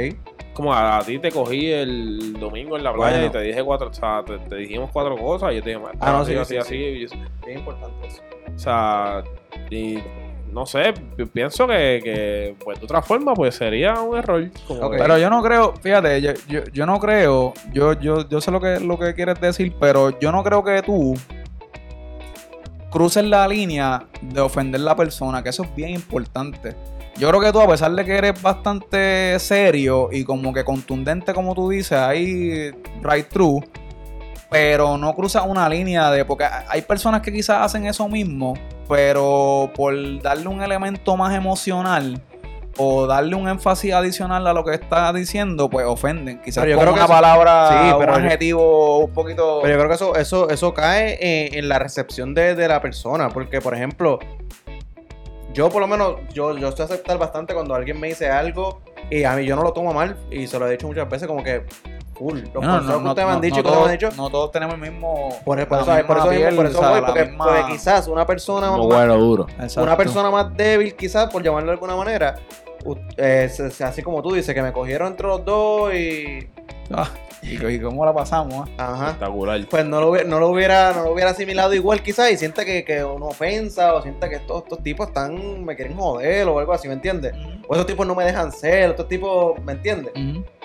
Como 0.53 0.73
a, 0.73 0.97
a 0.99 1.03
ti 1.03 1.17
te 1.19 1.31
cogí 1.31 1.71
el 1.71 2.33
domingo 2.39 2.77
en 2.77 2.83
la 2.83 2.93
playa 2.93 3.17
Bueno. 3.17 3.25
y 3.27 3.29
te 3.31 3.41
dije 3.41 3.63
cuatro, 3.63 3.87
o 3.89 3.93
sea, 3.93 4.23
te, 4.25 4.37
te 4.37 4.55
dijimos 4.55 4.89
cuatro 4.93 5.17
cosas 5.17 5.51
y 5.51 5.55
yo 5.55 5.63
te 5.63 5.69
dije, 5.71 5.81
Ah, 5.99 6.11
no, 6.11 6.17
así, 6.19 6.33
sí, 6.33 6.37
así, 6.37 6.53
sí, 6.53 6.57
así, 6.57 7.07
sí. 7.07 7.19
Bien 7.45 7.59
importante 7.59 8.07
eso. 8.07 8.21
O 8.55 8.59
sea, 8.59 9.23
y 9.69 9.97
no 10.51 10.65
sé, 10.65 10.93
pi- 11.15 11.25
pienso 11.25 11.65
que, 11.67 12.01
que 12.03 12.55
pues 12.63 12.79
de 12.79 12.85
otra 12.85 13.01
forma 13.01 13.33
pues 13.33 13.55
sería 13.55 13.93
un 14.01 14.17
error. 14.17 14.49
Pero 14.97 15.17
yo 15.17 15.29
no 15.29 15.41
creo, 15.41 15.73
fíjate, 15.81 16.21
yo, 16.21 16.31
yo, 16.47 16.63
yo 16.73 16.85
no 16.85 16.99
creo, 16.99 17.53
yo, 17.73 17.93
yo, 17.93 18.27
yo 18.27 18.41
sé 18.41 18.51
lo 18.51 18.59
que, 18.59 18.79
lo 18.79 18.97
que 18.99 19.13
quieres 19.13 19.39
decir, 19.39 19.73
pero 19.79 20.19
yo 20.19 20.31
no 20.31 20.43
creo 20.43 20.63
que 20.63 20.81
tú 20.81 21.15
cruces 22.89 23.23
la 23.23 23.47
línea 23.47 24.03
de 24.21 24.41
ofender 24.41 24.81
a 24.81 24.83
la 24.83 24.95
persona, 24.95 25.41
que 25.41 25.49
eso 25.49 25.63
es 25.63 25.73
bien 25.75 25.91
importante. 25.91 26.75
Yo 27.17 27.29
creo 27.29 27.41
que 27.41 27.51
tú, 27.51 27.61
a 27.61 27.67
pesar 27.67 27.91
de 27.91 28.03
que 28.03 28.17
eres 28.17 28.41
bastante 28.41 29.37
serio 29.39 30.09
y 30.11 30.23
como 30.23 30.53
que 30.53 30.63
contundente, 30.63 31.33
como 31.33 31.53
tú 31.53 31.69
dices, 31.69 31.93
ahí 31.93 32.71
right 33.03 33.27
through, 33.27 33.63
pero 34.51 34.97
no 34.97 35.15
cruzas 35.15 35.43
una 35.47 35.67
línea 35.69 36.11
de. 36.11 36.25
Porque 36.25 36.45
hay 36.67 36.81
personas 36.83 37.21
que 37.21 37.31
quizás 37.31 37.61
hacen 37.65 37.85
eso 37.87 38.07
mismo, 38.09 38.53
pero 38.87 39.71
por 39.73 39.95
darle 40.21 40.47
un 40.49 40.61
elemento 40.61 41.15
más 41.17 41.33
emocional 41.33 42.21
o 42.77 43.07
darle 43.07 43.35
un 43.35 43.47
énfasis 43.47 43.93
adicional 43.93 44.45
a 44.47 44.53
lo 44.53 44.63
que 44.65 44.73
está 44.75 45.11
diciendo, 45.13 45.69
pues 45.69 45.85
ofenden. 45.85 46.41
Quizás 46.41 46.63
Pero 46.65 46.75
yo 46.75 46.81
creo 46.81 46.93
que 46.93 46.99
una 46.99 47.05
eso- 47.05 47.13
palabra, 47.13 47.69
Sí, 47.69 47.91
un 47.93 47.99
pero 47.99 48.13
yo- 48.13 48.19
adjetivo 48.25 48.97
un 49.05 49.11
poquito. 49.13 49.59
Pero 49.61 49.73
yo 49.73 49.79
creo 49.79 49.89
que 49.89 49.95
eso, 49.95 50.15
eso, 50.17 50.49
eso 50.49 50.73
cae 50.73 51.47
en, 51.47 51.55
en 51.59 51.69
la 51.69 51.79
recepción 51.79 52.33
de, 52.33 52.53
de 52.55 52.67
la 52.67 52.81
persona. 52.81 53.29
Porque, 53.29 53.61
por 53.61 53.73
ejemplo, 53.73 54.19
yo 55.53 55.69
por 55.69 55.81
lo 55.81 55.87
menos, 55.87 56.15
yo, 56.33 56.57
yo 56.57 56.69
estoy 56.69 56.83
a 56.83 56.85
aceptar 56.87 57.17
bastante 57.17 57.53
cuando 57.53 57.73
alguien 57.75 57.99
me 57.99 58.07
dice 58.07 58.29
algo 58.29 58.81
y 59.09 59.23
a 59.25 59.33
mí 59.35 59.45
yo 59.45 59.55
no 59.57 59.63
lo 59.63 59.73
tomo 59.73 59.93
mal 59.93 60.15
y 60.31 60.47
se 60.47 60.57
lo 60.57 60.65
he 60.67 60.71
dicho 60.71 60.87
muchas 60.87 61.09
veces 61.09 61.27
como 61.27 61.43
que, 61.43 61.65
cool, 62.13 62.41
los 62.53 62.53
No, 62.53 62.61
no, 62.61 62.71
consejos 62.71 62.97
que 62.97 63.03
no, 63.03 63.09
ustedes 63.09 63.25
me 63.27 63.31
han 63.33 63.37
no, 63.37 63.41
dicho 63.41 63.55
que 63.63 63.67
han 63.69 63.73
todos, 63.75 63.91
dicho. 63.91 64.09
no 64.17 64.29
todos 64.29 64.51
tenemos 64.51 64.75
el 64.75 64.81
mismo. 64.81 65.29
Por, 65.43 65.59
eso, 65.59 65.67
por 65.69 65.79
eso 65.79 65.91
misma 65.91 66.03
mismo, 66.03 66.07
por 66.07 66.29
piel, 66.29 66.65
eso 66.67 66.77
o 66.77 66.81
sea, 66.81 66.89
voy, 66.91 67.01
la 67.01 67.07
porque, 67.07 67.25
misma- 67.25 67.45
porque 67.45 67.63
quizás 67.71 68.07
una 68.07 68.25
persona 68.25 68.71
más, 68.71 68.79
bueno 68.79 69.17
duro. 69.17 69.47
Exacto. 69.49 69.81
una 69.83 69.97
persona 69.97 70.29
más 70.31 70.55
débil, 70.55 70.95
quizás, 70.95 71.29
por 71.31 71.41
llamarlo 71.43 71.67
de 71.67 71.73
alguna 71.73 71.95
manera, 71.95 72.35
eh, 73.17 73.49
se- 73.51 73.69
se- 73.71 73.83
así 73.83 74.01
como 74.01 74.21
tú 74.21 74.33
dices, 74.33 74.53
que 74.55 74.61
me 74.61 74.71
cogieron 74.73 75.07
entre 75.09 75.27
los 75.27 75.43
dos 75.45 75.93
y... 75.93 76.47
Ah, 76.93 77.09
y, 77.43 77.55
y 77.65 77.79
cómo 77.79 78.05
la 78.05 78.13
pasamos, 78.13 78.69
ah? 78.77 78.93
Ajá. 78.93 79.05
Espectacular. 79.07 79.65
pues 79.67 79.83
no 79.85 79.99
lo, 79.99 80.09
hubiera, 80.11 80.27
no 80.29 80.39
lo 80.39 80.49
hubiera 80.49 80.93
no 80.93 81.03
lo 81.05 81.11
hubiera 81.13 81.31
asimilado 81.31 81.73
igual 81.73 82.03
quizás 82.03 82.29
y 82.31 82.37
sienta 82.37 82.63
que, 82.65 82.83
que 82.85 83.03
una 83.03 83.25
ofensa 83.27 83.95
o 83.95 84.01
sienta 84.03 84.29
que 84.29 84.35
estos, 84.35 84.61
estos 84.63 84.83
tipos 84.83 85.07
están 85.07 85.63
me 85.65 85.75
quieren 85.75 85.97
joder 85.97 86.47
o 86.47 86.59
algo 86.59 86.71
así, 86.73 86.87
¿me 86.87 86.93
entiendes? 86.93 87.33
O 87.67 87.73
esos 87.73 87.87
tipos 87.87 88.05
no 88.05 88.13
me 88.13 88.25
dejan 88.25 88.51
ser, 88.51 88.91
estos 88.91 89.07
tipos, 89.07 89.59
¿me 89.63 89.71
entiendes? 89.71 90.13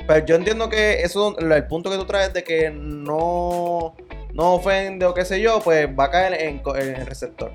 Pero 0.07 0.25
yo 0.27 0.37
entiendo 0.37 0.69
que 0.69 1.03
eso, 1.03 1.37
el 1.39 1.67
punto 1.67 1.91
que 1.91 1.97
tú 1.97 2.05
traes 2.05 2.33
de 2.33 2.45
que 2.45 2.71
no, 2.71 3.95
no 4.33 4.55
ofende 4.55 5.05
o 5.07 5.15
qué 5.15 5.25
sé 5.25 5.41
yo, 5.41 5.61
pues 5.61 5.89
va 5.99 6.05
a 6.05 6.11
caer 6.11 6.35
en, 6.43 6.63
el 6.77 7.07
receptor. 7.07 7.51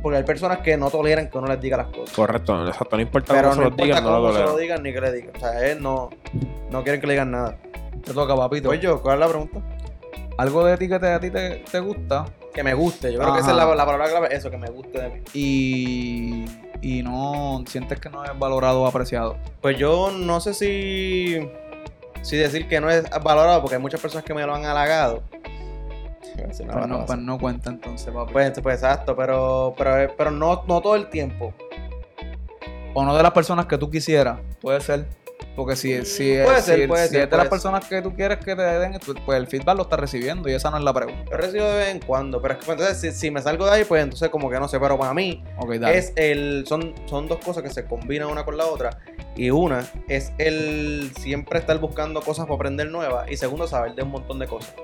Porque 0.00 0.18
hay 0.18 0.24
personas 0.24 0.58
que 0.58 0.76
no 0.76 0.90
toleran 0.90 1.28
que 1.28 1.38
uno 1.38 1.48
les 1.48 1.60
diga 1.60 1.76
las 1.76 1.88
cosas. 1.88 2.14
Correcto, 2.14 2.66
exacto. 2.68 2.96
No 2.96 3.02
importa 3.02 3.34
Pero 3.34 3.48
cómo 3.50 3.54
se 3.54 3.58
no 3.58 3.64
los 3.64 3.70
importa 3.72 3.84
digan, 3.84 4.04
no 4.04 4.20
lo 4.20 4.32
se 4.32 4.42
lo 4.42 4.56
digan 4.56 4.82
ni 4.82 4.92
que 4.92 5.00
le 5.00 5.12
digan. 5.12 5.30
O 5.36 5.40
sea, 5.40 5.66
él 5.70 5.82
no, 5.82 6.10
no 6.70 6.82
quieren 6.82 7.00
que 7.00 7.06
le 7.06 7.14
digan 7.14 7.30
nada. 7.32 7.58
Te 8.04 8.12
toca, 8.12 8.36
papito. 8.36 8.68
Pues 8.68 8.80
yo, 8.80 9.00
¿cuál 9.02 9.14
es 9.14 9.20
la 9.20 9.28
pregunta? 9.28 9.60
Algo 10.38 10.64
de 10.64 10.76
ti 10.76 10.88
que 10.88 10.98
te- 10.98 11.12
a 11.12 11.20
ti 11.20 11.30
te, 11.30 11.62
te 11.70 11.80
gusta 11.80 12.24
Que 12.54 12.62
me 12.62 12.74
guste. 12.74 13.12
Yo 13.12 13.18
creo 13.18 13.34
que 13.34 13.40
esa 13.40 13.50
es 13.50 13.56
la, 13.56 13.66
la 13.74 13.84
palabra 13.84 14.08
clave, 14.08 14.28
eso, 14.34 14.50
que 14.50 14.56
me 14.56 14.68
guste 14.70 15.00
de 15.00 15.08
mí. 15.10 15.20
y, 15.34 16.44
y 16.80 17.02
no 17.02 17.62
sientes 17.66 17.98
que 18.00 18.08
no 18.08 18.24
es 18.24 18.30
valorado 18.38 18.82
o 18.82 18.86
apreciado. 18.86 19.36
Pues 19.60 19.76
yo 19.78 20.10
no 20.10 20.40
sé 20.40 20.54
si, 20.54 21.38
si 22.22 22.36
decir 22.36 22.66
que 22.68 22.80
no 22.80 22.88
es 22.90 23.04
valorado, 23.22 23.60
porque 23.60 23.76
hay 23.76 23.82
muchas 23.82 24.00
personas 24.00 24.24
que 24.24 24.32
me 24.34 24.44
lo 24.46 24.54
han 24.54 24.64
halagado. 24.64 25.22
No, 26.36 26.44
Pues 26.46 26.60
no 26.88 27.04
pues 27.06 27.18
no 27.18 27.38
cuenta 27.38 27.70
entonces, 27.70 28.12
papi. 28.12 28.32
Pues, 28.32 28.58
pues 28.62 28.76
exacto, 28.76 29.14
pero, 29.14 29.74
pero, 29.76 30.14
pero 30.16 30.30
no, 30.30 30.64
no 30.66 30.80
todo 30.80 30.96
el 30.96 31.08
tiempo. 31.10 31.52
o 32.94 33.04
no 33.04 33.14
de 33.16 33.22
las 33.22 33.32
personas 33.32 33.66
que 33.66 33.76
tú 33.78 33.90
quisieras. 33.90 34.38
Puede 34.60 34.80
ser. 34.80 35.06
Porque 35.56 35.76
si, 35.76 36.02
si, 36.06 36.38
Puede 36.42 36.60
si- 36.60 36.62
ser, 36.62 36.88
puede 36.88 37.06
si 37.08 37.12
ser, 37.14 37.22
es 37.24 37.30
de 37.30 37.36
las 37.36 37.48
personas 37.48 37.84
que 37.86 38.00
tú 38.00 38.14
quieres 38.14 38.38
que 38.38 38.56
te 38.56 38.62
den, 38.62 38.98
pues 39.26 39.38
el 39.38 39.46
feedback 39.46 39.76
lo 39.76 39.82
estás 39.82 40.00
recibiendo 40.00 40.48
y 40.48 40.54
esa 40.54 40.70
no 40.70 40.78
es 40.78 40.84
la 40.84 40.94
pregunta. 40.94 41.24
Yo 41.30 41.36
recibo 41.36 41.64
de 41.64 41.74
vez 41.76 41.88
en 41.88 42.00
cuando, 42.00 42.40
pero 42.40 42.54
es 42.54 42.60
que 42.60 42.66
pues, 42.66 42.78
entonces 42.78 43.00
si, 43.00 43.18
si 43.18 43.30
me 43.30 43.42
salgo 43.42 43.66
de 43.66 43.72
ahí, 43.72 43.84
pues 43.84 44.02
entonces 44.02 44.30
como 44.30 44.48
que 44.48 44.58
no 44.58 44.66
sé, 44.68 44.80
pero 44.80 44.98
para 44.98 45.12
mí 45.12 45.44
Ok, 45.58 45.74
dale. 45.74 45.98
es 45.98 46.12
el, 46.16 46.64
son, 46.66 46.94
son 47.06 47.28
dos 47.28 47.38
cosas 47.44 47.62
que 47.62 47.68
se 47.70 47.84
combinan 47.84 48.28
una 48.28 48.44
con 48.46 48.56
la 48.56 48.64
otra. 48.64 48.98
Y 49.36 49.50
una 49.50 49.84
es 50.08 50.32
el 50.38 51.10
siempre 51.18 51.58
estar 51.58 51.78
buscando 51.78 52.20
cosas 52.20 52.44
para 52.46 52.56
aprender 52.56 52.88
nuevas. 52.88 53.30
Y 53.30 53.36
segundo, 53.36 53.66
saber 53.66 53.94
de 53.94 54.02
un 54.02 54.10
montón 54.10 54.38
de 54.38 54.46
cosas. 54.46 54.74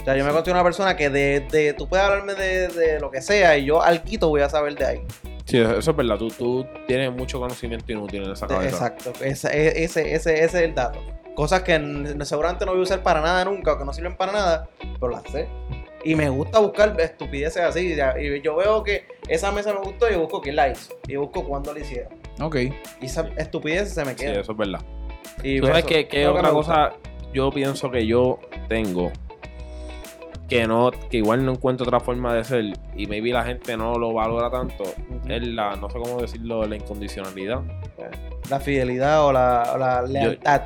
O 0.00 0.04
sea, 0.04 0.16
yo 0.16 0.24
me 0.24 0.30
considero 0.32 0.56
una 0.58 0.64
persona 0.64 0.96
que 0.96 1.10
de, 1.10 1.40
de- 1.50 1.74
tú 1.74 1.88
puedes 1.88 2.04
hablarme 2.04 2.34
de, 2.34 2.68
de 2.68 3.00
lo 3.00 3.10
que 3.10 3.20
sea 3.20 3.56
y 3.58 3.66
yo 3.66 3.82
al 3.82 4.02
quito 4.02 4.28
voy 4.28 4.40
a 4.42 4.48
saber 4.48 4.74
de 4.76 4.86
ahí. 4.86 5.00
Sí, 5.44 5.58
eso 5.58 5.90
es 5.90 5.96
verdad. 5.96 6.16
Tú, 6.16 6.28
tú 6.28 6.66
tienes 6.86 7.12
mucho 7.12 7.38
conocimiento 7.40 7.90
inútil 7.92 8.22
en 8.24 8.32
esa 8.32 8.46
cabeza. 8.46 8.68
exacto, 8.70 9.12
ese, 9.24 9.48
e, 9.48 9.84
ese, 9.84 10.14
ese, 10.14 10.34
ese 10.44 10.44
es 10.44 10.54
el 10.54 10.74
dato. 10.74 11.00
Cosas 11.34 11.62
que 11.62 11.74
seguramente 12.24 12.64
no 12.66 12.72
voy 12.72 12.80
a 12.80 12.82
usar 12.84 13.02
para 13.02 13.20
nada 13.20 13.44
nunca 13.44 13.72
o 13.72 13.78
que 13.78 13.84
no 13.84 13.92
sirven 13.92 14.16
para 14.16 14.32
nada, 14.32 14.68
pero 14.98 15.08
las 15.08 15.22
sé. 15.30 15.48
Y 16.04 16.14
me 16.14 16.28
gusta 16.30 16.58
buscar 16.60 16.98
estupideces 16.98 17.62
así. 17.62 17.94
Y 18.20 18.40
yo 18.42 18.56
veo 18.56 18.82
que 18.82 19.06
esa 19.28 19.50
mesa 19.52 19.72
me 19.72 19.80
gustó 19.80 20.10
y 20.10 20.16
busco 20.16 20.40
quién 20.40 20.56
la 20.56 20.68
hizo. 20.68 20.94
Y 21.08 21.16
busco 21.16 21.44
cuándo 21.44 21.72
la 21.74 21.80
hicieron. 21.80 22.19
Ok. 22.40 22.56
Y 23.00 23.06
esa 23.06 23.28
estupidez 23.36 23.92
se 23.92 24.04
me 24.04 24.12
Sí, 24.12 24.16
queda. 24.24 24.40
eso 24.40 24.52
es 24.52 24.58
verdad. 24.58 24.80
Y 25.42 25.60
¿Tú 25.60 25.66
sabes 25.66 25.84
qué, 25.84 26.06
qué 26.08 26.26
otra 26.26 26.50
cosa 26.50 26.92
yo 27.32 27.50
pienso 27.50 27.90
que 27.90 28.06
yo 28.06 28.38
tengo? 28.68 29.10
Que 30.48 30.66
no, 30.66 30.90
que 31.10 31.18
igual 31.18 31.44
no 31.46 31.52
encuentro 31.52 31.86
otra 31.86 32.00
forma 32.00 32.34
de 32.34 32.42
ser 32.42 32.64
y 32.96 33.06
maybe 33.06 33.30
la 33.30 33.44
gente 33.44 33.76
no 33.76 33.96
lo 33.98 34.12
valora 34.12 34.50
tanto. 34.50 34.82
Ujú. 34.82 35.20
Es 35.32 35.46
la, 35.46 35.76
no 35.76 35.88
sé 35.88 35.98
cómo 35.98 36.20
decirlo, 36.20 36.66
la 36.66 36.74
incondicionalidad. 36.76 37.60
La 38.50 38.58
fidelidad 38.58 39.24
o 39.26 39.32
la, 39.32 39.70
o 39.74 39.78
la 39.78 40.02
lealtad. 40.02 40.62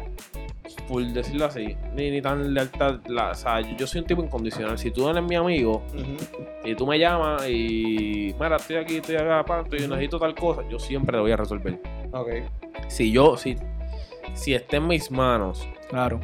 Por 0.88 1.04
decirlo 1.06 1.44
así, 1.46 1.76
ni, 1.94 2.10
ni 2.10 2.20
tan 2.22 2.52
lealtad. 2.54 3.00
La, 3.06 3.30
o 3.30 3.34
sea, 3.34 3.60
yo 3.60 3.86
soy 3.86 4.00
un 4.00 4.06
tipo 4.06 4.22
incondicional. 4.22 4.78
Si 4.78 4.90
tú 4.90 5.08
eres 5.08 5.22
mi 5.22 5.34
amigo 5.36 5.82
y 6.64 6.74
tú 6.74 6.86
me 6.86 6.98
llamas 6.98 7.46
y, 7.48 8.34
mira, 8.40 8.56
estoy 8.56 8.76
aquí, 8.76 8.96
estoy 8.96 9.16
acá, 9.16 9.44
panto, 9.44 9.76
y 9.76 9.80
necesito 9.86 10.18
tal 10.18 10.34
cosa, 10.34 10.62
yo 10.70 10.78
siempre 10.78 11.16
te 11.16 11.20
voy 11.20 11.32
a 11.32 11.36
resolver. 11.36 11.78
Ok. 12.12 12.28
Si 12.88 13.12
yo, 13.12 13.36
si, 13.36 13.56
si 14.34 14.54
está 14.54 14.78
en 14.78 14.86
mis 14.88 15.10
manos 15.10 15.66
Claro. 15.88 16.20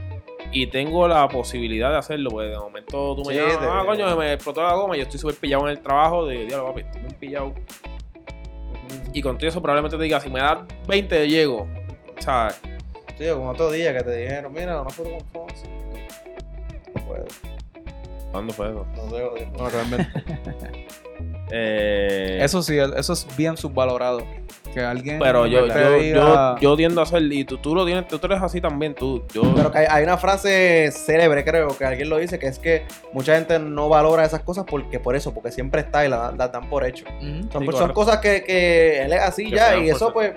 y 0.52 0.66
tengo 0.66 1.06
la 1.06 1.28
posibilidad 1.28 1.90
de 1.90 1.98
hacerlo, 1.98 2.30
pues 2.30 2.50
de 2.50 2.58
momento 2.58 3.14
tú 3.16 3.22
me 3.26 3.34
Sí, 3.34 3.40
llamas, 3.40 3.58
ah, 3.70 3.82
coño, 3.86 4.16
me 4.16 4.32
explotó 4.32 4.62
la 4.62 4.74
goma, 4.74 4.96
yo 4.96 5.02
estoy 5.02 5.20
súper 5.20 5.36
pillado 5.36 5.64
en 5.64 5.70
el 5.76 5.80
trabajo, 5.80 6.26
de 6.26 6.46
diablo, 6.46 6.68
papi, 6.68 6.80
estoy 6.80 7.00
bien 7.02 7.14
pillado. 7.20 7.54
Y 9.12 9.22
con 9.22 9.38
todo 9.38 9.48
eso 9.48 9.60
probablemente 9.62 9.96
te 9.96 10.02
diga, 10.02 10.18
si 10.20 10.28
me 10.30 10.40
das 10.40 10.58
20 10.88 11.28
llego, 11.28 11.68
¿sabes? 12.18 12.60
Sí, 13.20 13.28
como 13.28 13.50
otro 13.50 13.70
día 13.70 13.92
que 13.96 14.02
te 14.02 14.16
dijeron, 14.16 14.50
mira, 14.52 14.80
una 14.80 14.88
foto 14.90 15.10
con 15.10 15.20
Fonsi. 15.26 15.66
puedo. 17.06 17.26
¿Cuándo 18.32 18.52
fue 18.54 18.68
eso? 18.70 18.86
No 18.96 19.10
sé, 19.10 19.48
no, 19.58 19.68
realmente. 19.68 20.08
Eh, 21.52 22.38
Eso 22.42 22.62
sí, 22.62 22.78
eso 22.78 23.12
es 23.12 23.26
bien 23.36 23.56
subvalorado. 23.56 24.22
Que 24.72 24.80
alguien. 24.80 25.18
pero 25.18 25.46
yo, 25.48 25.66
yo, 25.66 25.74
diga- 25.98 26.54
yo, 26.54 26.58
yo 26.60 26.76
tiendo 26.76 27.00
a 27.00 27.02
hacer, 27.02 27.22
y 27.24 27.44
tú, 27.44 27.58
tú 27.58 27.74
lo 27.74 27.84
tienes, 27.84 28.06
tú 28.06 28.20
eres 28.22 28.40
así 28.40 28.60
también, 28.60 28.94
tú, 28.94 29.24
yo, 29.34 29.42
Pero 29.56 29.72
que 29.72 29.78
hay, 29.78 29.86
hay 29.90 30.04
una 30.04 30.16
frase 30.16 30.92
célebre, 30.92 31.44
creo, 31.44 31.76
que 31.76 31.84
alguien 31.84 32.08
lo 32.08 32.18
dice, 32.18 32.38
que 32.38 32.46
es 32.46 32.60
que 32.60 32.84
mucha 33.12 33.34
gente 33.34 33.58
no 33.58 33.88
valora 33.88 34.24
esas 34.24 34.42
cosas 34.42 34.64
porque 34.64 35.00
por 35.00 35.16
eso, 35.16 35.34
porque 35.34 35.50
siempre 35.50 35.80
está 35.80 36.06
y 36.06 36.08
la, 36.08 36.18
dan- 36.18 36.38
la 36.38 36.46
dan 36.48 36.70
por 36.70 36.86
hecho. 36.86 37.04
Son, 37.04 37.18
Sí, 37.42 37.48
son 37.50 37.66
correcto. 37.66 37.94
cosas 37.94 38.18
que, 38.18 38.44
que 38.44 39.02
él 39.02 39.12
es 39.12 39.20
así 39.20 39.50
Que 39.50 39.56
ya 39.56 39.76
y 39.76 39.90
eso 39.90 40.04
ser. 40.06 40.12
pues 40.14 40.32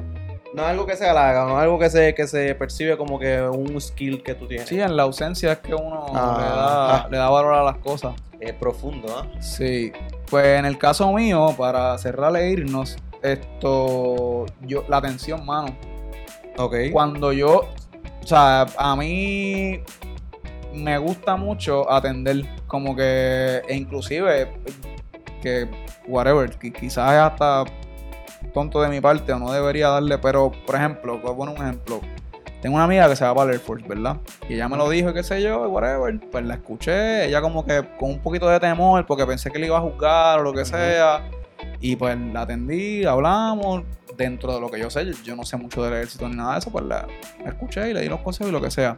no 0.54 0.62
es 0.64 0.68
algo 0.70 0.86
que 0.86 0.95
se 0.95 1.08
halaga, 1.08 1.45
no 1.45 1.58
es 1.58 1.64
algo 1.64 1.80
que 1.80 1.89
se, 1.89 2.14
que 2.14 2.28
se 2.28 2.54
percibe 2.56 2.97
como 2.97 3.18
que 3.20 3.41
un 3.41 3.80
skill 3.82 4.22
que 4.24 4.36
tú 4.36 4.47
tienes. 4.47 4.68
Sí, 4.68 4.80
en 4.80 4.95
la 4.95 5.04
ausencia 5.04 5.54
es 5.54 5.58
que 5.60 5.74
uno 5.74 6.06
Ah. 6.14 6.38
le, 6.39 6.45
da, 6.45 7.08
le 7.10 7.18
da 7.18 7.30
valor 7.30 7.54
a 7.56 7.64
las 7.64 7.78
cosas. 7.78 8.14
Es 8.39 8.54
profundo, 8.54 9.08
¿ah? 9.18 9.26
Sí. 9.41 9.91
Pues 10.30 10.60
en 10.60 10.66
el 10.66 10.78
caso 10.78 11.12
mío, 11.14 11.54
para 11.58 11.97
cerrar 11.97 12.36
e 12.36 12.49
irnos, 12.49 12.97
esto. 13.22 14.45
yo 14.62 14.84
La 14.89 14.97
atención, 14.97 15.45
mano. 15.45 15.76
Ok. 16.58 16.76
Cuando 16.91 17.32
yo. 17.32 17.62
O 18.24 18.28
sea, 18.28 18.66
a 18.78 18.95
mí. 18.95 19.82
Me 20.74 20.97
gusta 20.97 21.36
mucho 21.36 21.89
atender. 21.89 22.45
Como 22.68 22.95
que. 22.95 23.62
E 23.68 23.76
inclusive. 23.76 24.49
Que. 25.41 25.68
Whatever. 26.08 26.49
Que 26.58 26.74
quizás 26.74 27.12
hasta 27.12 27.64
tonto 28.54 28.82
de 28.82 28.89
mi 28.89 29.01
parte 29.01 29.32
o 29.34 29.39
no 29.39 29.51
debería 29.51 29.89
darle. 29.89 30.18
Pero, 30.18 30.51
por 30.66 30.76
ejemplo, 30.76 31.20
voy 31.20 31.32
a 31.32 31.36
poner 31.36 31.56
un 31.56 31.62
ejemplo. 31.64 32.01
Tengo 32.62 32.76
una 32.76 32.86
amiga 32.86 33.10
que 33.10 33.16
se 33.18 33.26
va 33.26 33.36
para 33.36 33.49
el 33.49 33.56
Air 33.58 33.60
Force, 33.60 33.86
¿verdad? 33.88 34.18
Y 34.47 34.54
ella 34.54 34.70
me 34.70 34.78
lo 34.78 34.89
dijo, 34.89 35.14
qué 35.14 35.22
sé 35.24 35.41
yo, 35.41 35.68
whatever. 35.70 36.18
Pues 36.32 36.45
la 36.45 36.54
escuché, 36.54 37.26
ella 37.26 37.41
como 37.41 37.66
que 37.66 37.84
con 37.99 38.12
un 38.12 38.20
poquito 38.20 38.47
de 38.47 38.60
temor, 38.60 39.06
porque 39.06 39.26
pensé 39.26 39.51
que 39.51 39.60
le 39.60 39.66
iba 39.66 39.78
a 39.78 39.82
juzgar 39.82 40.39
o 40.39 40.43
lo 40.43 40.54
que 40.54 40.62
Ujú. 40.62 40.70
sea. 40.70 41.30
Y 41.82 41.97
pues 41.97 42.18
la 42.18 42.41
atendí, 42.43 43.04
hablamos. 43.06 43.84
Dentro 44.16 44.54
de 44.54 44.62
lo 44.62 44.70
que 44.70 44.80
yo 44.80 44.91
sé, 44.91 45.12
yo 45.24 45.36
no 45.36 45.43
sé 45.43 45.58
mucho 45.58 45.84
del 45.84 45.93
ejército 45.95 46.30
ni 46.30 46.36
nada 46.36 46.54
de 46.54 46.60
eso, 46.60 46.70
pues 46.72 46.86
la, 46.86 47.08
la 47.43 47.49
escuché 47.49 47.89
y 47.89 47.93
le 47.95 48.01
di 48.01 48.10
los 48.10 48.20
consejos 48.20 48.49
y 48.49 48.54
lo 48.54 48.62
que 48.62 48.70
sea. 48.70 48.95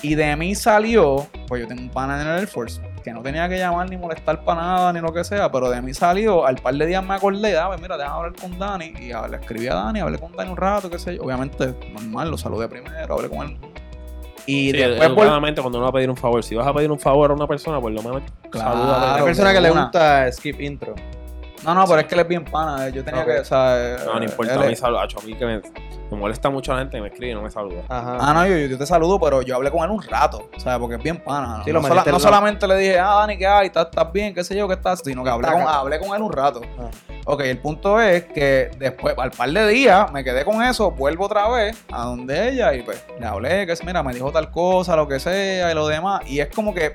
Y 0.00 0.14
de 0.14 0.34
mí 0.36 0.54
salió, 0.54 1.26
pues 1.46 1.60
yo 1.60 1.68
tengo 1.68 1.82
un 1.82 1.90
pana 1.90 2.20
en 2.22 2.26
el 2.26 2.38
Air 2.38 2.46
Force, 2.48 2.80
que 3.08 3.14
no 3.14 3.22
tenía 3.22 3.48
que 3.48 3.58
llamar 3.58 3.88
ni 3.88 3.96
molestar 3.96 4.44
para 4.44 4.60
nada 4.60 4.92
ni 4.92 5.00
lo 5.00 5.12
que 5.12 5.24
sea, 5.24 5.50
pero 5.50 5.70
de 5.70 5.80
mí 5.80 5.94
salió, 5.94 6.44
al 6.44 6.56
par 6.56 6.74
de 6.74 6.84
días 6.86 7.02
me 7.04 7.14
acordé, 7.14 7.56
ah, 7.56 7.68
pues 7.68 7.80
mira, 7.80 7.96
déjame 7.96 8.16
hablar 8.16 8.32
con 8.38 8.58
Dani, 8.58 8.92
y 9.00 9.12
le 9.12 9.36
escribí 9.40 9.66
a 9.66 9.74
Dani, 9.74 10.00
hablé 10.00 10.18
con 10.18 10.32
Dani 10.36 10.50
un 10.50 10.56
rato, 10.56 10.90
qué 10.90 10.98
sé 10.98 11.16
yo, 11.16 11.22
obviamente 11.22 11.74
normal, 11.92 12.30
lo 12.30 12.36
saludé 12.36 12.68
primero, 12.68 13.14
hablé 13.14 13.28
con 13.30 13.48
él. 13.48 13.56
Y 14.44 14.70
sí, 14.70 14.76
después 14.78 15.08
educadamente, 15.08 15.60
cuando 15.60 15.78
uno 15.78 15.84
va 15.86 15.90
a 15.90 15.92
pedir 15.92 16.08
un 16.10 16.16
favor, 16.16 16.42
si 16.42 16.54
vas 16.54 16.66
a 16.66 16.72
pedir 16.72 16.90
un 16.90 16.98
favor 16.98 17.30
a 17.30 17.34
una 17.34 17.46
persona, 17.46 17.80
por 17.80 17.92
lo 17.92 18.02
menos 18.02 18.22
Claro. 18.50 18.78
Hay 18.78 18.86
Claro, 18.86 19.24
personas 19.24 19.54
que 19.54 19.60
le 19.60 19.70
gusta 19.70 20.32
skip 20.32 20.60
intro. 20.60 20.94
No, 21.64 21.74
no, 21.74 21.86
pero 21.86 22.00
es 22.00 22.06
que 22.06 22.14
él 22.14 22.20
es 22.20 22.28
bien 22.28 22.44
pana, 22.44 22.86
eh, 22.88 22.92
yo 22.92 23.04
tenía 23.04 23.24
que, 23.24 23.40
o 23.40 23.44
sea, 23.44 23.96
No, 24.06 24.14
no 24.14 24.20
eh, 24.20 24.24
importa, 24.24 24.52
él 24.54 24.58
a 24.60 24.66
mí, 24.66 24.74
a 24.80 25.26
mí 25.26 25.34
que 25.34 25.44
me, 25.44 25.60
me 26.10 26.16
molesta 26.16 26.48
mucho 26.50 26.72
la 26.72 26.78
gente 26.80 26.96
que 26.96 27.02
me 27.02 27.08
escribe 27.08 27.32
y 27.32 27.34
no 27.34 27.42
me 27.42 27.50
saluda. 27.50 27.82
Ajá. 27.88 28.16
Ah, 28.20 28.32
no, 28.32 28.46
yo, 28.46 28.56
yo 28.56 28.78
te 28.78 28.86
saludo, 28.86 29.18
pero 29.20 29.42
yo 29.42 29.56
hablé 29.56 29.70
con 29.70 29.84
él 29.84 29.90
un 29.90 30.02
rato, 30.02 30.48
o 30.56 30.60
sea, 30.60 30.78
porque 30.78 30.94
es 30.96 31.02
bien 31.02 31.18
pana. 31.22 31.58
¿no? 31.58 31.64
Sí, 31.64 31.72
lo 31.72 31.80
no, 31.80 31.88
sola- 31.88 31.94
metiste 32.02 32.10
no 32.12 32.16
en 32.16 32.22
la- 32.22 32.28
solamente 32.28 32.68
le 32.68 32.76
dije, 32.76 32.98
ah, 32.98 33.14
Dani, 33.20 33.36
¿qué 33.36 33.46
hay? 33.46 33.66
¿Estás, 33.66 33.86
estás 33.86 34.12
bien? 34.12 34.32
¿Qué 34.34 34.44
sé 34.44 34.56
yo? 34.56 34.68
¿Qué 34.68 34.74
estás? 34.74 35.00
Sino 35.04 35.24
que 35.24 35.30
hablé 35.30 35.48
con, 35.48 35.62
hablé 35.62 35.98
con 35.98 36.14
él 36.16 36.22
un 36.22 36.32
rato. 36.32 36.60
Ah. 36.78 36.88
Ok, 37.26 37.40
el 37.42 37.58
punto 37.58 38.00
es 38.00 38.24
que 38.24 38.70
después, 38.78 39.14
al 39.18 39.32
par 39.32 39.50
de 39.50 39.66
días, 39.68 40.10
me 40.12 40.24
quedé 40.24 40.44
con 40.46 40.62
eso, 40.62 40.92
vuelvo 40.92 41.26
otra 41.26 41.46
vez 41.48 41.76
a 41.92 42.04
donde 42.04 42.50
ella 42.50 42.72
y 42.72 42.82
pues 42.82 43.04
le 43.20 43.26
hablé, 43.26 43.66
que 43.66 43.74
mira, 43.84 44.02
me 44.02 44.14
dijo 44.14 44.32
tal 44.32 44.50
cosa, 44.50 44.96
lo 44.96 45.06
que 45.06 45.20
sea 45.20 45.70
y 45.70 45.74
lo 45.74 45.86
demás. 45.88 46.22
Y 46.26 46.40
es 46.40 46.48
como 46.54 46.72
que 46.72 46.94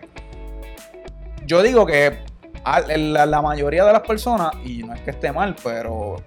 yo 1.45 1.61
digo 1.61 1.85
que 1.85 2.23
la, 2.65 3.25
la 3.25 3.41
mayoría 3.41 3.85
de 3.85 3.93
las 3.93 4.01
personas, 4.01 4.51
y 4.63 4.83
no 4.83 4.93
es 4.93 5.01
que 5.01 5.11
esté 5.11 5.31
mal, 5.31 5.55
pero 5.63 6.17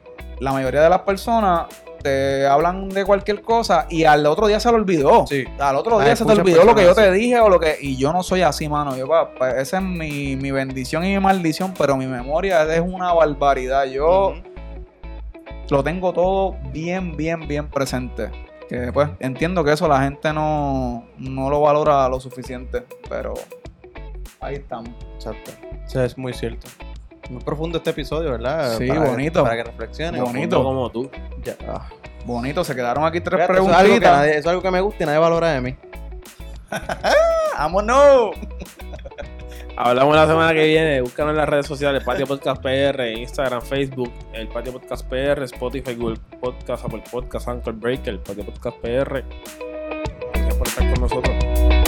la 0.41 0.53
mayoría 0.53 0.83
de 0.83 0.91
las 0.91 1.01
personas 1.01 1.67
te 2.03 2.47
hablan 2.47 2.89
de 2.89 3.05
cualquier 3.05 3.43
cosa 3.43 3.87
y 3.91 4.05
al 4.05 4.27
otro 4.27 4.47
día 4.47 4.61
se 4.61 4.71
lo 4.71 4.77
olvidó. 4.77 5.27
Sí. 5.27 5.45
Al 5.59 5.77
otro 5.77 5.99
día 5.99 6.15
se 6.15 6.25
te 6.25 6.33
olvidó 6.33 6.65
lo 6.65 6.75
que 6.75 6.85
yo 6.85 6.95
te 6.95 7.11
dije 7.11 7.41
o 7.41 7.49
lo 7.49 7.59
que. 7.59 7.79
Y 7.81 7.97
yo 7.97 8.13
no 8.13 8.23
soy 8.23 8.43
así, 8.43 8.69
mano. 8.69 8.97
Yo, 8.97 9.09
esa 9.57 9.79
es 9.79 9.83
mi, 9.83 10.37
mi 10.37 10.51
bendición 10.53 11.05
y 11.05 11.09
mi 11.09 11.21
maldición, 11.21 11.75
pero 11.77 11.97
mi 11.97 12.07
memoria 12.07 12.63
es 12.73 12.81
una 12.81 13.13
barbaridad. 13.13 13.87
Yo 13.87 14.35
lo 15.69 15.83
tengo 15.83 16.13
todo 16.13 16.57
bien, 16.73 17.17
bien, 17.17 17.49
bien 17.49 17.69
presente. 17.69 18.31
Que 18.69 18.93
pues 18.93 19.09
entiendo 19.21 19.65
que 19.65 19.73
eso 19.73 19.89
la 19.89 20.03
gente 20.03 20.33
no, 20.33 21.07
no 21.19 21.51
lo 21.51 21.61
valora 21.61 22.09
lo 22.09 22.21
suficiente, 22.21 22.85
pero 23.09 23.35
ahí 24.41 24.55
estamos. 24.57 24.91
Exacto. 25.15 25.51
Eso 25.85 26.03
es 26.05 26.17
muy 26.19 26.33
cierto. 26.33 26.67
Muy 27.31 27.43
profundo 27.43 27.79
este 27.79 27.91
episodio, 27.91 28.31
¿verdad? 28.33 28.77
Sí, 28.79 28.87
Para 28.89 29.03
que- 29.05 29.11
bonito. 29.11 29.43
para 29.43 29.57
que 29.57 29.65
reflexiones. 29.65 30.21
Bonito. 30.23 30.63
Como 30.63 30.91
tú. 30.91 31.11
Ya. 31.43 31.57
Ah. 31.69 31.89
Bonito, 32.25 32.65
se 32.65 32.75
quedaron 32.75 33.05
aquí 33.05 33.21
tres 33.21 33.41
Fíjate, 33.41 33.53
eso, 33.55 33.63
es 33.63 33.69
algo 33.69 33.77
que 33.77 33.85
preguntitas. 33.85 34.17
nadie- 34.19 34.31
eso 34.31 34.39
es 34.41 34.47
algo 34.47 34.63
que 34.63 34.71
me 34.71 34.81
gusta 34.81 35.03
y 35.03 35.07
nadie 35.07 35.19
valora 35.19 35.51
de 35.53 35.61
mí. 35.61 35.77
¡Vámonos! 37.59 38.31
Hablamos 39.79 40.17
la 40.17 40.27
semana 40.27 40.53
que 40.55 40.65
viene. 40.67 41.01
Búscanos 41.03 41.33
en 41.33 41.37
las 41.37 41.49
redes 41.49 41.67
sociales: 41.67 42.03
Patio 42.03 42.27
Podcast 42.27 42.63
PR, 42.63 43.13
Instagram, 43.13 43.61
Facebook, 43.63 44.11
el 44.33 44.49
Patio 44.49 44.73
Podcast 44.73 45.07
PR, 45.07 45.43
Spotify, 45.45 45.95
Google 45.95 46.19
Podcast, 46.41 46.85
Apple 46.87 47.03
Podcast, 47.11 47.49
Anchor 47.49 47.75
Breaker, 47.75 48.15
el 48.15 48.21
Patio 48.21 48.45
Podcast 48.47 48.77
PR. 48.79 49.23
Gracias 50.33 50.55
por 50.55 50.67
estar 50.67 50.93
con 50.95 51.01
nosotros. 51.03 51.86